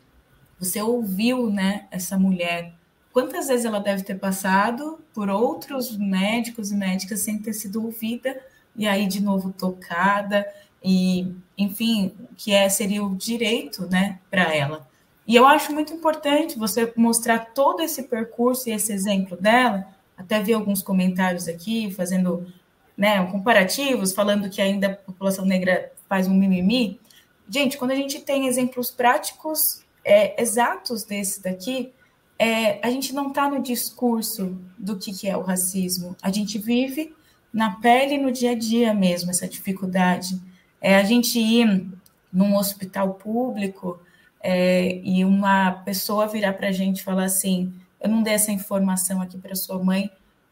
você 0.60 0.82
ouviu, 0.82 1.50
né, 1.50 1.88
essa 1.92 2.18
mulher. 2.18 2.74
Quantas 3.12 3.48
vezes 3.48 3.66
ela 3.66 3.80
deve 3.80 4.04
ter 4.04 4.16
passado 4.16 5.00
por 5.14 5.30
outros 5.30 5.98
médicos 5.98 6.72
e 6.72 6.76
médicas 6.76 7.22
sem 7.22 7.40
ter 7.40 7.54
sido 7.54 7.84
ouvida 7.84 8.40
e 8.76 8.88
aí 8.88 9.08
de 9.08 9.22
novo 9.22 9.52
tocada. 9.52 10.46
E 10.84 11.32
enfim 11.58 12.12
que 12.36 12.54
é 12.54 12.68
seria 12.68 13.04
o 13.04 13.16
direito 13.16 13.88
né 13.88 14.20
para 14.30 14.56
ela. 14.56 14.88
E 15.28 15.36
eu 15.36 15.46
acho 15.46 15.72
muito 15.72 15.94
importante 15.94 16.58
você 16.58 16.92
mostrar 16.96 17.54
todo 17.54 17.82
esse 17.82 18.04
percurso 18.04 18.68
e 18.68 18.72
esse 18.72 18.92
exemplo 18.92 19.38
dela 19.38 19.88
até 20.18 20.42
vi 20.42 20.54
alguns 20.54 20.82
comentários 20.82 21.48
aqui 21.48 21.92
fazendo 21.92 22.52
né 22.98 23.24
comparativos 23.32 24.14
falando 24.14 24.50
que 24.50 24.62
ainda 24.62 24.88
a 24.88 24.96
população 24.96 25.46
negra 25.46 25.92
faz 26.10 26.28
um 26.28 26.34
mimimi. 26.34 27.00
Gente 27.48 27.78
quando 27.78 27.92
a 27.92 27.96
gente 27.96 28.20
tem 28.20 28.48
exemplos 28.48 28.90
práticos 28.90 29.84
é, 30.04 30.42
exatos 30.42 31.04
desse 31.04 31.44
daqui 31.44 31.94
é, 32.42 32.80
a 32.82 32.90
gente 32.90 33.14
não 33.14 33.28
está 33.28 33.48
no 33.48 33.62
discurso 33.62 34.58
do 34.76 34.98
que, 34.98 35.14
que 35.14 35.30
é 35.30 35.38
o 35.38 35.42
racismo. 35.42 36.16
A 36.24 36.32
gente 36.32 36.58
vive 36.58 37.14
na 37.54 37.72
pele, 37.72 38.18
no 38.18 38.32
dia 38.32 38.52
a 38.52 38.56
dia 38.56 38.94
mesmo, 38.94 39.30
essa 39.30 39.48
dificuldade. 39.48 40.40
É 40.80 40.96
a 40.96 41.04
gente 41.04 41.40
ir 41.40 41.88
num 42.32 42.56
hospital 42.56 43.16
público 43.16 44.00
é, 44.42 45.00
e 45.04 45.24
uma 45.26 45.72
pessoa 45.72 46.28
virar 46.28 46.54
para 46.54 46.70
a 46.70 46.72
gente 46.72 47.00
e 47.00 47.04
falar 47.04 47.26
assim: 47.26 47.74
eu 48.00 48.10
não 48.10 48.24
dei 48.24 48.34
essa 48.34 48.52
informação 48.52 49.22
aqui 49.22 49.38
para 49.38 49.56
sua 49.56 49.84
mãe 49.84 50.10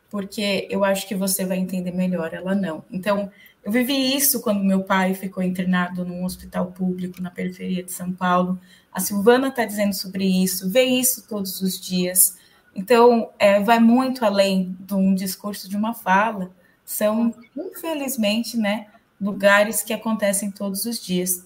porque 0.10 0.68
eu 0.70 0.84
acho 0.84 1.08
que 1.08 1.16
você 1.16 1.46
vai 1.46 1.58
entender 1.58 1.92
melhor. 1.92 2.34
Ela 2.34 2.56
não. 2.56 2.84
Então, 2.92 3.32
eu 3.64 3.72
vivi 3.72 4.16
isso 4.16 4.42
quando 4.42 4.64
meu 4.64 4.84
pai 4.84 5.14
ficou 5.14 5.44
internado 5.44 6.04
num 6.04 6.26
hospital 6.26 6.68
público 6.68 7.22
na 7.22 7.30
periferia 7.30 7.84
de 7.84 7.92
São 7.92 8.12
Paulo. 8.12 8.60
A 8.92 9.00
Silvana 9.00 9.50
está 9.50 9.66
dizendo 9.66 9.94
sobre 9.94 10.26
isso, 10.26 10.70
vê 10.70 10.84
isso 10.84 11.28
todos 11.28 11.62
os 11.62 11.80
dias. 11.80 12.38
Então, 12.76 13.30
é, 13.38 13.60
vai 13.60 13.80
muito 13.80 14.26
além 14.26 14.76
de 14.80 14.94
um 14.96 15.14
discurso 15.14 15.70
de 15.70 15.78
uma 15.78 15.94
fala 15.94 16.52
são, 16.90 17.32
infelizmente, 17.56 18.58
né, 18.58 18.88
lugares 19.22 19.84
que 19.84 19.94
acontecem 19.94 20.50
todos 20.50 20.86
os 20.86 21.00
dias. 21.00 21.46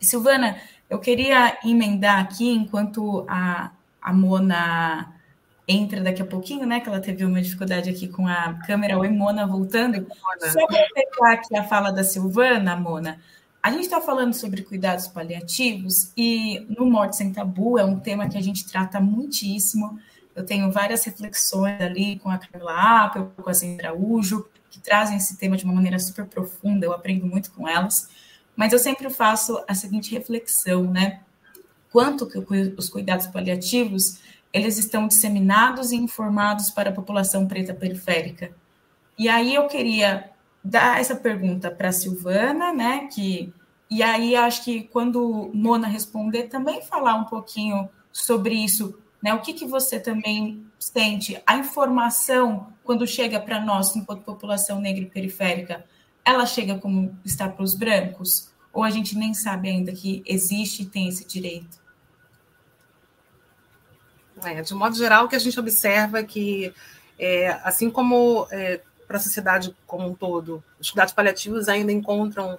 E, 0.00 0.06
Silvana, 0.06 0.58
eu 0.88 1.00
queria 1.00 1.58
emendar 1.64 2.20
aqui, 2.20 2.48
enquanto 2.52 3.26
a, 3.28 3.72
a 4.00 4.12
Mona 4.12 5.12
entra 5.66 6.00
daqui 6.00 6.22
a 6.22 6.24
pouquinho, 6.24 6.66
né? 6.66 6.78
Que 6.78 6.88
ela 6.88 7.00
teve 7.00 7.24
uma 7.24 7.42
dificuldade 7.42 7.90
aqui 7.90 8.06
com 8.06 8.28
a 8.28 8.54
câmera. 8.64 8.96
Oi, 8.96 9.08
Mona, 9.08 9.44
voltando. 9.44 10.06
Só 10.38 10.66
para 10.68 10.86
pegar 10.94 11.32
aqui 11.32 11.56
a 11.56 11.64
fala 11.64 11.90
da 11.90 12.04
Silvana, 12.04 12.76
Mona. 12.76 13.18
A 13.60 13.72
gente 13.72 13.82
está 13.82 14.00
falando 14.00 14.34
sobre 14.34 14.62
cuidados 14.62 15.08
paliativos 15.08 16.12
e 16.16 16.64
no 16.78 16.86
Morte 16.86 17.16
Sem 17.16 17.32
Tabu 17.32 17.76
é 17.76 17.84
um 17.84 17.98
tema 17.98 18.28
que 18.28 18.38
a 18.38 18.40
gente 18.40 18.64
trata 18.70 19.00
muitíssimo. 19.00 19.98
Eu 20.34 20.46
tenho 20.46 20.70
várias 20.70 21.04
reflexões 21.04 21.80
ali 21.80 22.20
com 22.20 22.30
a 22.30 22.38
Camila 22.38 23.04
Apple, 23.04 23.26
com 23.36 23.50
a 23.50 23.52
Sandra 23.52 23.88
Araújo, 23.88 24.48
que 24.70 24.80
trazem 24.80 25.16
esse 25.16 25.36
tema 25.36 25.56
de 25.56 25.64
uma 25.64 25.74
maneira 25.74 25.98
super 25.98 26.26
profunda, 26.26 26.86
eu 26.86 26.92
aprendo 26.92 27.26
muito 27.26 27.50
com 27.52 27.68
elas. 27.68 28.08
Mas 28.56 28.72
eu 28.72 28.78
sempre 28.78 29.10
faço 29.10 29.62
a 29.66 29.74
seguinte 29.74 30.12
reflexão, 30.12 30.84
né? 30.84 31.20
Quanto 31.90 32.26
que 32.26 32.38
os 32.38 32.88
cuidados 32.88 33.26
paliativos 33.26 34.20
eles 34.52 34.78
estão 34.78 35.06
disseminados 35.06 35.92
e 35.92 35.96
informados 35.96 36.70
para 36.70 36.90
a 36.90 36.92
população 36.92 37.46
preta 37.46 37.72
periférica. 37.72 38.52
E 39.18 39.28
aí 39.28 39.54
eu 39.54 39.66
queria 39.66 40.30
dar 40.62 41.00
essa 41.00 41.14
pergunta 41.14 41.70
para 41.70 41.88
a 41.88 41.92
Silvana, 41.92 42.72
né? 42.72 43.08
Que, 43.12 43.52
e 43.88 44.02
aí 44.02 44.34
acho 44.34 44.64
que 44.64 44.84
quando 44.84 45.50
Mona 45.54 45.86
responder, 45.86 46.44
também 46.44 46.82
falar 46.82 47.14
um 47.14 47.24
pouquinho 47.24 47.88
sobre 48.12 48.54
isso, 48.54 48.98
né? 49.22 49.32
O 49.34 49.40
que, 49.40 49.52
que 49.52 49.66
você 49.66 50.00
também 50.00 50.66
sente? 50.78 51.40
A 51.46 51.56
informação, 51.56 52.72
quando 52.90 53.06
chega 53.06 53.38
para 53.38 53.60
nós, 53.60 53.94
enquanto 53.94 54.24
população 54.24 54.80
negra 54.80 55.04
e 55.04 55.06
periférica, 55.06 55.84
ela 56.24 56.44
chega 56.44 56.76
como 56.76 57.16
está 57.24 57.48
para 57.48 57.62
os 57.62 57.72
brancos? 57.72 58.50
Ou 58.72 58.82
a 58.82 58.90
gente 58.90 59.16
nem 59.16 59.32
sabe 59.32 59.68
ainda 59.68 59.92
que 59.92 60.24
existe 60.26 60.82
e 60.82 60.86
tem 60.86 61.06
esse 61.06 61.24
direito? 61.24 61.80
É, 64.42 64.60
de 64.60 64.74
modo 64.74 64.96
geral, 64.96 65.26
o 65.26 65.28
que 65.28 65.36
a 65.36 65.38
gente 65.38 65.60
observa 65.60 66.18
é 66.18 66.24
que, 66.24 66.74
é, 67.16 67.50
assim 67.62 67.88
como 67.88 68.48
é, 68.50 68.80
para 69.06 69.18
a 69.18 69.20
sociedade 69.20 69.72
como 69.86 70.08
um 70.08 70.14
todo, 70.16 70.60
os 70.80 70.90
cuidados 70.90 71.14
paliativos 71.14 71.68
ainda 71.68 71.92
encontram 71.92 72.58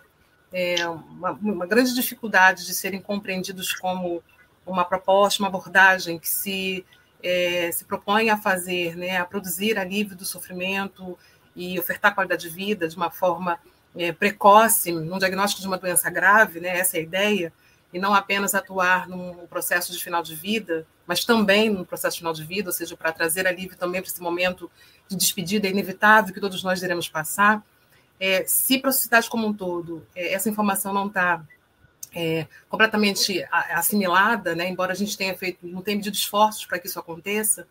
é, 0.54 0.88
uma, 0.88 1.32
uma, 1.32 1.68
grande 1.68 1.94
dificuldade 1.94 2.66
de 2.66 2.74
serem 2.74 3.02
compreendidos 3.02 3.74
como 3.74 4.24
uma 4.66 4.86
proposta, 4.86 5.44
uma 5.44 5.50
abordagem 5.50 6.18
que 6.18 6.30
se, 6.30 6.86
é, 7.24 7.72
se 7.72 7.86
propõe 7.86 8.30
a 8.30 8.38
fazer, 8.38 8.96
né, 8.96 9.18
a 9.18 9.26
produzir 9.26 9.78
alívio 9.78 10.16
do 10.16 10.26
sofrimento 10.26 11.18
e 11.56 11.80
ofertar 11.80 12.14
qualidade 12.14 12.48
de 12.48 12.50
vida 12.50 12.88
de 12.88 12.96
uma 12.96 13.12
forma 13.12 13.60
é, 13.96 14.12
precoce, 14.12 14.92
num 14.92 15.18
diagnóstico 15.18 15.62
de 15.62 15.68
uma 15.68 15.78
doença 15.78 16.10
grave, 16.10 16.60
né, 16.60 16.78
essa 16.78 16.98
é 16.98 17.00
a 17.00 17.04
ideia, 17.04 17.54
e 17.94 18.00
não 18.00 18.14
apenas 18.14 18.56
atuar 18.56 19.08
num 19.08 19.46
processo 19.48 19.92
de 19.92 20.02
final 20.02 20.24
de 20.24 20.34
vida, 20.34 20.86
mas 21.06 21.26
também 21.26 21.70
no 21.70 21.86
processo 21.86 22.16
de 22.16 22.20
final 22.20 22.34
de 22.34 22.44
vida, 22.44 22.70
ou 22.70 22.74
seja, 22.74 22.96
para 22.96 23.12
trazer 23.12 23.46
alívio 23.46 23.78
também 23.78 24.02
para 24.02 24.10
esse 24.10 24.22
momento 24.22 24.72
de 25.10 25.16
despedida 25.18 25.68
inevitável 25.68 26.34
que 26.34 26.40
todos 26.40 26.64
nós 26.64 26.82
iremos 26.82 27.10
passar. 27.10 27.62
É, 28.18 28.46
se 28.46 28.78
para 28.78 28.92
a 28.92 28.94
sociedade 28.94 29.30
como 29.30 29.48
um 29.48 29.54
todo 29.54 30.06
é, 30.16 30.34
essa 30.34 30.48
informação 30.48 30.94
não 30.94 31.08
está 31.08 31.44
é, 32.14 32.48
completamente 32.70 33.46
assimilada, 33.52 34.54
né, 34.56 34.68
embora 34.70 34.92
a 34.92 34.96
gente 34.96 35.18
tenha 35.18 35.36
feito, 35.38 35.66
não 35.66 35.82
tenha 35.82 35.98
medido 35.98 36.16
esforços 36.16 36.66
para 36.66 36.78
que 36.78 36.88
isso 36.88 37.00
aconteça, 37.00 37.68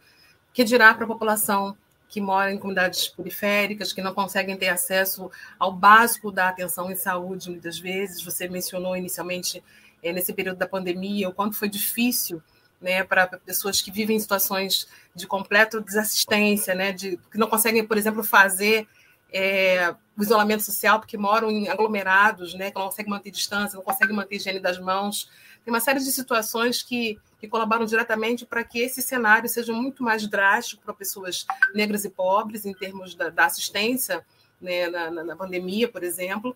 que 0.52 0.64
dirá 0.64 0.94
para 0.94 1.04
a 1.04 1.08
população 1.08 1.76
que 2.08 2.20
mora 2.20 2.52
em 2.52 2.58
comunidades 2.58 3.06
periféricas, 3.08 3.92
que 3.92 4.02
não 4.02 4.12
conseguem 4.12 4.56
ter 4.56 4.68
acesso 4.68 5.30
ao 5.58 5.72
básico 5.72 6.32
da 6.32 6.48
atenção 6.48 6.90
em 6.90 6.96
saúde, 6.96 7.48
muitas 7.48 7.78
vezes. 7.78 8.20
Você 8.24 8.48
mencionou 8.48 8.96
inicialmente 8.96 9.62
é, 10.02 10.12
nesse 10.12 10.32
período 10.32 10.58
da 10.58 10.66
pandemia, 10.66 11.28
o 11.28 11.32
quanto 11.32 11.56
foi 11.56 11.68
difícil 11.68 12.42
né, 12.80 13.04
para 13.04 13.28
pessoas 13.28 13.80
que 13.80 13.92
vivem 13.92 14.16
em 14.16 14.20
situações 14.20 14.88
de 15.14 15.24
completa 15.24 15.80
desassistência, 15.80 16.74
né, 16.74 16.92
de, 16.92 17.16
que 17.30 17.38
não 17.38 17.46
conseguem, 17.46 17.86
por 17.86 17.96
exemplo, 17.96 18.24
fazer 18.24 18.88
é, 19.32 19.94
o 20.20 20.22
isolamento 20.22 20.62
social 20.62 21.00
porque 21.00 21.16
moram 21.16 21.50
em 21.50 21.70
aglomerados, 21.70 22.52
né, 22.52 22.70
que 22.70 22.78
não 22.78 22.84
conseguem 22.84 23.10
manter 23.10 23.30
distância, 23.30 23.74
não 23.74 23.82
conseguem 23.82 24.14
manter 24.14 24.36
higiene 24.36 24.60
das 24.60 24.78
mãos. 24.78 25.30
Tem 25.64 25.72
uma 25.72 25.80
série 25.80 25.98
de 25.98 26.12
situações 26.12 26.82
que, 26.82 27.18
que 27.40 27.48
colaboram 27.48 27.86
diretamente 27.86 28.44
para 28.44 28.62
que 28.62 28.80
esse 28.80 29.00
cenário 29.00 29.48
seja 29.48 29.72
muito 29.72 30.02
mais 30.02 30.26
drástico 30.26 30.82
para 30.82 30.92
pessoas 30.92 31.46
negras 31.74 32.04
e 32.04 32.10
pobres, 32.10 32.66
em 32.66 32.74
termos 32.74 33.14
da, 33.14 33.30
da 33.30 33.46
assistência 33.46 34.22
né, 34.60 34.90
na, 34.90 35.10
na, 35.10 35.24
na 35.24 35.36
pandemia, 35.36 35.88
por 35.88 36.02
exemplo, 36.02 36.54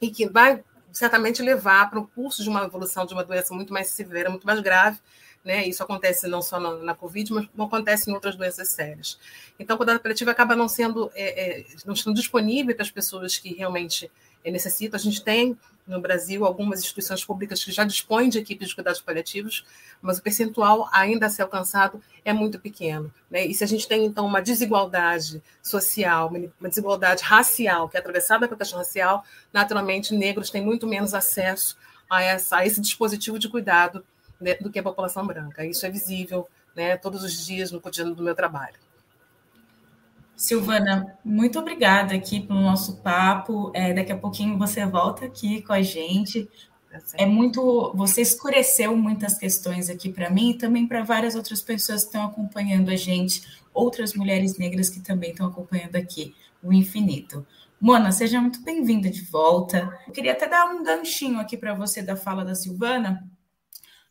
e 0.00 0.10
que 0.10 0.26
vai 0.26 0.64
certamente 0.90 1.42
levar 1.42 1.90
para 1.90 2.00
o 2.00 2.06
curso 2.06 2.42
de 2.42 2.48
uma 2.48 2.64
evolução 2.64 3.04
de 3.04 3.12
uma 3.12 3.22
doença 3.22 3.52
muito 3.52 3.74
mais 3.74 3.88
severa, 3.88 4.30
muito 4.30 4.46
mais 4.46 4.60
grave. 4.60 4.98
Né? 5.46 5.64
Isso 5.64 5.80
acontece 5.80 6.26
não 6.26 6.42
só 6.42 6.58
na, 6.58 6.74
na 6.78 6.92
Covid, 6.92 7.32
mas 7.32 7.48
acontece 7.56 8.10
em 8.10 8.12
outras 8.12 8.34
doenças 8.34 8.66
sérias. 8.70 9.16
Então, 9.60 9.74
o 9.74 9.76
cuidado 9.76 10.00
paliativo 10.00 10.28
acaba 10.28 10.56
não 10.56 10.66
sendo, 10.66 11.08
é, 11.14 11.60
é, 11.60 11.66
não 11.86 11.94
sendo 11.94 12.14
disponível 12.14 12.74
para 12.74 12.82
as 12.82 12.90
pessoas 12.90 13.38
que 13.38 13.54
realmente 13.54 14.10
é, 14.42 14.50
necessitam. 14.50 14.98
A 14.98 15.00
gente 15.00 15.22
tem 15.22 15.56
no 15.86 16.00
Brasil 16.00 16.44
algumas 16.44 16.80
instituições 16.80 17.24
públicas 17.24 17.62
que 17.62 17.70
já 17.70 17.84
dispõem 17.84 18.28
de 18.28 18.40
equipes 18.40 18.70
de 18.70 18.74
cuidados 18.74 19.00
paliativos, 19.00 19.64
mas 20.02 20.18
o 20.18 20.22
percentual 20.22 20.88
ainda 20.92 21.26
a 21.26 21.30
ser 21.30 21.42
alcançado 21.42 22.02
é 22.24 22.32
muito 22.32 22.58
pequeno. 22.58 23.14
Né? 23.30 23.46
E 23.46 23.54
se 23.54 23.62
a 23.62 23.68
gente 23.68 23.86
tem, 23.86 24.04
então, 24.04 24.26
uma 24.26 24.42
desigualdade 24.42 25.40
social, 25.62 26.26
uma 26.58 26.68
desigualdade 26.68 27.22
racial, 27.22 27.88
que 27.88 27.96
é 27.96 28.00
atravessada 28.00 28.48
pela 28.48 28.58
questão 28.58 28.80
racial, 28.80 29.24
naturalmente, 29.52 30.12
negros 30.12 30.50
têm 30.50 30.64
muito 30.64 30.88
menos 30.88 31.14
acesso 31.14 31.78
a, 32.10 32.20
essa, 32.20 32.56
a 32.56 32.66
esse 32.66 32.80
dispositivo 32.80 33.38
de 33.38 33.48
cuidado 33.48 34.04
né, 34.40 34.54
do 34.54 34.70
que 34.70 34.78
a 34.78 34.82
população 34.82 35.26
branca. 35.26 35.64
Isso 35.64 35.84
é 35.86 35.90
visível 35.90 36.48
né, 36.74 36.96
todos 36.96 37.22
os 37.22 37.46
dias 37.46 37.70
no 37.70 37.80
cotidiano 37.80 38.14
do 38.14 38.22
meu 38.22 38.34
trabalho. 38.34 38.76
Silvana, 40.36 41.18
muito 41.24 41.58
obrigada 41.58 42.14
aqui 42.14 42.40
pelo 42.40 42.60
nosso 42.60 42.98
papo. 42.98 43.72
É, 43.74 43.94
daqui 43.94 44.12
a 44.12 44.18
pouquinho 44.18 44.58
você 44.58 44.84
volta 44.84 45.24
aqui 45.24 45.62
com 45.62 45.72
a 45.72 45.80
gente. 45.80 46.48
É 47.14 47.24
muito. 47.24 47.92
Você 47.94 48.20
escureceu 48.20 48.94
muitas 48.96 49.38
questões 49.38 49.88
aqui 49.88 50.10
para 50.12 50.28
mim 50.28 50.50
e 50.50 50.58
também 50.58 50.86
para 50.86 51.02
várias 51.02 51.34
outras 51.34 51.62
pessoas 51.62 52.02
que 52.02 52.08
estão 52.08 52.26
acompanhando 52.26 52.90
a 52.90 52.96
gente, 52.96 53.42
outras 53.72 54.14
mulheres 54.14 54.58
negras 54.58 54.90
que 54.90 55.00
também 55.00 55.30
estão 55.30 55.46
acompanhando 55.46 55.96
aqui 55.96 56.34
o 56.62 56.72
infinito. 56.72 57.46
Mona, 57.80 58.12
seja 58.12 58.40
muito 58.40 58.62
bem-vinda 58.62 59.10
de 59.10 59.22
volta. 59.22 59.98
Eu 60.06 60.12
queria 60.12 60.32
até 60.32 60.48
dar 60.48 60.66
um 60.66 60.82
ganchinho 60.82 61.38
aqui 61.38 61.56
para 61.56 61.74
você 61.74 62.02
da 62.02 62.16
fala 62.16 62.44
da 62.44 62.54
Silvana. 62.54 63.26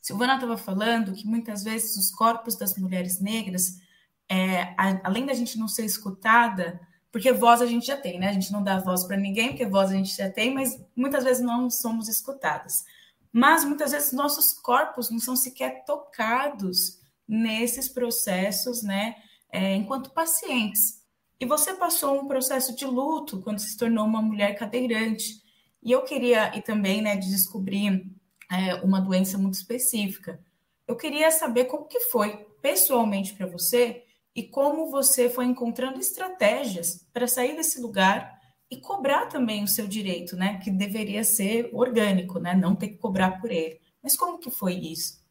Silvana 0.06 0.36
estava 0.36 0.56
falando 0.56 1.14
que 1.14 1.26
muitas 1.26 1.64
vezes 1.64 1.97
os 1.97 2.12
corpos 2.12 2.56
das 2.56 2.78
mulheres 2.78 3.20
negras 3.20 3.82
é, 4.30 4.62
a, 4.78 5.01
além 5.03 5.26
da 5.26 5.34
gente 5.34 5.58
não 5.58 5.68
ser 5.68 5.84
escutada, 5.84 6.80
porque 7.12 7.34
voz 7.34 7.60
a 7.60 7.66
gente 7.66 7.88
já 7.88 7.97
tem, 7.97 8.20
né? 8.20 8.30
A 8.30 8.34
gente 8.34 8.51
não 8.51 8.62
dá 8.62 8.78
voz 8.78 9.03
para 9.03 9.18
ninguém, 9.18 9.47
porque 9.47 9.66
voz 9.66 9.89
a 9.89 9.95
gente 9.95 10.16
já 10.16 10.30
tem, 10.30 10.53
mas 10.53 10.80
muitas 10.95 11.24
vezes 11.24 11.41
não 11.41 11.72
somos 11.72 12.08
escutadas. 12.08 12.86
Mas 13.34 13.66
muitas 13.66 13.93
vezes 13.93 14.14
nossos 14.14 14.53
corpos 14.53 15.10
não 15.10 15.18
são 15.18 15.36
sequer 15.36 15.84
tocados 15.86 17.01
nesses 17.28 17.89
processos, 17.89 18.84
né? 18.84 19.16
É, 19.51 19.74
enquanto 19.74 20.12
pacientes. 20.12 21.01
E 21.39 21.47
você 21.47 21.74
passou 21.74 22.22
um 22.22 22.28
processo 22.28 22.76
de 22.76 22.86
luto 22.86 23.41
quando 23.41 23.58
se 23.58 23.76
tornou 23.76 24.06
uma 24.06 24.22
mulher 24.22 24.53
cadeirante. 24.56 25.41
E 25.82 25.91
eu 25.91 26.03
queria, 26.03 26.56
e 26.56 26.62
também, 26.62 27.01
né, 27.01 27.16
de 27.16 27.28
descobrir 27.28 28.06
é, 28.52 28.76
uma 28.76 29.00
doença 29.00 29.38
muito 29.38 29.56
específica. 29.56 30.39
Eu 30.88 30.96
queria 30.96 31.32
saber 31.32 31.66
como 31.66 31.88
que 31.88 32.00
foi 32.00 32.46
pessoalmente 32.62 33.34
para 33.34 33.48
você 33.48 34.04
e 34.36 34.43
como 34.43 34.91
você 34.91 35.30
foi 35.30 35.46
encontrando 35.46 36.00
estratégias 36.00 37.06
para 37.14 37.28
sair 37.28 37.56
desse 37.56 37.80
lugar 37.80 38.36
e 38.70 38.78
cobrar 38.78 39.28
também 39.28 39.64
o 39.64 39.68
seu 39.68 39.88
direito, 39.88 40.36
né? 40.36 40.60
Que 40.64 40.70
deveria 40.72 41.24
ser 41.24 41.70
orgânico, 41.74 42.39
né? 42.39 42.56
Não 42.56 42.76
ter 42.76 42.89
que 42.89 42.98
cobrar 42.98 43.39
por 43.39 43.52
ele. 43.52 43.80
Mas 44.04 44.18
como 44.18 44.39
que 44.39 44.52
foi 44.52 44.74
isso? 44.74 45.24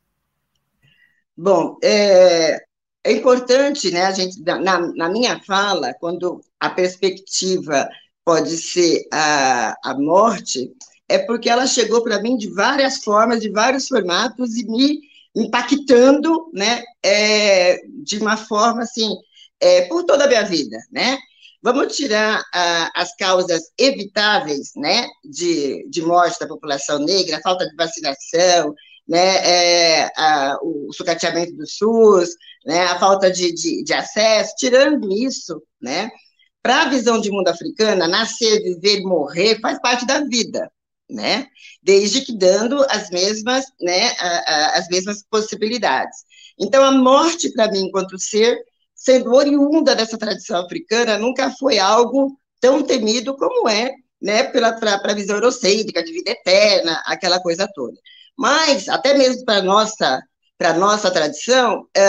Bom, 1.36 1.76
é, 1.82 2.64
é 3.02 3.12
importante, 3.12 3.90
né? 3.90 4.04
A 4.04 4.12
gente 4.12 4.40
na, 4.40 4.78
na 4.78 5.08
minha 5.08 5.40
fala, 5.42 5.92
quando 5.94 6.40
a 6.58 6.70
perspectiva 6.70 7.88
pode 8.24 8.56
ser 8.56 9.06
a, 9.12 9.76
a 9.84 9.98
morte, 9.98 10.72
é 11.08 11.18
porque 11.18 11.48
ela 11.48 11.66
chegou 11.66 12.02
para 12.02 12.20
mim 12.20 12.36
de 12.36 12.48
várias 12.50 12.98
formas, 12.98 13.40
de 13.40 13.50
vários 13.50 13.88
formatos 13.88 14.56
e 14.56 14.66
me 14.66 15.00
impactando, 15.34 16.50
né, 16.52 16.82
é, 17.02 17.80
de 18.02 18.18
uma 18.18 18.36
forma 18.36 18.82
assim, 18.82 19.10
é, 19.60 19.82
por 19.82 20.04
toda 20.04 20.24
a 20.24 20.28
minha 20.28 20.44
vida, 20.44 20.78
né? 20.90 21.18
Vamos 21.62 21.96
tirar 21.96 22.44
as 22.94 23.16
causas 23.16 23.62
evitáveis, 23.78 24.72
né, 24.76 25.06
de, 25.24 25.86
de 25.88 26.02
morte 26.02 26.38
da 26.38 26.46
população 26.46 26.98
negra, 26.98 27.38
a 27.38 27.40
falta 27.40 27.66
de 27.66 27.74
vacinação, 27.74 28.74
né, 29.08 29.36
é, 30.02 30.10
a, 30.14 30.58
o 30.62 30.92
sucateamento 30.92 31.54
do 31.56 31.66
SUS, 31.66 32.30
né, 32.66 32.84
a 32.84 32.98
falta 32.98 33.30
de, 33.30 33.52
de, 33.54 33.82
de 33.82 33.94
acesso, 33.94 34.54
tirando 34.58 35.10
isso, 35.10 35.62
né, 35.80 36.10
para 36.62 36.82
a 36.82 36.88
visão 36.88 37.18
de 37.18 37.30
mundo 37.30 37.48
africana, 37.48 38.06
nascer, 38.06 38.62
viver, 38.62 39.00
morrer 39.02 39.58
faz 39.60 39.80
parte 39.80 40.06
da 40.06 40.22
vida, 40.24 40.70
né? 41.08 41.46
Desde 41.82 42.22
que 42.22 42.36
dando 42.36 42.84
as 42.88 43.10
mesmas, 43.10 43.64
né, 43.80 44.14
as 44.74 44.88
mesmas 44.88 45.22
possibilidades. 45.28 46.18
Então, 46.58 46.84
a 46.84 46.92
morte, 46.92 47.52
para 47.52 47.70
mim, 47.70 47.86
enquanto 47.86 48.18
ser, 48.18 48.58
sendo 48.94 49.34
oriunda 49.34 49.94
dessa 49.94 50.16
tradição 50.16 50.64
africana, 50.64 51.18
nunca 51.18 51.50
foi 51.58 51.78
algo 51.78 52.38
tão 52.60 52.82
temido 52.82 53.36
como 53.36 53.68
é, 53.68 53.92
né, 54.20 54.44
pela 54.44 54.72
visão 55.14 55.36
eurocêntrica, 55.36 56.02
de 56.02 56.12
vida 56.12 56.30
eterna, 56.30 57.02
aquela 57.04 57.40
coisa 57.40 57.68
toda. 57.74 57.98
Mas, 58.36 58.88
até 58.88 59.14
mesmo 59.14 59.44
para 59.44 59.58
a 59.58 59.62
nossa, 59.62 60.22
nossa 60.78 61.10
tradição, 61.10 61.86
é, 61.94 62.02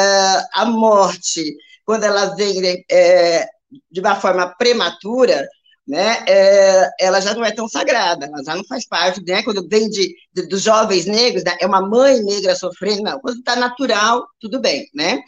a 0.54 0.66
morte, 0.66 1.56
quando 1.84 2.04
ela 2.06 2.36
vem 2.36 2.86
é, 2.90 3.46
de 3.92 4.00
uma 4.00 4.16
forma 4.16 4.56
prematura, 4.58 5.48
né, 5.88 6.24
é, 6.28 6.90
ela 7.00 7.22
já 7.22 7.34
não 7.34 7.46
é 7.46 7.52
tão 7.52 7.68
sagrada, 7.68 8.26
ela 8.26 8.44
já 8.44 8.56
não 8.56 8.64
faz 8.66 8.88
parte, 8.88 9.24
né, 9.24 9.44
quando 9.44 9.68
vem 9.68 9.88
de, 9.88 10.16
de 10.34 10.48
dos 10.48 10.62
jovens 10.62 11.06
negros, 11.06 11.44
né, 11.44 11.56
é 11.62 11.68
uma 11.68 11.82
mãe 11.82 12.22
negra 12.24 12.56
sofrendo, 12.56 13.04
não, 13.04 13.20
quando 13.20 13.38
está 13.38 13.56
natural, 13.56 14.26
tudo 14.40 14.60
bem, 14.60 14.90
né? 14.94 15.20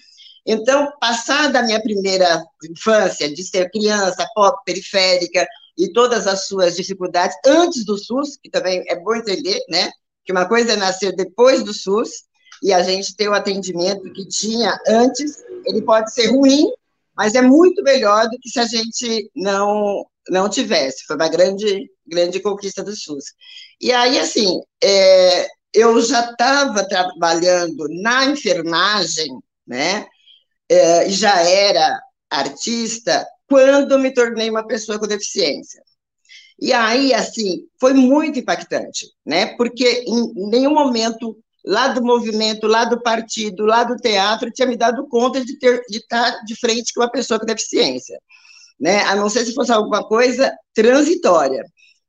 Então, 0.45 0.91
passada 0.99 1.59
a 1.59 1.63
minha 1.63 1.81
primeira 1.81 2.41
infância, 2.71 3.31
de 3.31 3.43
ser 3.43 3.69
criança, 3.69 4.25
pobre, 4.33 4.59
periférica, 4.65 5.45
e 5.77 5.91
todas 5.91 6.25
as 6.25 6.47
suas 6.47 6.75
dificuldades, 6.75 7.37
antes 7.45 7.85
do 7.85 7.97
SUS, 7.97 8.37
que 8.41 8.49
também 8.49 8.83
é 8.87 8.95
bom 8.95 9.13
entender, 9.13 9.59
né, 9.69 9.91
que 10.25 10.31
uma 10.31 10.47
coisa 10.47 10.73
é 10.73 10.75
nascer 10.75 11.15
depois 11.15 11.63
do 11.63 11.73
SUS, 11.73 12.09
e 12.63 12.73
a 12.73 12.81
gente 12.81 13.15
ter 13.15 13.29
o 13.29 13.33
atendimento 13.33 14.11
que 14.13 14.27
tinha 14.27 14.75
antes, 14.87 15.43
ele 15.65 15.81
pode 15.83 16.11
ser 16.11 16.31
ruim, 16.31 16.71
mas 17.15 17.35
é 17.35 17.41
muito 17.41 17.83
melhor 17.83 18.27
do 18.27 18.39
que 18.39 18.49
se 18.49 18.59
a 18.59 18.65
gente 18.65 19.29
não 19.35 20.05
não 20.29 20.49
tivesse. 20.49 21.05
Foi 21.05 21.15
uma 21.15 21.29
grande 21.29 21.89
grande 22.07 22.39
conquista 22.39 22.83
do 22.83 22.95
SUS. 22.95 23.25
E 23.81 23.91
aí, 23.91 24.17
assim, 24.17 24.59
é, 24.83 25.47
eu 25.73 26.01
já 26.01 26.31
estava 26.31 26.87
trabalhando 26.87 27.85
na 28.01 28.25
enfermagem, 28.25 29.29
né? 29.65 30.07
É, 30.69 31.09
já 31.09 31.41
era 31.41 31.99
artista 32.29 33.25
quando 33.47 33.99
me 33.99 34.13
tornei 34.13 34.49
uma 34.49 34.65
pessoa 34.65 34.99
com 34.99 35.07
deficiência. 35.07 35.81
E 36.59 36.73
aí, 36.73 37.13
assim, 37.13 37.67
foi 37.79 37.93
muito 37.93 38.39
impactante, 38.39 39.07
né? 39.25 39.55
Porque 39.57 40.03
em 40.07 40.49
nenhum 40.49 40.73
momento 40.73 41.37
lá 41.65 41.89
do 41.89 42.01
movimento, 42.03 42.65
lá 42.65 42.85
do 42.85 43.01
partido, 43.01 43.65
lá 43.65 43.83
do 43.83 43.95
teatro, 43.97 44.51
tinha 44.51 44.67
me 44.67 44.77
dado 44.77 45.07
conta 45.07 45.43
de, 45.43 45.59
ter, 45.59 45.81
de 45.89 45.97
estar 45.97 46.43
de 46.45 46.55
frente 46.55 46.93
com 46.93 47.01
uma 47.01 47.11
pessoa 47.11 47.39
com 47.39 47.45
deficiência, 47.45 48.17
né? 48.79 49.01
A 49.03 49.15
não 49.15 49.29
ser 49.29 49.45
se 49.45 49.53
fosse 49.53 49.71
alguma 49.71 50.07
coisa 50.07 50.53
transitória. 50.73 51.63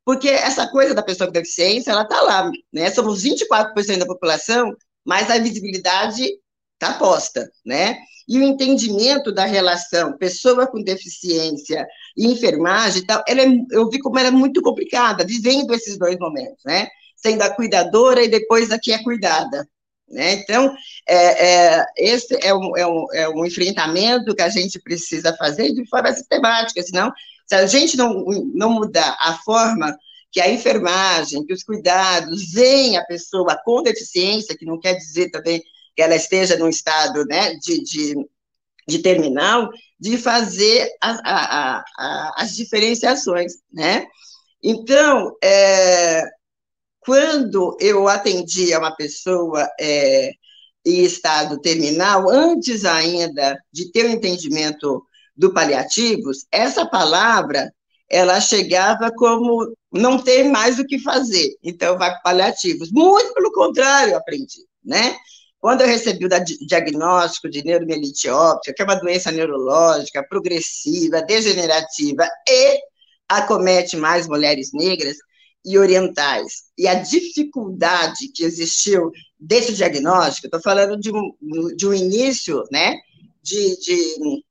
Porque 0.05 0.29
essa 0.29 0.67
coisa 0.67 0.93
da 0.93 1.03
pessoa 1.03 1.27
com 1.27 1.33
deficiência, 1.33 1.91
ela 1.91 2.03
está 2.03 2.21
lá, 2.21 2.49
né? 2.73 2.89
Somos 2.91 3.23
24% 3.23 3.97
da 3.97 4.05
população, 4.05 4.73
mas 5.05 5.29
a 5.29 5.37
visibilidade 5.37 6.27
está 6.73 6.93
posta, 6.97 7.49
né? 7.65 7.97
E 8.27 8.37
o 8.39 8.43
entendimento 8.43 9.31
da 9.31 9.45
relação 9.45 10.17
pessoa 10.17 10.67
com 10.67 10.83
deficiência 10.83 11.85
e 12.15 12.27
enfermagem 12.27 13.05
tal, 13.05 13.23
ela 13.27 13.41
é, 13.41 13.47
eu 13.71 13.89
vi 13.89 13.99
como 13.99 14.19
ela 14.19 14.27
é 14.27 14.31
muito 14.31 14.61
complicada, 14.61 15.25
vivendo 15.25 15.73
esses 15.73 15.97
dois 15.97 16.17
momentos, 16.19 16.63
né? 16.65 16.87
sendo 17.21 17.41
a 17.41 17.53
cuidadora 17.53 18.23
e 18.23 18.29
depois 18.29 18.71
a 18.71 18.79
que 18.79 18.91
é 18.91 19.03
cuidada. 19.03 19.67
Né? 20.09 20.33
Então, 20.33 20.75
é, 21.07 21.77
é, 21.77 21.85
esse 21.97 22.37
é 22.41 22.53
um, 22.53 22.75
é, 22.75 22.87
um, 22.87 23.05
é 23.13 23.29
um 23.29 23.45
enfrentamento 23.45 24.35
que 24.35 24.41
a 24.41 24.49
gente 24.49 24.79
precisa 24.79 25.35
fazer 25.37 25.71
de 25.73 25.87
forma 25.87 26.11
sistemática, 26.11 26.81
senão, 26.81 27.11
se 27.45 27.55
a 27.55 27.65
gente 27.67 27.95
não, 27.95 28.25
não 28.53 28.71
mudar 28.71 29.15
a 29.19 29.33
forma 29.45 29.95
que 30.31 30.41
a 30.41 30.49
enfermagem, 30.49 31.45
que 31.45 31.53
os 31.53 31.63
cuidados 31.63 32.51
veem 32.51 32.97
a 32.97 33.05
pessoa 33.05 33.59
com 33.63 33.83
deficiência, 33.83 34.55
que 34.55 34.65
não 34.65 34.79
quer 34.79 34.93
dizer 34.95 35.29
também 35.29 35.61
que 35.95 36.01
ela 36.01 36.15
esteja 36.15 36.57
num 36.57 36.69
estado 36.69 37.25
né, 37.25 37.55
de, 37.55 37.83
de, 37.83 38.15
de 38.87 38.99
terminal, 38.99 39.69
de 39.99 40.17
fazer 40.17 40.89
a, 41.01 41.11
a, 41.23 41.83
a, 41.97 42.33
as 42.37 42.55
diferenciações, 42.55 43.53
né? 43.71 44.05
Então, 44.61 45.35
é, 45.43 46.23
quando 46.99 47.77
eu 47.79 48.07
atendia 48.07 48.79
uma 48.79 48.95
pessoa 48.95 49.67
é, 49.79 50.31
em 50.85 51.03
estado 51.03 51.59
terminal, 51.59 52.29
antes 52.29 52.85
ainda 52.85 53.57
de 53.71 53.91
ter 53.91 54.05
o 54.05 54.09
entendimento 54.09 55.03
do 55.35 55.53
paliativos, 55.53 56.45
essa 56.51 56.85
palavra 56.85 57.71
ela 58.09 58.41
chegava 58.41 59.11
como 59.15 59.71
não 59.91 60.17
ter 60.17 60.43
mais 60.43 60.79
o 60.79 60.85
que 60.85 60.99
fazer, 60.99 61.55
então 61.63 61.97
vai 61.97 62.09
para 62.09 62.21
paliativos. 62.21 62.91
Muito 62.91 63.33
pelo 63.33 63.51
contrário, 63.51 64.13
eu 64.13 64.17
aprendi, 64.17 64.65
né? 64.83 65.15
Quando 65.59 65.81
eu 65.81 65.87
recebi 65.87 66.25
o 66.25 66.29
diagnóstico 66.65 67.49
de 67.49 67.63
neuromielite 67.63 68.29
óptica, 68.29 68.73
que 68.73 68.81
é 68.81 68.85
uma 68.85 68.99
doença 68.99 69.31
neurológica 69.31 70.25
progressiva, 70.27 71.21
degenerativa 71.21 72.27
e 72.47 72.79
acomete 73.27 73.97
mais 73.97 74.27
mulheres 74.27 74.71
negras, 74.73 75.17
e 75.65 75.77
orientais 75.77 76.63
e 76.77 76.87
a 76.87 76.95
dificuldade 76.95 78.29
que 78.33 78.43
existiu 78.43 79.11
desse 79.39 79.73
diagnóstico, 79.73 80.47
estou 80.47 80.61
falando 80.61 80.97
de 80.99 81.11
um, 81.11 81.75
de 81.75 81.87
um 81.87 81.93
início 81.93 82.63
né, 82.71 82.95
de, 83.41 83.77
de, 83.79 84.43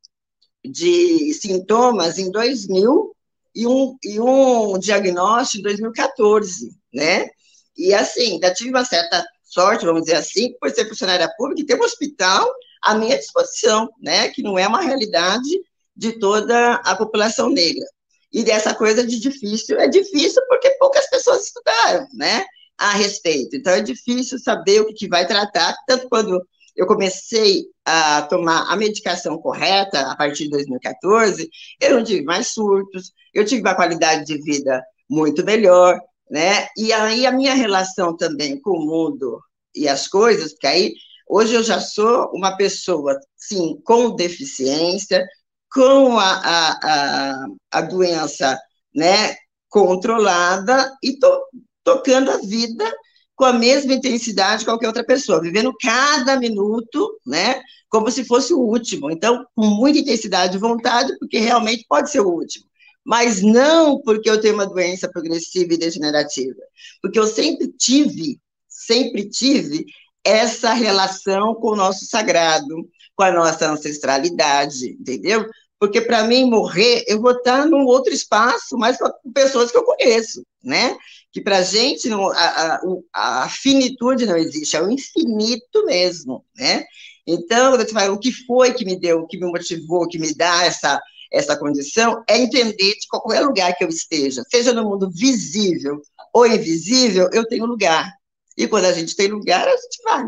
de 0.65 1.35
sintomas 1.35 2.19
em 2.19 2.31
2000 2.31 3.15
e 3.55 3.67
um, 3.67 3.97
e 4.05 4.21
um 4.21 4.79
diagnóstico 4.79 5.61
em 5.61 5.63
2014, 5.63 6.71
né? 6.93 7.27
E 7.77 7.95
assim, 7.95 8.35
ainda 8.35 8.53
tive 8.53 8.71
uma 8.71 8.85
certa 8.85 9.25
sorte, 9.43 9.85
vamos 9.85 10.03
dizer 10.03 10.17
assim, 10.17 10.53
por 10.61 10.71
ser 10.71 10.89
funcionária 10.89 11.29
pública 11.37 11.63
e 11.63 11.67
ter 11.67 11.75
um 11.75 11.85
hospital 11.85 12.49
à 12.83 12.95
minha 12.95 13.17
disposição, 13.17 13.89
né? 14.01 14.29
Que 14.29 14.43
não 14.43 14.59
é 14.59 14.67
uma 14.69 14.81
realidade 14.81 15.49
de 15.97 16.19
toda 16.19 16.75
a 16.75 16.95
população 16.95 17.49
negra. 17.51 17.85
E 18.33 18.43
dessa 18.43 18.75
coisa 18.75 19.07
de 19.07 19.19
difícil, 19.19 19.79
é 19.79 19.89
difícil 19.89 20.43
porque 20.49 20.71
poucas 20.79 21.09
pessoas 21.09 21.47
estudaram, 21.47 22.07
né, 22.15 22.45
a 22.77 22.93
respeito. 22.93 23.57
Então, 23.57 23.73
é 23.73 23.81
difícil 23.81 24.39
saber 24.39 24.81
o 24.81 24.87
que, 24.87 24.95
que 24.95 25.09
vai 25.09 25.27
tratar, 25.27 25.75
tanto 25.87 26.09
quando 26.09 26.41
eu 26.77 26.87
comecei 26.87 27.65
a 27.85 28.23
tomar 28.23 28.71
a 28.71 28.77
medicação 28.77 29.39
correta, 29.39 30.01
a 30.13 30.17
partir 30.17 30.45
de 30.45 30.51
2014, 30.51 31.49
eu 31.81 31.97
não 31.97 32.05
tive 32.05 32.23
mais 32.23 32.49
surtos, 32.49 33.13
eu 33.35 33.45
tive 33.45 33.63
uma 33.63 33.75
qualidade 33.75 34.25
de 34.25 34.41
vida 34.43 34.83
muito 35.09 35.45
melhor, 35.45 35.99
né, 36.31 36.69
e 36.77 36.93
aí 36.93 37.27
a 37.27 37.33
minha 37.33 37.55
relação 37.55 38.17
também 38.17 38.61
com 38.61 38.73
o 38.73 38.87
mundo 38.87 39.41
e 39.75 39.89
as 39.89 40.07
coisas, 40.07 40.53
porque 40.53 40.67
aí 40.67 40.93
Hoje 41.31 41.55
eu 41.55 41.63
já 41.63 41.79
sou 41.79 42.31
uma 42.33 42.57
pessoa, 42.57 43.15
sim, 43.37 43.79
com 43.85 44.17
deficiência, 44.17 45.27
com 45.73 46.19
a, 46.19 46.33
a, 46.33 46.79
a, 46.83 47.47
a 47.73 47.81
doença 47.83 48.59
né, 48.95 49.37
controlada 49.69 50.93
e 51.03 51.19
to, 51.19 51.41
tocando 51.85 52.31
a 52.31 52.39
vida 52.39 52.85
com 53.35 53.45
a 53.45 53.53
mesma 53.53 53.95
intensidade 53.95 54.65
que 54.65 54.71
qualquer 54.71 54.89
outra 54.89 55.05
pessoa, 55.05 55.41
vivendo 55.41 55.73
cada 55.81 56.37
minuto, 56.37 57.21
né, 57.25 57.63
como 57.89 58.11
se 58.11 58.25
fosse 58.25 58.53
o 58.53 58.59
último. 58.59 59.11
Então, 59.11 59.47
com 59.55 59.67
muita 59.67 60.01
intensidade 60.01 60.53
de 60.53 60.59
vontade, 60.59 61.17
porque 61.19 61.39
realmente 61.39 61.87
pode 61.89 62.11
ser 62.11 62.21
o 62.21 62.29
último. 62.29 62.67
Mas 63.05 63.41
não 63.41 64.01
porque 64.03 64.29
eu 64.29 64.41
tenho 64.41 64.55
uma 64.55 64.67
doença 64.67 65.09
progressiva 65.09 65.73
e 65.73 65.79
degenerativa, 65.79 66.61
porque 67.01 67.19
eu 67.19 67.27
sempre 67.27 67.69
tive, 67.69 68.41
sempre 68.69 69.29
tive 69.31 69.87
essa 70.25 70.73
relação 70.73 71.55
com 71.55 71.73
o 71.73 71.77
nosso 71.77 72.05
sagrado, 72.07 72.89
com 73.17 73.23
a 73.23 73.33
nossa 73.33 73.71
ancestralidade, 73.71 74.97
entendeu? 75.01 75.47
Porque 75.79 76.01
para 76.01 76.25
mim 76.25 76.51
morrer, 76.51 77.05
eu 77.07 77.21
vou 77.21 77.33
estar 77.33 77.65
num 77.67 77.85
outro 77.85 78.13
espaço, 78.13 78.77
mas 78.77 78.99
com 78.99 79.09
pessoas 79.33 79.71
que 79.71 79.77
eu 79.77 79.85
conheço, 79.85 80.45
né? 80.63 80.97
Que 81.33 81.41
para 81.41 81.63
gente 81.63 82.11
a, 82.13 82.81
a, 83.15 83.45
a, 83.45 83.49
finitude 83.49 84.27
não 84.27 84.37
existe, 84.37 84.77
é 84.77 84.83
o 84.83 84.91
infinito 84.91 85.85
mesmo, 85.87 86.45
né? 86.57 86.85
Então, 87.27 87.73
quando 87.73 87.87
você 87.87 87.93
fala 87.93 88.13
o 88.13 88.19
que 88.19 88.33
foi 88.33 88.73
que 88.73 88.85
me 88.85 88.99
deu, 88.99 89.21
o 89.21 89.27
que 89.27 89.39
me 89.39 89.47
motivou, 89.47 90.09
que 90.09 90.19
me 90.19 90.35
dá 90.35 90.65
essa 90.65 91.01
essa 91.31 91.57
condição, 91.59 92.25
é 92.27 92.39
entender 92.39 92.95
de 92.95 93.07
qualquer 93.07 93.41
lugar 93.41 93.75
que 93.77 93.85
eu 93.85 93.89
esteja, 93.89 94.43
seja 94.51 94.73
no 94.73 94.83
mundo 94.85 95.11
visível 95.11 96.01
ou 96.33 96.47
invisível, 96.47 97.29
eu 97.33 97.47
tenho 97.47 97.67
lugar. 97.67 98.11
E 98.59 98.67
quando 98.67 98.87
a 98.87 98.93
gente 98.93 99.15
tem 99.15 99.29
lugar, 99.29 99.69
a 99.69 99.77
gente 99.77 100.03
vai. 100.03 100.25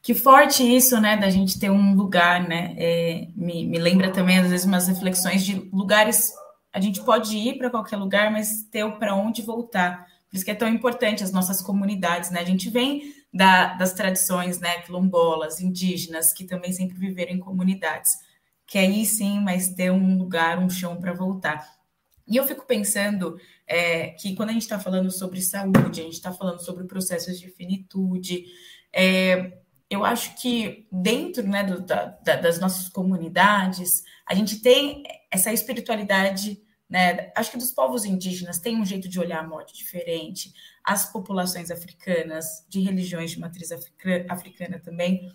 Que 0.00 0.14
forte 0.14 0.62
isso, 0.62 1.00
né, 1.00 1.16
da 1.16 1.28
gente 1.28 1.58
ter 1.58 1.68
um 1.68 1.96
lugar, 1.96 2.48
né? 2.48 2.76
É, 2.78 3.26
me, 3.34 3.66
me 3.66 3.76
lembra 3.76 4.12
também, 4.12 4.38
às 4.38 4.48
vezes, 4.48 4.64
umas 4.64 4.86
reflexões 4.86 5.44
de 5.44 5.68
lugares. 5.72 6.32
A 6.72 6.80
gente 6.80 7.02
pode 7.02 7.36
ir 7.36 7.58
para 7.58 7.70
qualquer 7.70 7.96
lugar, 7.96 8.30
mas 8.30 8.62
ter 8.70 8.88
para 8.98 9.16
onde 9.16 9.42
voltar. 9.42 10.06
Por 10.30 10.36
isso 10.36 10.44
que 10.44 10.52
é 10.52 10.54
tão 10.54 10.68
importante 10.68 11.24
as 11.24 11.32
nossas 11.32 11.60
comunidades, 11.60 12.30
né? 12.30 12.38
A 12.38 12.44
gente 12.44 12.70
vem 12.70 13.12
da, 13.34 13.74
das 13.74 13.92
tradições, 13.92 14.60
né, 14.60 14.80
quilombolas, 14.82 15.60
indígenas, 15.60 16.32
que 16.32 16.44
também 16.44 16.72
sempre 16.72 16.96
viveram 16.96 17.32
em 17.32 17.40
comunidades. 17.40 18.12
Que 18.64 18.78
aí 18.78 19.04
sim, 19.04 19.40
mas 19.40 19.70
ter 19.70 19.90
um 19.90 20.16
lugar, 20.16 20.60
um 20.60 20.70
chão 20.70 21.00
para 21.00 21.12
voltar. 21.12 21.66
E 22.28 22.36
eu 22.36 22.46
fico 22.46 22.64
pensando 22.64 23.36
é, 23.70 24.08
que 24.08 24.34
quando 24.34 24.50
a 24.50 24.52
gente 24.52 24.62
está 24.62 24.80
falando 24.80 25.12
sobre 25.12 25.40
saúde, 25.40 26.00
a 26.00 26.04
gente 26.04 26.14
está 26.14 26.32
falando 26.32 26.58
sobre 26.58 26.84
processos 26.88 27.38
de 27.38 27.48
finitude, 27.48 28.44
é, 28.92 29.58
eu 29.88 30.04
acho 30.04 30.34
que 30.42 30.88
dentro 30.90 31.46
né, 31.46 31.62
do, 31.62 31.80
da, 31.80 32.06
das 32.06 32.58
nossas 32.58 32.88
comunidades, 32.88 34.02
a 34.26 34.34
gente 34.34 34.60
tem 34.60 35.04
essa 35.30 35.52
espiritualidade, 35.52 36.60
né? 36.88 37.30
Acho 37.36 37.52
que 37.52 37.58
dos 37.58 37.70
povos 37.70 38.04
indígenas 38.04 38.58
tem 38.58 38.76
um 38.76 38.84
jeito 38.84 39.08
de 39.08 39.20
olhar 39.20 39.38
a 39.38 39.46
morte 39.46 39.72
diferente, 39.72 40.52
as 40.82 41.10
populações 41.12 41.70
africanas, 41.70 42.66
de 42.68 42.80
religiões 42.80 43.30
de 43.30 43.38
matriz 43.38 43.70
africana 44.28 44.80
também, 44.80 45.30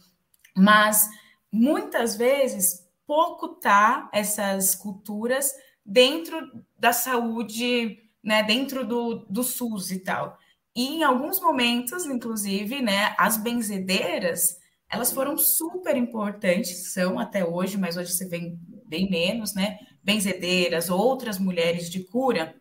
mas 0.54 1.10
muitas 1.50 2.18
vezes 2.18 2.86
pouco 3.08 3.48
tá 3.48 4.10
essas 4.12 4.76
culturas 4.76 5.54
dentro 5.86 6.66
da 6.78 6.92
saúde, 6.92 8.05
né, 8.26 8.42
dentro 8.42 8.86
do, 8.86 9.26
do 9.30 9.44
SUS 9.44 9.92
e 9.92 10.00
tal. 10.00 10.36
E 10.76 10.96
em 10.96 11.04
alguns 11.04 11.40
momentos, 11.40 12.06
inclusive, 12.06 12.82
né, 12.82 13.14
as 13.18 13.38
benzedeiras, 13.38 14.58
elas 14.92 15.14
foram 15.14 15.38
super 15.38 15.96
importantes, 15.96 16.92
são 16.92 17.20
até 17.20 17.46
hoje, 17.46 17.78
mas 17.78 17.96
hoje 17.96 18.12
você 18.12 18.28
vê 18.28 18.58
bem 18.88 19.10
menos, 19.10 19.54
né? 19.54 19.78
Benzedeiras, 20.04 20.90
outras 20.90 21.40
mulheres 21.40 21.90
de 21.90 22.04
cura, 22.06 22.56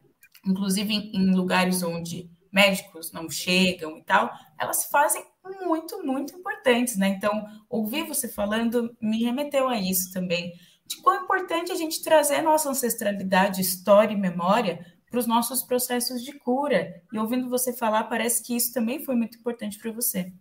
inclusive 0.47 0.93
em, 0.93 1.13
em 1.17 1.35
lugares 1.35 1.83
onde 1.83 2.31
médicos 2.53 3.13
não 3.13 3.29
chegam 3.29 3.99
e 3.99 4.05
tal, 4.05 4.31
elas 4.59 4.85
fazem 4.85 5.25
muito, 5.63 6.05
muito 6.05 6.37
importantes, 6.37 6.97
né? 6.97 7.09
Então, 7.09 7.45
ouvir 7.69 8.07
você 8.07 8.29
falando 8.29 8.95
me 9.01 9.23
remeteu 9.25 9.69
a 9.69 9.79
isso 9.79 10.13
também, 10.13 10.53
de 10.87 11.01
quão 11.03 11.25
importante 11.25 11.73
a 11.73 11.75
gente 11.75 12.03
trazer 12.03 12.43
nossa 12.43 12.71
ancestralidade, 12.71 13.61
história 13.61 14.15
e 14.15 14.21
memória 14.21 14.85
para 15.15 15.21
os 15.21 15.27
nossos 15.29 15.63
processos 15.63 16.25
de 16.25 16.33
cura. 16.33 17.01
E 17.13 17.19
ouvindo 17.19 17.49
você 17.49 17.73
falar, 17.73 18.05
parece 18.05 18.43
que 18.43 18.57
isso 18.57 18.73
também 18.73 19.05
foi 19.05 19.15
muito 19.15 19.39
importante 19.39 19.79
para 19.79 19.93
você. 19.93 20.33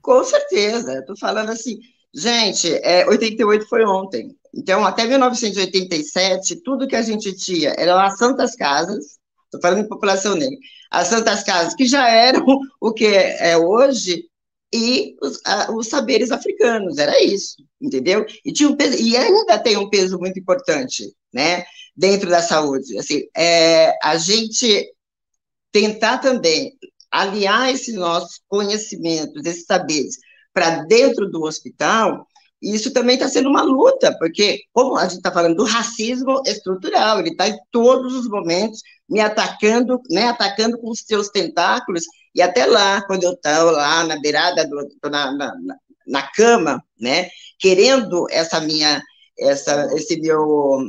Com 0.00 0.24
certeza. 0.24 1.00
Estou 1.00 1.14
falando 1.14 1.50
assim, 1.50 1.78
gente, 2.14 2.72
é, 2.76 3.06
88 3.06 3.68
foi 3.68 3.84
ontem. 3.84 4.34
Então, 4.54 4.82
até 4.82 5.04
1987, 5.04 6.62
tudo 6.62 6.88
que 6.88 6.96
a 6.96 7.02
gente 7.02 7.34
tinha 7.34 7.74
eram 7.76 7.98
as 7.98 8.16
santas 8.16 8.56
casas, 8.56 9.18
estou 9.44 9.60
falando 9.60 9.84
em 9.84 9.88
população 9.88 10.34
negra, 10.34 10.56
as 10.90 11.08
santas 11.08 11.42
casas 11.42 11.74
que 11.74 11.84
já 11.84 12.08
eram 12.08 12.46
o 12.80 12.94
que 12.94 13.04
é 13.04 13.58
hoje, 13.58 14.24
e 14.72 15.16
os, 15.22 15.38
a, 15.44 15.70
os, 15.70 15.88
saberes 15.88 16.30
africanos, 16.30 16.96
era 16.96 17.22
isso, 17.22 17.56
entendeu? 17.78 18.24
E, 18.42 18.52
tinha 18.54 18.70
um 18.70 18.74
peso, 18.74 18.96
e 19.00 19.16
ainda 19.18 19.58
tem 19.58 19.76
um 19.76 19.90
peso 19.90 20.18
muito 20.18 20.38
importante, 20.38 21.14
né? 21.30 21.64
Dentro 21.96 22.28
da 22.28 22.42
saúde. 22.42 22.98
Assim, 22.98 23.22
é, 23.36 23.94
a 24.02 24.16
gente 24.16 24.92
tentar 25.72 26.18
também 26.18 26.72
aliar 27.10 27.72
esses 27.72 27.94
nossos 27.94 28.40
conhecimentos, 28.48 29.44
esses 29.44 29.64
saberes, 29.64 30.16
para 30.52 30.82
dentro 30.84 31.30
do 31.30 31.42
hospital, 31.44 32.26
isso 32.60 32.92
também 32.92 33.14
está 33.16 33.28
sendo 33.28 33.48
uma 33.48 33.62
luta, 33.62 34.16
porque, 34.18 34.60
como 34.72 34.96
a 34.96 35.04
gente 35.04 35.18
está 35.18 35.30
falando 35.30 35.56
do 35.56 35.64
racismo 35.64 36.42
estrutural, 36.46 37.20
ele 37.20 37.30
está 37.30 37.48
em 37.48 37.56
todos 37.70 38.14
os 38.14 38.28
momentos 38.28 38.80
me 39.08 39.20
atacando, 39.20 40.00
né, 40.10 40.28
atacando 40.28 40.78
com 40.78 40.90
os 40.90 41.00
seus 41.00 41.28
tentáculos, 41.28 42.04
e 42.34 42.42
até 42.42 42.66
lá, 42.66 43.02
quando 43.06 43.24
eu 43.24 43.32
estou 43.32 43.70
lá 43.70 44.02
na 44.04 44.18
beirada, 44.18 44.66
do, 44.66 44.88
na, 45.10 45.32
na, 45.32 45.52
na 46.06 46.22
cama, 46.32 46.82
né, 46.98 47.28
querendo 47.58 48.26
essa 48.30 48.60
minha, 48.60 49.02
essa, 49.38 49.94
esse 49.94 50.18
meu 50.20 50.88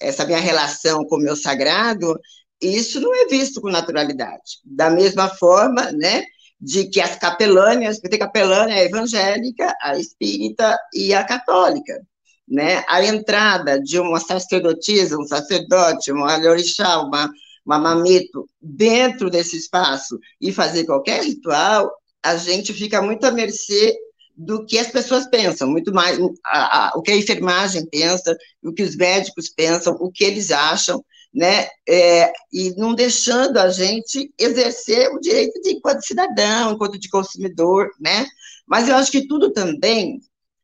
essa 0.00 0.24
minha 0.24 0.38
relação 0.38 1.04
com 1.04 1.16
o 1.16 1.20
meu 1.20 1.36
sagrado, 1.36 2.18
isso 2.60 3.00
não 3.00 3.14
é 3.14 3.26
visto 3.26 3.60
com 3.60 3.68
naturalidade. 3.68 4.60
Da 4.64 4.90
mesma 4.90 5.28
forma, 5.28 5.92
né, 5.92 6.24
de 6.60 6.88
que 6.88 7.00
as 7.00 7.16
capelâneas, 7.18 7.96
porque 7.96 8.10
tem 8.10 8.18
capelânia 8.18 8.82
evangélica, 8.82 9.74
a 9.82 9.98
espírita 9.98 10.76
e 10.92 11.14
a 11.14 11.24
católica, 11.24 12.00
né? 12.48 12.84
A 12.88 13.04
entrada 13.04 13.80
de 13.80 13.98
uma 13.98 14.20
sacerdotisa, 14.20 15.18
um 15.18 15.26
sacerdote, 15.26 16.12
um 16.12 16.24
alorixá, 16.24 17.00
uma, 17.00 17.30
uma 17.64 17.78
mamito 17.78 18.48
dentro 18.60 19.28
desse 19.28 19.56
espaço 19.56 20.18
e 20.40 20.52
fazer 20.52 20.84
qualquer 20.84 21.22
ritual, 21.24 21.90
a 22.22 22.36
gente 22.36 22.72
fica 22.72 23.02
muito 23.02 23.24
à 23.24 23.30
mercê 23.30 23.94
do 24.36 24.66
que 24.66 24.78
as 24.78 24.88
pessoas 24.88 25.26
pensam, 25.26 25.68
muito 25.68 25.92
mais 25.92 26.18
a, 26.44 26.88
a, 26.88 26.92
o 26.96 27.02
que 27.02 27.10
a 27.10 27.16
enfermagem 27.16 27.86
pensa, 27.86 28.36
o 28.62 28.72
que 28.72 28.82
os 28.82 28.94
médicos 28.94 29.48
pensam, 29.48 29.96
o 29.98 30.10
que 30.12 30.24
eles 30.24 30.50
acham, 30.50 31.02
né? 31.32 31.68
É, 31.88 32.32
e 32.52 32.74
não 32.76 32.94
deixando 32.94 33.58
a 33.58 33.70
gente 33.70 34.32
exercer 34.38 35.08
o 35.10 35.20
direito 35.20 35.60
de 35.62 35.70
enquanto 35.70 36.06
cidadão, 36.06 36.72
enquanto 36.72 36.98
de 36.98 37.08
consumidor, 37.08 37.90
né? 37.98 38.26
Mas 38.66 38.88
eu 38.88 38.96
acho 38.96 39.10
que 39.10 39.26
tudo 39.26 39.52
também, 39.52 40.20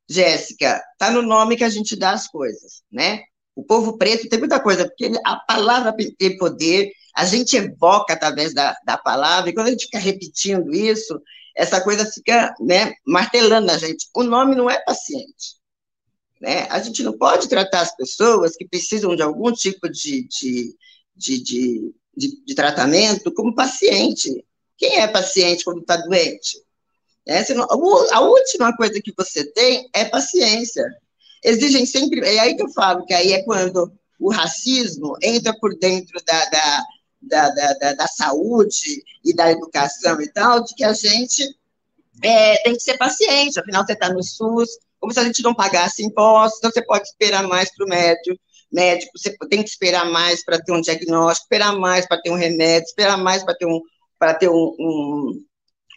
Jéssica, 0.08 0.82
está 0.92 1.10
no 1.10 1.22
nome 1.22 1.56
que 1.56 1.64
a 1.64 1.70
gente 1.70 1.96
dá 1.96 2.12
às 2.12 2.26
coisas, 2.26 2.82
né? 2.90 3.22
O 3.54 3.62
povo 3.62 3.96
preto 3.96 4.28
tem 4.28 4.38
muita 4.38 4.60
coisa, 4.60 4.86
porque 4.86 5.12
a 5.24 5.36
palavra 5.36 5.94
tem 6.18 6.36
poder, 6.36 6.90
a 7.14 7.24
gente 7.24 7.56
evoca 7.56 8.14
através 8.14 8.54
da, 8.54 8.74
da 8.84 8.96
palavra, 8.96 9.50
e 9.50 9.54
quando 9.54 9.68
a 9.68 9.70
gente 9.70 9.84
fica 9.84 9.98
repetindo 9.98 10.74
isso, 10.74 11.20
essa 11.56 11.80
coisa 11.80 12.10
fica 12.10 12.54
né, 12.60 12.92
martelando 13.06 13.70
a 13.70 13.78
gente. 13.78 14.08
O 14.14 14.22
nome 14.22 14.54
não 14.54 14.70
é 14.70 14.78
paciente. 14.82 15.60
Né? 16.40 16.66
A 16.70 16.80
gente 16.80 17.02
não 17.02 17.16
pode 17.16 17.48
tratar 17.48 17.82
as 17.82 17.94
pessoas 17.94 18.56
que 18.56 18.66
precisam 18.66 19.14
de 19.14 19.22
algum 19.22 19.52
tipo 19.52 19.88
de, 19.88 20.26
de, 20.26 20.76
de, 21.16 21.42
de, 21.42 21.94
de, 22.16 22.44
de 22.44 22.54
tratamento 22.54 23.32
como 23.32 23.54
paciente. 23.54 24.44
Quem 24.76 24.98
é 24.98 25.06
paciente 25.06 25.64
quando 25.64 25.80
está 25.80 25.96
doente? 25.96 26.58
É, 27.26 27.54
não, 27.54 27.66
a 27.70 28.20
última 28.20 28.76
coisa 28.76 29.00
que 29.00 29.12
você 29.16 29.44
tem 29.52 29.88
é 29.94 30.04
paciência. 30.04 30.84
Exigem 31.44 31.86
sempre. 31.86 32.20
É 32.20 32.40
aí 32.40 32.56
que 32.56 32.62
eu 32.62 32.72
falo 32.72 33.04
que 33.04 33.14
aí 33.14 33.32
é 33.32 33.44
quando 33.44 33.92
o 34.18 34.30
racismo 34.30 35.16
entra 35.22 35.56
por 35.60 35.76
dentro 35.78 36.20
da, 36.24 36.44
da 36.46 36.84
da, 37.22 37.48
da, 37.50 37.92
da, 37.94 38.06
saúde 38.06 39.02
e 39.24 39.34
da 39.34 39.50
educação 39.50 40.20
e 40.20 40.28
tal, 40.32 40.62
de 40.62 40.74
que 40.74 40.84
a 40.84 40.92
gente 40.92 41.42
é, 42.22 42.56
tem 42.62 42.74
que 42.74 42.82
ser 42.82 42.98
paciente, 42.98 43.58
afinal 43.58 43.84
você 43.84 43.92
está 43.92 44.08
no 44.12 44.22
SUS, 44.22 44.68
como 44.98 45.12
se 45.12 45.20
a 45.20 45.24
gente 45.24 45.42
não 45.42 45.54
pagasse 45.54 46.04
impostos, 46.04 46.58
então 46.58 46.70
você 46.70 46.84
pode 46.84 47.04
esperar 47.04 47.46
mais 47.46 47.74
para 47.74 47.86
o 47.86 47.88
médico, 47.88 48.36
médico, 48.72 49.12
você 49.16 49.36
tem 49.50 49.62
que 49.62 49.68
esperar 49.68 50.04
mais 50.10 50.44
para 50.44 50.60
ter 50.60 50.72
um 50.72 50.80
diagnóstico, 50.80 51.44
esperar 51.44 51.76
mais 51.76 52.06
para 52.06 52.20
ter 52.20 52.30
um 52.30 52.36
remédio, 52.36 52.86
esperar 52.86 53.18
mais 53.18 53.42
para 53.42 53.54
ter 53.54 53.66
um 53.66 53.80
para 54.18 54.34
ter 54.34 54.48
um, 54.48 54.76
um, 54.78 55.44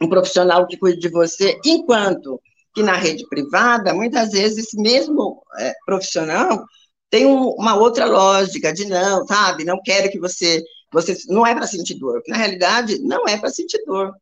um 0.01 0.09
profissional 0.09 0.65
que 0.65 0.77
cuide 0.77 0.99
de 0.99 1.09
você, 1.09 1.59
enquanto 1.63 2.41
que 2.73 2.81
na 2.81 2.95
rede 2.95 3.23
privada, 3.29 3.93
muitas 3.93 4.31
vezes, 4.31 4.65
esse 4.65 4.77
mesmo 4.77 5.43
é, 5.59 5.73
profissional 5.85 6.65
tem 7.09 7.25
um, 7.25 7.49
uma 7.51 7.75
outra 7.75 8.05
lógica 8.05 8.73
de 8.73 8.85
não, 8.85 9.25
sabe, 9.25 9.63
não 9.63 9.79
quero 9.81 10.09
que 10.09 10.19
você 10.19 10.61
você 10.91 11.17
não 11.27 11.45
é 11.45 11.53
para 11.53 11.67
sentir 11.67 11.95
dor. 11.95 12.21
Na 12.27 12.37
realidade, 12.37 12.99
não 12.99 13.27
é 13.27 13.37
para 13.37 13.49
sentir 13.49 13.83
dor, 13.85 14.13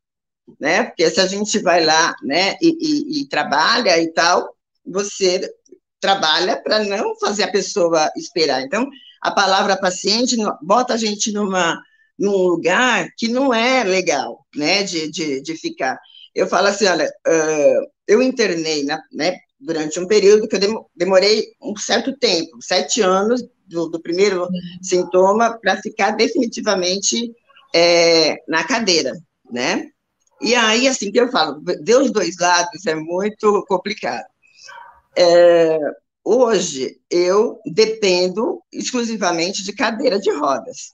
né? 0.60 0.84
Porque 0.86 1.10
se 1.10 1.20
a 1.20 1.28
gente 1.28 1.60
vai 1.60 1.84
lá, 1.84 2.16
né, 2.24 2.56
e, 2.62 2.78
e, 2.80 3.22
e 3.22 3.30
trabalha 3.30 4.00
e 4.00 4.12
tal, 4.12 4.56
você 4.86 5.42
trabalha 6.00 6.62
para 6.62 6.84
não 6.84 7.18
fazer 7.18 7.44
a 7.44 7.52
pessoa 7.52 8.12
esperar. 8.18 8.62
Então, 8.62 8.90
a 9.22 9.32
palavra 9.32 9.78
paciente 9.78 10.36
bota 10.62 10.94
a 10.94 10.98
gente 10.98 11.32
numa 11.32 11.82
num 12.18 12.36
lugar 12.36 13.10
que 13.18 13.28
não 13.28 13.54
é 13.54 13.84
legal, 13.84 14.46
né, 14.56 14.84
de, 14.84 15.10
de, 15.10 15.42
de 15.42 15.56
ficar. 15.58 15.98
Eu 16.34 16.48
falo 16.48 16.68
assim, 16.68 16.86
olha, 16.86 17.08
uh, 17.28 17.92
eu 18.08 18.22
internei, 18.22 18.84
na, 18.84 19.02
né, 19.12 19.38
durante 19.60 20.00
um 20.00 20.08
período 20.08 20.48
que 20.48 20.56
eu 20.56 20.90
demorei 20.96 21.48
um 21.62 21.76
certo 21.76 22.16
tempo, 22.18 22.58
sete 22.62 23.02
anos, 23.02 23.42
do, 23.74 23.90
do 23.90 24.02
primeiro 24.02 24.48
sintoma 24.82 25.58
para 25.60 25.82
ficar 25.82 26.12
definitivamente 26.12 27.34
é, 27.76 28.38
na 28.48 28.64
cadeira, 28.64 29.12
né? 29.52 29.90
E 30.42 30.56
aí, 30.56 30.88
assim, 30.88 31.12
que 31.12 31.20
eu 31.20 31.30
falo, 31.30 31.62
ver 31.62 31.98
os 31.98 32.12
dois 32.12 32.38
lados 32.38 32.86
é 32.86 32.96
muito 32.96 33.66
complicado. 33.68 34.26
É, 35.18 35.80
hoje, 36.24 37.00
eu 37.10 37.60
dependo 37.66 38.62
exclusivamente 38.72 39.64
de 39.64 39.74
cadeira 39.74 40.20
de 40.20 40.32
rodas. 40.32 40.94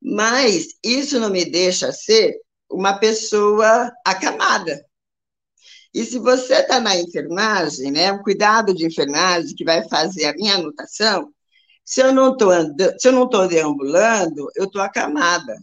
Mas 0.00 0.68
isso 0.82 1.18
não 1.18 1.30
me 1.30 1.44
deixa 1.44 1.92
ser 1.92 2.34
uma 2.70 2.98
pessoa 2.98 3.92
acamada. 4.04 4.84
E 5.94 6.04
se 6.04 6.18
você 6.18 6.54
está 6.54 6.80
na 6.80 6.96
enfermagem, 6.96 7.90
né, 7.90 8.12
o 8.12 8.22
cuidado 8.22 8.74
de 8.74 8.86
enfermagem 8.86 9.54
que 9.54 9.64
vai 9.64 9.88
fazer 9.88 10.26
a 10.26 10.34
minha 10.34 10.54
anotação, 10.54 11.32
se 11.88 12.02
eu 12.02 12.12
não 12.12 12.32
estou 12.32 12.52
se 12.98 13.08
eu 13.08 13.12
não 13.12 13.24
estou 13.24 13.48
deambulando, 13.48 14.50
eu 14.54 14.66
estou 14.66 14.82
acamada. 14.82 15.56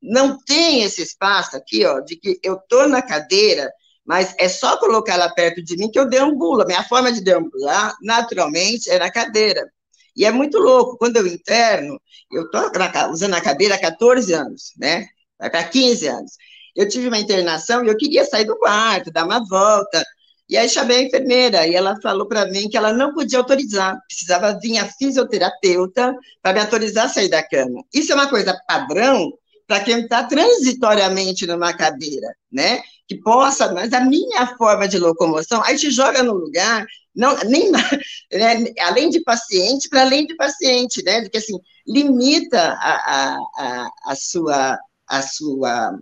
Não 0.00 0.38
tem 0.38 0.84
esse 0.84 1.02
espaço 1.02 1.56
aqui, 1.56 1.84
ó, 1.84 1.98
de 1.98 2.14
que 2.16 2.38
eu 2.40 2.54
estou 2.54 2.88
na 2.88 3.02
cadeira, 3.02 3.68
mas 4.06 4.32
é 4.38 4.48
só 4.48 4.76
colocar 4.78 5.14
ela 5.14 5.34
perto 5.34 5.60
de 5.60 5.76
mim 5.76 5.90
que 5.90 5.98
eu 5.98 6.08
deambulo. 6.08 6.64
Minha 6.66 6.84
forma 6.84 7.12
de 7.12 7.20
deambular, 7.20 7.96
naturalmente, 8.00 8.88
é 8.90 8.98
na 9.00 9.10
cadeira. 9.10 9.68
E 10.16 10.24
é 10.24 10.30
muito 10.30 10.56
louco, 10.58 10.96
quando 10.96 11.16
eu 11.16 11.26
interno, 11.26 12.00
eu 12.30 12.44
estou 12.44 12.62
usando 13.10 13.34
a 13.34 13.40
cadeira 13.40 13.74
há 13.74 13.80
14 13.80 14.32
anos, 14.34 14.72
né? 14.78 15.06
Vai 15.38 15.50
para 15.50 15.64
15 15.64 16.06
anos. 16.06 16.32
eu 16.76 16.88
tive 16.88 17.08
uma 17.08 17.18
internação 17.18 17.84
e 17.84 17.88
eu 17.88 17.96
queria 17.96 18.24
sair 18.24 18.44
do 18.44 18.56
quarto, 18.56 19.10
dar 19.10 19.24
uma 19.24 19.44
volta. 19.48 20.04
E 20.52 20.56
aí 20.58 20.68
chamei 20.68 20.98
a 20.98 21.02
enfermeira 21.04 21.66
e 21.66 21.74
ela 21.74 21.98
falou 22.02 22.28
para 22.28 22.44
mim 22.44 22.68
que 22.68 22.76
ela 22.76 22.92
não 22.92 23.14
podia 23.14 23.38
autorizar, 23.38 23.98
precisava 24.06 24.58
vir 24.60 24.76
a 24.76 24.86
fisioterapeuta 24.86 26.14
para 26.42 26.52
me 26.52 26.60
autorizar 26.60 27.06
a 27.06 27.08
sair 27.08 27.30
da 27.30 27.42
cama. 27.42 27.82
Isso 27.90 28.12
é 28.12 28.14
uma 28.14 28.28
coisa 28.28 28.54
padrão 28.68 29.32
para 29.66 29.80
quem 29.80 30.00
está 30.00 30.24
transitoriamente 30.24 31.46
numa 31.46 31.72
cadeira, 31.72 32.36
né? 32.52 32.82
Que 33.08 33.18
possa, 33.22 33.72
mas 33.72 33.94
a 33.94 34.00
minha 34.00 34.46
forma 34.58 34.86
de 34.86 34.98
locomoção, 34.98 35.62
aí 35.64 35.78
te 35.78 35.90
joga 35.90 36.22
no 36.22 36.34
lugar, 36.34 36.84
não, 37.16 37.34
nem, 37.44 37.70
né, 38.30 38.74
além 38.80 39.08
de 39.08 39.22
paciente, 39.22 39.88
para 39.88 40.02
além 40.02 40.26
de 40.26 40.36
paciente, 40.36 41.02
né? 41.02 41.22
Porque 41.22 41.38
assim, 41.38 41.58
limita 41.86 42.60
a, 42.60 42.92
a, 42.92 43.38
a, 43.56 43.90
a, 44.04 44.14
sua, 44.14 44.78
a 45.08 45.22
sua 45.22 45.98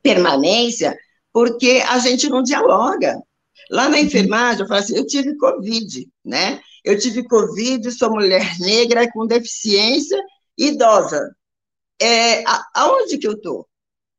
permanência, 0.00 0.96
porque 1.32 1.82
a 1.88 1.98
gente 1.98 2.28
não 2.28 2.44
dialoga. 2.44 3.20
Lá 3.70 3.88
na 3.88 4.00
enfermagem, 4.00 4.62
eu 4.62 4.68
falo 4.68 4.80
assim, 4.80 4.96
eu 4.96 5.06
tive 5.06 5.36
Covid, 5.36 6.08
né? 6.24 6.60
Eu 6.84 6.98
tive 6.98 7.26
Covid, 7.26 7.90
sou 7.92 8.10
mulher 8.10 8.58
negra 8.60 9.10
com 9.10 9.26
deficiência 9.26 10.20
idosa. 10.56 11.34
É, 12.00 12.44
aonde 12.74 13.18
que 13.18 13.26
eu 13.26 13.32
estou? 13.32 13.66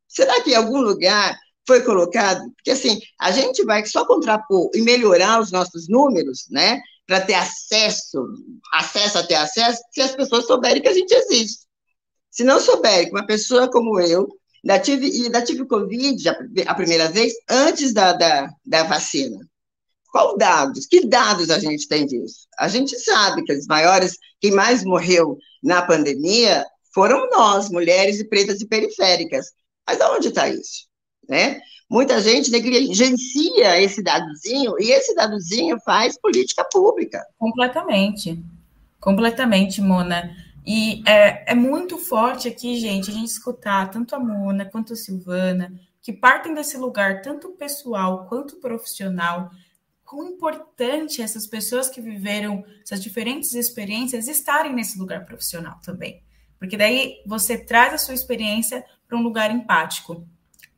Será 0.07 0.41
que 0.41 0.51
em 0.51 0.55
algum 0.55 0.81
lugar 0.81 1.37
foi 1.65 1.81
colocado? 1.81 2.41
Porque, 2.55 2.71
assim, 2.71 2.99
a 3.19 3.31
gente 3.31 3.63
vai 3.63 3.85
só 3.85 4.05
contrapor 4.05 4.69
e 4.73 4.81
melhorar 4.81 5.39
os 5.39 5.51
nossos 5.51 5.87
números, 5.87 6.47
né? 6.49 6.79
Para 7.05 7.21
ter 7.21 7.35
acesso, 7.35 8.25
acesso 8.73 9.19
a 9.19 9.23
ter 9.23 9.35
acesso, 9.35 9.81
se 9.91 10.01
as 10.01 10.15
pessoas 10.15 10.45
souberem 10.45 10.81
que 10.81 10.89
a 10.89 10.93
gente 10.93 11.11
existe. 11.11 11.65
Se 12.29 12.43
não 12.43 12.59
souberem 12.59 13.05
que 13.05 13.11
uma 13.11 13.25
pessoa 13.25 13.69
como 13.71 13.99
eu, 13.99 14.27
ainda 14.63 14.79
tive, 14.79 15.05
ainda 15.05 15.41
tive 15.41 15.65
Covid 15.65 16.29
a, 16.67 16.75
primeira 16.75 17.09
vez 17.09 17.33
antes 17.49 17.93
da, 17.93 18.13
da, 18.13 18.49
da 18.65 18.83
vacina. 18.83 19.37
Qual 20.11 20.37
dados? 20.37 20.85
Que 20.85 21.05
dados 21.05 21.49
a 21.49 21.59
gente 21.59 21.87
tem 21.87 22.05
disso? 22.05 22.47
A 22.57 22.67
gente 22.67 22.97
sabe 22.99 23.43
que 23.43 23.53
os 23.53 23.67
maiores, 23.67 24.17
quem 24.39 24.51
mais 24.51 24.83
morreu 24.83 25.37
na 25.61 25.81
pandemia 25.81 26.65
foram 26.93 27.29
nós, 27.29 27.69
mulheres 27.69 28.19
e 28.19 28.27
pretas 28.27 28.61
e 28.61 28.67
periféricas. 28.67 29.47
Mas 29.85 30.01
aonde 30.01 30.29
está 30.29 30.49
isso? 30.49 30.87
Né? 31.29 31.59
Muita 31.89 32.19
gente 32.19 32.51
negligencia 32.51 33.81
esse 33.81 34.01
dadozinho 34.01 34.73
e 34.79 34.91
esse 34.91 35.13
dadozinho 35.15 35.77
faz 35.85 36.19
política 36.19 36.65
pública. 36.71 37.25
Completamente. 37.37 38.43
Completamente, 38.99 39.81
Mona. 39.81 40.35
E 40.69 41.01
é, 41.07 41.53
é 41.53 41.55
muito 41.55 41.97
forte 41.97 42.49
aqui, 42.49 42.77
gente, 42.77 43.09
a 43.09 43.13
gente 43.13 43.29
escutar 43.29 43.89
tanto 43.89 44.13
a 44.13 44.19
Mona 44.19 44.65
quanto 44.65 44.91
a 44.91 44.95
Silvana, 44.97 45.73
que 46.01 46.11
partem 46.11 46.53
desse 46.53 46.77
lugar, 46.77 47.21
tanto 47.21 47.51
pessoal 47.51 48.25
quanto 48.27 48.57
profissional, 48.57 49.49
quão 50.03 50.27
importante 50.27 51.21
essas 51.21 51.47
pessoas 51.47 51.89
que 51.89 52.01
viveram 52.01 52.65
essas 52.83 53.01
diferentes 53.01 53.53
experiências 53.53 54.27
estarem 54.27 54.73
nesse 54.73 54.99
lugar 54.99 55.23
profissional 55.23 55.79
também. 55.81 56.21
Porque 56.59 56.75
daí 56.75 57.23
você 57.25 57.57
traz 57.57 57.93
a 57.93 57.97
sua 57.97 58.13
experiência 58.13 58.83
para 59.07 59.17
um 59.17 59.23
lugar 59.23 59.49
empático. 59.49 60.27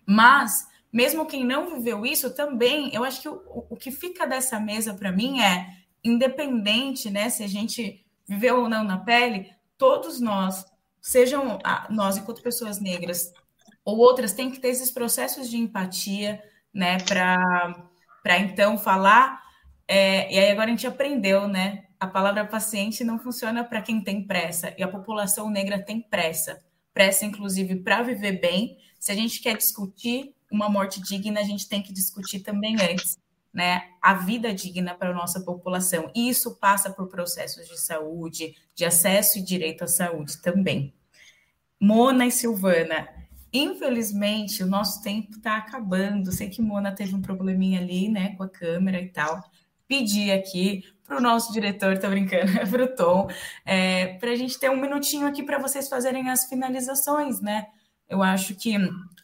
Mas, 0.05 0.67
mesmo 0.93 1.25
quem 1.25 1.43
não 1.43 1.75
viveu 1.75 2.05
isso, 2.05 2.29
também, 2.35 2.93
eu 2.93 3.03
acho 3.03 3.23
que 3.23 3.29
o, 3.29 3.41
o 3.71 3.75
que 3.75 3.89
fica 3.89 4.27
dessa 4.27 4.59
mesa 4.59 4.93
para 4.93 5.11
mim 5.11 5.41
é, 5.41 5.67
independente, 6.03 7.09
né, 7.09 7.27
se 7.31 7.43
a 7.43 7.47
gente 7.47 8.05
viveu 8.27 8.61
ou 8.61 8.69
não 8.69 8.83
na 8.83 8.99
pele, 8.99 9.57
todos 9.79 10.19
nós, 10.19 10.63
sejam 11.01 11.57
nós 11.89 12.17
enquanto 12.17 12.43
pessoas 12.43 12.79
negras 12.79 13.33
ou 13.83 13.97
outras, 13.97 14.33
tem 14.33 14.51
que 14.51 14.59
ter 14.59 14.67
esses 14.67 14.91
processos 14.91 15.49
de 15.49 15.57
empatia, 15.57 16.43
né, 16.71 16.97
para 17.01 18.37
então 18.37 18.77
falar. 18.77 19.41
É, 19.87 20.31
e 20.31 20.37
aí 20.37 20.51
agora 20.51 20.67
a 20.67 20.69
gente 20.69 20.85
aprendeu, 20.85 21.47
né? 21.47 21.85
a 21.99 22.07
palavra 22.07 22.45
paciente 22.45 23.03
não 23.03 23.19
funciona 23.19 23.63
para 23.63 23.81
quem 23.81 24.01
tem 24.01 24.25
pressa, 24.25 24.73
e 24.77 24.83
a 24.83 24.87
população 24.87 25.49
negra 25.49 25.83
tem 25.83 26.01
pressa. 26.01 26.63
Pressa, 26.93 27.25
inclusive, 27.25 27.75
para 27.75 28.01
viver 28.01 28.39
bem. 28.39 28.77
Se 28.99 29.11
a 29.11 29.15
gente 29.15 29.41
quer 29.41 29.57
discutir 29.57 30.33
uma 30.49 30.69
morte 30.69 31.01
digna, 31.01 31.41
a 31.41 31.43
gente 31.43 31.67
tem 31.67 31.81
que 31.81 31.91
discutir 31.91 32.39
também 32.39 32.75
antes, 32.81 33.17
né? 33.53 33.83
A 34.01 34.13
vida 34.13 34.53
digna 34.53 34.93
para 34.93 35.09
a 35.09 35.13
nossa 35.13 35.41
população. 35.41 36.11
E 36.15 36.29
isso 36.29 36.55
passa 36.55 36.89
por 36.89 37.07
processos 37.07 37.67
de 37.67 37.79
saúde, 37.79 38.55
de 38.75 38.85
acesso 38.85 39.39
e 39.39 39.41
direito 39.41 39.83
à 39.83 39.87
saúde 39.87 40.41
também. 40.41 40.93
Mona 41.79 42.25
e 42.25 42.31
Silvana, 42.31 43.07
infelizmente 43.53 44.61
o 44.61 44.67
nosso 44.67 45.01
tempo 45.01 45.37
está 45.37 45.57
acabando. 45.57 46.31
Sei 46.31 46.49
que 46.49 46.61
Mona 46.61 46.91
teve 46.91 47.15
um 47.15 47.21
probleminha 47.21 47.79
ali, 47.79 48.09
né, 48.09 48.35
com 48.35 48.43
a 48.43 48.49
câmera 48.49 49.01
e 49.01 49.09
tal. 49.09 49.41
Pedi 49.87 50.31
aqui 50.31 50.83
para 51.03 51.17
o 51.17 51.21
nosso 51.21 51.51
diretor, 51.51 51.97
tô 51.97 52.07
brincando, 52.07 52.51
para 52.69 52.83
o 52.83 52.95
Tom, 52.95 53.27
é, 53.65 54.13
para 54.19 54.31
a 54.31 54.35
gente 54.35 54.59
ter 54.59 54.69
um 54.69 54.79
minutinho 54.79 55.25
aqui 55.25 55.41
para 55.41 55.57
vocês 55.57 55.89
fazerem 55.89 56.29
as 56.29 56.45
finalizações, 56.45 57.41
né? 57.41 57.65
Eu 58.07 58.21
acho 58.21 58.55
que 58.55 58.75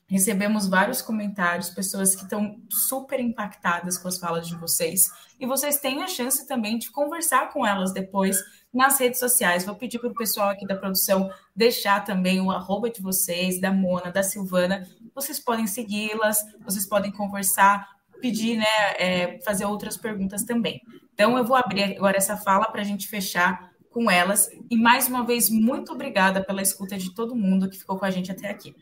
recebemos 0.07 0.67
vários 0.67 1.01
comentários, 1.01 1.69
pessoas 1.69 2.15
que 2.15 2.23
estão 2.23 2.61
super 2.69 3.19
impactadas 3.19 3.97
com 3.97 4.07
as 4.07 4.17
falas 4.17 4.47
de 4.47 4.55
vocês, 4.55 5.09
e 5.39 5.45
vocês 5.45 5.79
têm 5.79 6.03
a 6.03 6.07
chance 6.07 6.47
também 6.47 6.77
de 6.77 6.91
conversar 6.91 7.51
com 7.51 7.65
elas 7.65 7.91
depois 7.91 8.37
nas 8.73 8.99
redes 8.99 9.19
sociais. 9.19 9.65
Vou 9.65 9.75
pedir 9.75 9.99
para 9.99 10.09
o 10.09 10.13
pessoal 10.13 10.49
aqui 10.49 10.65
da 10.67 10.75
produção 10.75 11.29
deixar 11.55 12.03
também 12.03 12.39
o 12.41 12.51
arroba 12.51 12.89
de 12.89 13.01
vocês, 13.01 13.59
da 13.59 13.71
Mona, 13.71 14.11
da 14.11 14.21
Silvana. 14.21 14.87
Vocês 15.13 15.39
podem 15.39 15.65
segui-las, 15.65 16.39
vocês 16.63 16.85
podem 16.85 17.11
conversar, 17.11 17.87
pedir, 18.21 18.57
né, 18.57 18.65
é, 18.97 19.39
fazer 19.43 19.65
outras 19.65 19.97
perguntas 19.97 20.43
também. 20.43 20.81
Então, 21.13 21.37
eu 21.37 21.45
vou 21.45 21.55
abrir 21.55 21.83
agora 21.83 22.17
essa 22.17 22.35
fala 22.35 22.65
para 22.65 22.81
a 22.81 22.85
gente 22.85 23.07
fechar 23.07 23.71
com 23.89 24.11
elas. 24.11 24.49
E 24.69 24.75
mais 24.75 25.07
uma 25.07 25.25
vez, 25.25 25.49
muito 25.49 25.93
obrigada 25.93 26.43
pela 26.43 26.61
escuta 26.61 26.97
de 26.97 27.13
todo 27.13 27.33
mundo 27.33 27.69
que 27.69 27.77
ficou 27.77 27.97
com 27.97 28.03
a 28.03 28.11
gente 28.11 28.29
até 28.29 28.49
aqui. 28.49 28.75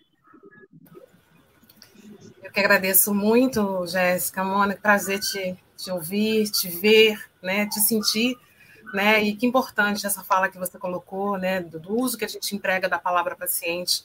Que 2.54 2.60
agradeço 2.60 3.16
muito, 3.16 3.88
Jéssica, 3.88 4.44
Mônica, 4.44 4.80
prazer 4.80 5.20
te, 5.20 5.58
te 5.76 5.90
ouvir, 5.90 6.52
te 6.52 6.70
ver, 6.70 7.20
né, 7.42 7.66
te 7.66 7.80
sentir, 7.80 8.38
né, 8.94 9.24
e 9.24 9.36
que 9.36 9.48
importante 9.48 10.06
essa 10.06 10.24
fala 10.24 10.48
que 10.48 10.60
você 10.60 10.78
colocou, 10.78 11.36
né, 11.36 11.60
do, 11.60 11.80
do 11.80 12.00
uso 12.00 12.16
que 12.16 12.24
a 12.24 12.28
gente 12.28 12.56
emprega 12.56 12.88
da 12.88 13.00
palavra 13.00 13.36
paciente. 13.36 14.04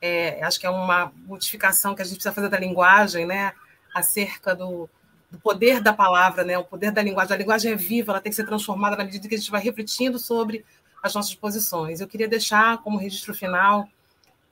É, 0.00 0.42
acho 0.42 0.58
que 0.58 0.66
é 0.66 0.70
uma 0.70 1.12
modificação 1.26 1.94
que 1.94 2.00
a 2.00 2.04
gente 2.06 2.14
precisa 2.14 2.34
fazer 2.34 2.48
da 2.48 2.58
linguagem, 2.58 3.26
né, 3.26 3.52
acerca 3.94 4.54
do, 4.54 4.88
do 5.30 5.38
poder 5.38 5.82
da 5.82 5.92
palavra, 5.92 6.42
né? 6.42 6.56
o 6.56 6.64
poder 6.64 6.90
da 6.90 7.02
linguagem. 7.02 7.34
A 7.34 7.38
linguagem 7.38 7.72
é 7.72 7.76
viva, 7.76 8.12
ela 8.12 8.20
tem 8.20 8.30
que 8.30 8.36
ser 8.36 8.46
transformada 8.46 8.96
na 8.96 9.04
medida 9.04 9.28
que 9.28 9.34
a 9.34 9.38
gente 9.38 9.50
vai 9.50 9.60
refletindo 9.60 10.18
sobre 10.18 10.64
as 11.02 11.14
nossas 11.14 11.34
posições. 11.34 12.00
Eu 12.00 12.08
queria 12.08 12.28
deixar 12.28 12.78
como 12.78 12.98
registro 12.98 13.34
final 13.34 13.88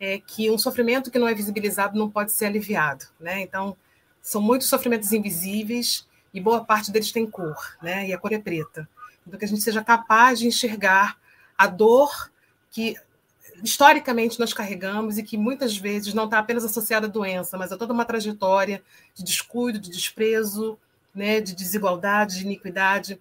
é, 0.01 0.19
que 0.19 0.51
um 0.51 0.59
sofrimento 0.59 1.11
que 1.11 1.19
não 1.19 1.29
é 1.29 1.35
visibilizado 1.35 1.99
não 1.99 2.11
pode 2.11 2.33
ser 2.33 2.47
aliviado. 2.47 3.07
Né? 3.19 3.41
Então, 3.43 3.77
são 4.23 4.41
muitos 4.41 4.69
sofrimentos 4.69 5.13
invisíveis 5.13 6.07
e 6.33 6.41
boa 6.41 6.65
parte 6.65 6.91
deles 6.91 7.13
tem 7.13 7.29
cor, 7.29 7.77
né? 7.83 8.09
e 8.09 8.13
a 8.13 8.19
cor 8.19 8.33
é 8.33 8.39
preta. 8.39 8.89
Então, 9.27 9.39
que 9.39 9.45
a 9.45 9.49
gente 9.49 9.63
seja 9.63 9.83
capaz 9.83 10.39
de 10.39 10.47
enxergar 10.47 11.19
a 11.57 11.67
dor 11.67 12.31
que 12.71 12.97
historicamente 13.63 14.39
nós 14.39 14.53
carregamos 14.53 15.19
e 15.19 15.23
que 15.23 15.37
muitas 15.37 15.77
vezes 15.77 16.15
não 16.15 16.25
está 16.25 16.39
apenas 16.39 16.65
associada 16.65 17.07
à 17.07 17.11
doença, 17.11 17.59
mas 17.59 17.73
a 17.73 17.77
toda 17.77 17.93
uma 17.93 18.05
trajetória 18.05 18.83
de 19.15 19.25
descuido, 19.25 19.79
de 19.79 19.91
desprezo, 19.91 20.79
né, 21.15 21.41
de 21.41 21.55
desigualdade, 21.55 22.39
de 22.39 22.45
iniquidade, 22.45 23.21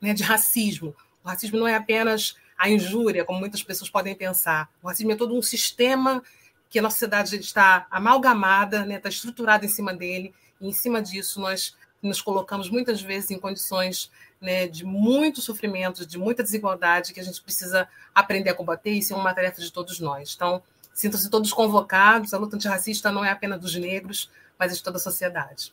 né, 0.00 0.14
de 0.14 0.22
racismo. 0.22 0.94
O 1.22 1.28
racismo 1.28 1.58
não 1.58 1.68
é 1.68 1.74
apenas 1.74 2.36
a 2.58 2.68
injúria, 2.68 3.24
como 3.24 3.38
muitas 3.38 3.62
pessoas 3.62 3.90
podem 3.90 4.14
pensar. 4.14 4.68
O 4.82 4.88
racismo 4.88 5.12
é 5.12 5.16
todo 5.16 5.36
um 5.36 5.42
sistema 5.42 6.22
que 6.68 6.78
a 6.78 6.82
nossa 6.82 6.94
sociedade 6.94 7.36
está 7.36 7.86
amalgamada, 7.90 8.78
está 8.78 8.88
né, 8.88 8.98
tá 8.98 9.08
estruturada 9.08 9.64
em 9.64 9.68
cima 9.68 9.94
dele, 9.94 10.34
e 10.60 10.68
em 10.68 10.72
cima 10.72 11.00
disso 11.02 11.40
nós 11.40 11.76
nos 12.02 12.20
colocamos 12.20 12.68
muitas 12.68 13.00
vezes 13.00 13.30
em 13.30 13.38
condições 13.38 14.10
né, 14.40 14.66
de 14.66 14.84
muito 14.84 15.40
sofrimento, 15.40 16.06
de 16.06 16.18
muita 16.18 16.42
desigualdade 16.42 17.12
que 17.12 17.20
a 17.20 17.22
gente 17.22 17.40
precisa 17.42 17.88
aprender 18.14 18.50
a 18.50 18.54
combater, 18.54 18.92
e 18.92 18.98
isso 18.98 19.14
é 19.14 19.16
uma 19.16 19.34
tarefa 19.34 19.60
de 19.60 19.72
todos 19.72 20.00
nós. 20.00 20.34
Então, 20.34 20.62
sintam-se 20.94 21.30
todos 21.30 21.52
convocados, 21.52 22.34
a 22.34 22.38
luta 22.38 22.56
antirracista 22.56 23.10
não 23.10 23.24
é 23.24 23.30
apenas 23.30 23.60
dos 23.60 23.74
negros, 23.74 24.30
mas 24.58 24.76
de 24.76 24.82
toda 24.82 24.96
a 24.96 25.00
sociedade. 25.00 25.72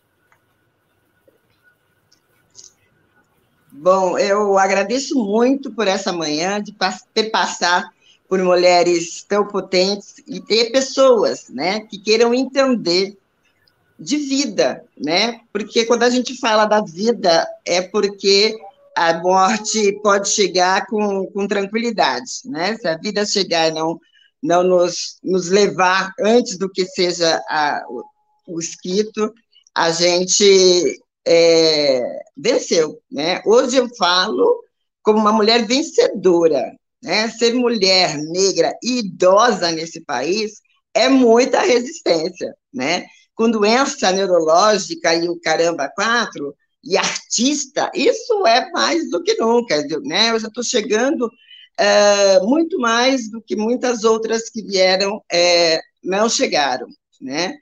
Bom, 3.75 4.19
eu 4.19 4.57
agradeço 4.59 5.15
muito 5.15 5.71
por 5.71 5.87
essa 5.87 6.13
manhã, 6.13 6.61
de 6.61 6.75
ter 7.11 7.31
passar 7.31 7.91
por 8.29 8.39
mulheres 8.39 9.23
tão 9.27 9.47
potentes 9.47 10.15
e 10.27 10.39
ter 10.39 10.71
pessoas 10.71 11.49
né, 11.49 11.81
que 11.81 11.97
queiram 11.97 12.33
entender 12.33 13.17
de 13.99 14.17
vida, 14.17 14.83
né? 14.97 15.41
Porque 15.51 15.85
quando 15.85 16.03
a 16.03 16.09
gente 16.09 16.39
fala 16.39 16.65
da 16.65 16.81
vida, 16.81 17.47
é 17.65 17.81
porque 17.81 18.55
a 18.95 19.19
morte 19.19 19.99
pode 20.03 20.29
chegar 20.29 20.85
com, 20.85 21.25
com 21.27 21.47
tranquilidade, 21.47 22.31
né? 22.45 22.75
Se 22.77 22.87
a 22.87 22.97
vida 22.97 23.25
chegar 23.25 23.69
e 23.69 23.71
não, 23.71 23.99
não 24.41 24.63
nos, 24.63 25.17
nos 25.23 25.49
levar 25.49 26.11
antes 26.19 26.57
do 26.57 26.69
que 26.69 26.85
seja 26.85 27.41
a, 27.49 27.81
mosquito, 28.47 29.33
a 29.73 29.91
gente 29.91 31.01
é, 31.25 32.01
venceu. 32.35 32.99
Né? 33.11 33.41
Hoje 33.45 33.77
eu 33.77 33.87
falo 33.95 34.63
como 35.01 35.19
uma 35.19 35.31
mulher 35.31 35.65
vencedora. 35.65 36.71
Né? 37.01 37.29
Ser 37.29 37.53
mulher 37.53 38.17
negra 38.17 38.73
e 38.81 38.99
idosa 38.99 39.71
nesse 39.71 40.01
país 40.01 40.61
é 40.93 41.09
muita 41.09 41.61
resistência. 41.61 42.55
Né? 42.73 43.05
Com 43.35 43.49
doença 43.49 44.11
neurológica 44.11 45.13
e 45.15 45.27
o 45.27 45.39
caramba 45.39 45.89
quatro, 45.89 46.55
e 46.83 46.97
artista, 46.97 47.89
isso 47.95 48.45
é 48.45 48.69
mais 48.71 49.09
do 49.09 49.23
que 49.23 49.35
nunca. 49.35 49.81
Né? 50.03 50.31
Eu 50.31 50.39
já 50.39 50.47
estou 50.47 50.63
chegando 50.63 51.29
é, 51.77 52.39
muito 52.41 52.77
mais 52.77 53.29
do 53.31 53.41
que 53.41 53.55
muitas 53.55 54.03
outras 54.03 54.49
que 54.49 54.61
vieram 54.61 55.23
é, 55.31 55.79
não 56.03 56.27
chegaram. 56.27 56.87
Né? 57.21 57.55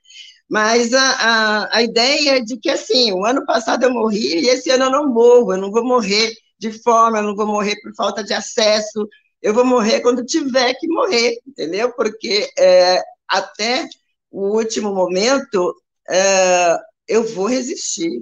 Mas 0.52 0.94
a, 0.94 1.00
a, 1.00 1.78
a 1.78 1.82
ideia 1.82 2.38
é 2.38 2.42
de 2.42 2.58
que, 2.58 2.70
assim, 2.70 3.14
o 3.14 3.24
ano 3.24 3.46
passado 3.46 3.84
eu 3.84 3.94
morri 3.94 4.42
e 4.42 4.50
esse 4.50 4.70
ano 4.70 4.84
eu 4.84 4.92
não 4.92 5.08
morro, 5.08 5.54
eu 5.54 5.58
não 5.58 5.72
vou 5.72 5.82
morrer 5.82 6.34
de 6.60 6.74
fome, 6.74 7.18
eu 7.18 7.24
não 7.24 7.34
vou 7.38 7.48
morrer 7.48 7.80
por 7.82 7.96
falta 7.96 8.22
de 8.22 8.34
acesso, 8.34 9.08
eu 9.42 9.54
vou 9.54 9.64
morrer 9.64 10.02
quando 10.02 10.26
tiver 10.26 10.74
que 10.74 10.90
morrer, 10.90 11.40
entendeu? 11.48 11.94
Porque 11.94 12.50
é, 12.60 13.02
até 13.30 13.88
o 14.30 14.58
último 14.58 14.94
momento 14.94 15.74
é, 16.10 16.78
eu 17.08 17.24
vou 17.34 17.46
resistir, 17.46 18.22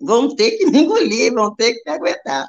vão 0.00 0.34
ter 0.34 0.58
que 0.58 0.66
me 0.72 0.80
engolir, 0.80 1.32
vão 1.32 1.54
ter 1.54 1.74
que 1.74 1.88
me 1.88 1.96
aguentar. 1.96 2.44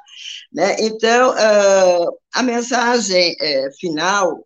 Né? 0.51 0.75
Então, 0.79 1.37
é, 1.37 2.05
a 2.33 2.41
mensagem 2.41 3.35
é, 3.39 3.69
final 3.79 4.43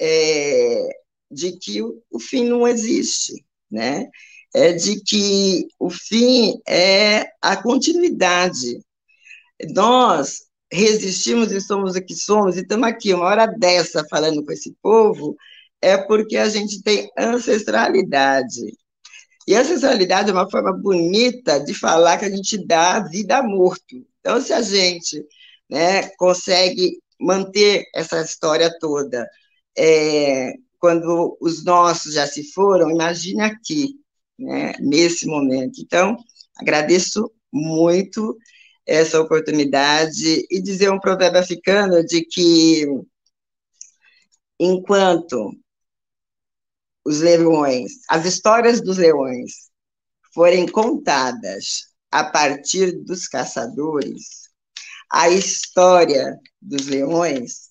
é 0.00 0.88
de 1.28 1.58
que 1.58 1.82
o, 1.82 2.00
o 2.08 2.20
fim 2.20 2.44
não 2.44 2.68
existe, 2.68 3.44
né? 3.72 4.08
É 4.54 4.72
de 4.72 5.02
que 5.02 5.66
o 5.78 5.90
fim 5.90 6.60
é 6.68 7.26
a 7.40 7.56
continuidade. 7.56 8.80
Nós 9.74 10.42
resistimos 10.70 11.52
e 11.52 11.60
somos 11.60 11.96
o 11.96 12.02
que 12.02 12.14
somos, 12.14 12.56
e 12.56 12.60
estamos 12.60 12.88
aqui 12.88 13.12
uma 13.14 13.24
hora 13.26 13.46
dessa 13.46 14.04
falando 14.08 14.44
com 14.44 14.52
esse 14.52 14.74
povo, 14.82 15.36
é 15.80 15.96
porque 15.98 16.36
a 16.36 16.48
gente 16.48 16.82
tem 16.82 17.10
ancestralidade. 17.18 18.60
E 19.46 19.54
ancestralidade 19.54 20.30
é 20.30 20.32
uma 20.32 20.50
forma 20.50 20.72
bonita 20.72 21.58
de 21.60 21.74
falar 21.74 22.18
que 22.18 22.24
a 22.24 22.30
gente 22.30 22.64
dá 22.66 23.00
vida 23.00 23.38
a 23.38 23.42
morto. 23.42 23.96
Então, 24.20 24.40
se 24.40 24.52
a 24.52 24.62
gente 24.62 25.24
né, 25.68 26.08
consegue 26.16 26.98
manter 27.20 27.84
essa 27.94 28.20
história 28.20 28.70
toda, 28.78 29.28
é, 29.76 30.52
quando 30.82 31.38
os 31.40 31.64
nossos 31.64 32.14
já 32.14 32.26
se 32.26 32.42
foram, 32.52 32.90
imagine 32.90 33.40
aqui, 33.40 34.00
né, 34.36 34.72
nesse 34.80 35.28
momento. 35.28 35.80
Então, 35.80 36.16
agradeço 36.56 37.30
muito 37.52 38.36
essa 38.84 39.20
oportunidade 39.20 40.44
e 40.50 40.60
dizer 40.60 40.90
um 40.90 40.98
provérbio 40.98 41.38
africano 41.38 42.04
de 42.04 42.24
que 42.24 42.84
enquanto 44.58 45.52
os 47.04 47.20
leões, 47.20 48.00
as 48.08 48.24
histórias 48.24 48.80
dos 48.80 48.98
leões 48.98 49.70
forem 50.34 50.66
contadas 50.66 51.92
a 52.10 52.24
partir 52.24 52.90
dos 53.04 53.28
caçadores, 53.28 54.48
a 55.12 55.28
história 55.28 56.36
dos 56.60 56.88
leões 56.88 57.68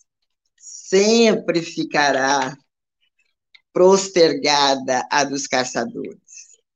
sempre 0.57 1.61
ficará 1.61 2.55
postergada 3.73 5.07
a 5.11 5.23
dos 5.23 5.47
caçadores. 5.47 6.19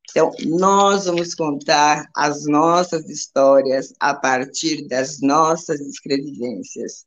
Então, 0.10 0.32
nós 0.46 1.06
vamos 1.06 1.36
contar 1.36 2.10
as 2.16 2.46
nossas 2.46 3.10
histórias 3.10 3.94
a 4.00 4.14
partir 4.14 4.88
das 4.88 5.20
nossas 5.20 5.82
escrevivências. 5.82 7.06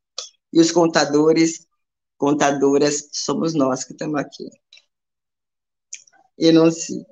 E 0.52 0.60
os 0.60 0.70
contadores, 0.70 1.66
contadoras, 2.18 3.08
somos 3.12 3.54
nós 3.54 3.84
que 3.84 3.92
estamos 3.92 4.20
aqui. 4.20 4.44
Enuncie. 6.38 7.06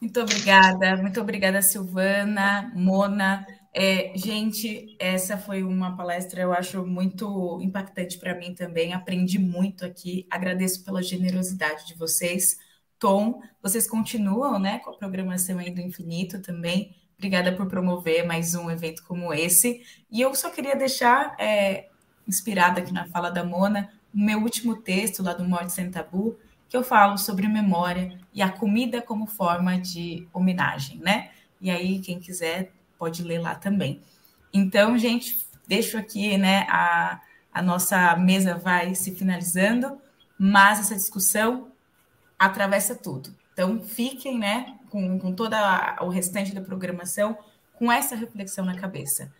Muito 0.00 0.20
obrigada, 0.20 0.96
muito 0.96 1.20
obrigada, 1.20 1.62
Silvana, 1.62 2.72
Mona. 2.74 3.46
É, 3.74 4.12
gente, 4.14 4.94
essa 4.98 5.38
foi 5.38 5.62
uma 5.62 5.96
palestra, 5.96 6.42
eu 6.42 6.52
acho, 6.52 6.84
muito 6.84 7.58
impactante 7.62 8.18
para 8.18 8.34
mim 8.34 8.54
também. 8.54 8.92
Aprendi 8.92 9.38
muito 9.38 9.84
aqui. 9.84 10.26
Agradeço 10.30 10.84
pela 10.84 11.02
generosidade 11.02 11.86
de 11.86 11.94
vocês. 11.94 12.58
Tom, 12.98 13.40
vocês 13.62 13.88
continuam 13.88 14.58
né, 14.58 14.78
com 14.80 14.90
a 14.90 14.96
programação 14.96 15.58
aí 15.58 15.70
do 15.70 15.80
Infinito 15.80 16.40
também. 16.40 16.94
Obrigada 17.16 17.52
por 17.52 17.66
promover 17.66 18.26
mais 18.26 18.54
um 18.54 18.70
evento 18.70 19.02
como 19.04 19.32
esse. 19.32 19.82
E 20.10 20.20
eu 20.20 20.34
só 20.34 20.50
queria 20.50 20.76
deixar, 20.76 21.34
é, 21.38 21.88
inspirada 22.28 22.80
aqui 22.80 22.92
na 22.92 23.06
fala 23.06 23.30
da 23.30 23.42
Mona, 23.42 23.90
o 24.14 24.18
meu 24.18 24.40
último 24.40 24.76
texto 24.76 25.22
lá 25.22 25.32
do 25.32 25.44
Morte 25.44 25.72
Sem 25.72 25.90
Tabu, 25.90 26.38
que 26.68 26.76
eu 26.76 26.82
falo 26.82 27.16
sobre 27.16 27.48
memória 27.48 28.18
e 28.34 28.42
a 28.42 28.50
comida 28.50 29.00
como 29.00 29.26
forma 29.26 29.78
de 29.78 30.26
homenagem, 30.32 30.98
né? 30.98 31.30
E 31.60 31.70
aí, 31.70 32.00
quem 32.00 32.18
quiser 32.18 32.72
pode 33.02 33.24
ler 33.24 33.40
lá 33.40 33.56
também. 33.56 34.00
Então, 34.54 34.96
gente, 34.96 35.44
deixo 35.66 35.98
aqui, 35.98 36.38
né, 36.38 36.64
a, 36.68 37.20
a 37.52 37.60
nossa 37.60 38.14
mesa 38.14 38.54
vai 38.54 38.94
se 38.94 39.10
finalizando, 39.10 39.98
mas 40.38 40.78
essa 40.78 40.94
discussão 40.94 41.66
atravessa 42.38 42.94
tudo. 42.94 43.34
Então, 43.52 43.80
fiquem, 43.80 44.38
né, 44.38 44.76
com, 44.88 45.18
com 45.18 45.32
toda 45.32 45.96
o 46.02 46.10
restante 46.10 46.54
da 46.54 46.60
programação, 46.60 47.36
com 47.74 47.90
essa 47.90 48.14
reflexão 48.14 48.64
na 48.64 48.78
cabeça. 48.78 49.32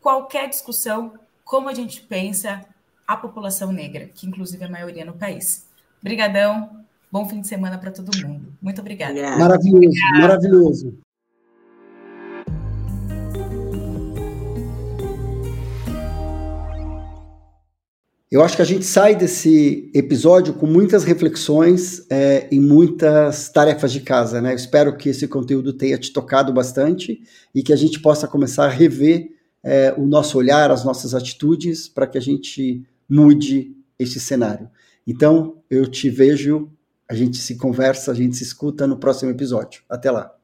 Qualquer 0.00 0.48
discussão, 0.48 1.14
como 1.44 1.68
a 1.68 1.74
gente 1.74 2.02
pensa 2.02 2.64
a 3.08 3.16
população 3.16 3.72
negra, 3.72 4.06
que 4.06 4.24
inclusive 4.24 4.62
é 4.62 4.68
a 4.68 4.70
maioria 4.70 5.04
no 5.04 5.14
país. 5.14 5.66
Obrigadão, 6.00 6.84
bom 7.10 7.28
fim 7.28 7.40
de 7.40 7.48
semana 7.48 7.76
para 7.76 7.90
todo 7.90 8.16
mundo. 8.24 8.52
Muito 8.62 8.80
obrigada. 8.80 9.36
Maravilhoso, 9.36 9.98
maravilhoso. 10.12 11.09
Eu 18.30 18.44
acho 18.44 18.54
que 18.54 18.62
a 18.62 18.66
gente 18.66 18.84
sai 18.84 19.16
desse 19.16 19.90
episódio 19.92 20.54
com 20.54 20.64
muitas 20.64 21.02
reflexões 21.02 22.06
é, 22.08 22.46
e 22.52 22.60
muitas 22.60 23.48
tarefas 23.48 23.90
de 23.90 24.00
casa, 24.02 24.40
né? 24.40 24.52
Eu 24.52 24.56
espero 24.56 24.96
que 24.96 25.08
esse 25.08 25.26
conteúdo 25.26 25.72
tenha 25.72 25.98
te 25.98 26.12
tocado 26.12 26.52
bastante 26.52 27.20
e 27.52 27.60
que 27.60 27.72
a 27.72 27.76
gente 27.76 27.98
possa 27.98 28.28
começar 28.28 28.66
a 28.66 28.68
rever 28.68 29.32
é, 29.64 29.92
o 29.98 30.06
nosso 30.06 30.38
olhar, 30.38 30.70
as 30.70 30.84
nossas 30.84 31.12
atitudes, 31.12 31.88
para 31.88 32.06
que 32.06 32.16
a 32.16 32.20
gente 32.20 32.86
mude 33.08 33.76
esse 33.98 34.20
cenário. 34.20 34.70
Então, 35.04 35.56
eu 35.68 35.88
te 35.88 36.08
vejo, 36.08 36.70
a 37.08 37.14
gente 37.16 37.36
se 37.36 37.56
conversa, 37.56 38.12
a 38.12 38.14
gente 38.14 38.36
se 38.36 38.44
escuta 38.44 38.86
no 38.86 38.96
próximo 38.96 39.32
episódio. 39.32 39.82
Até 39.88 40.08
lá. 40.08 40.39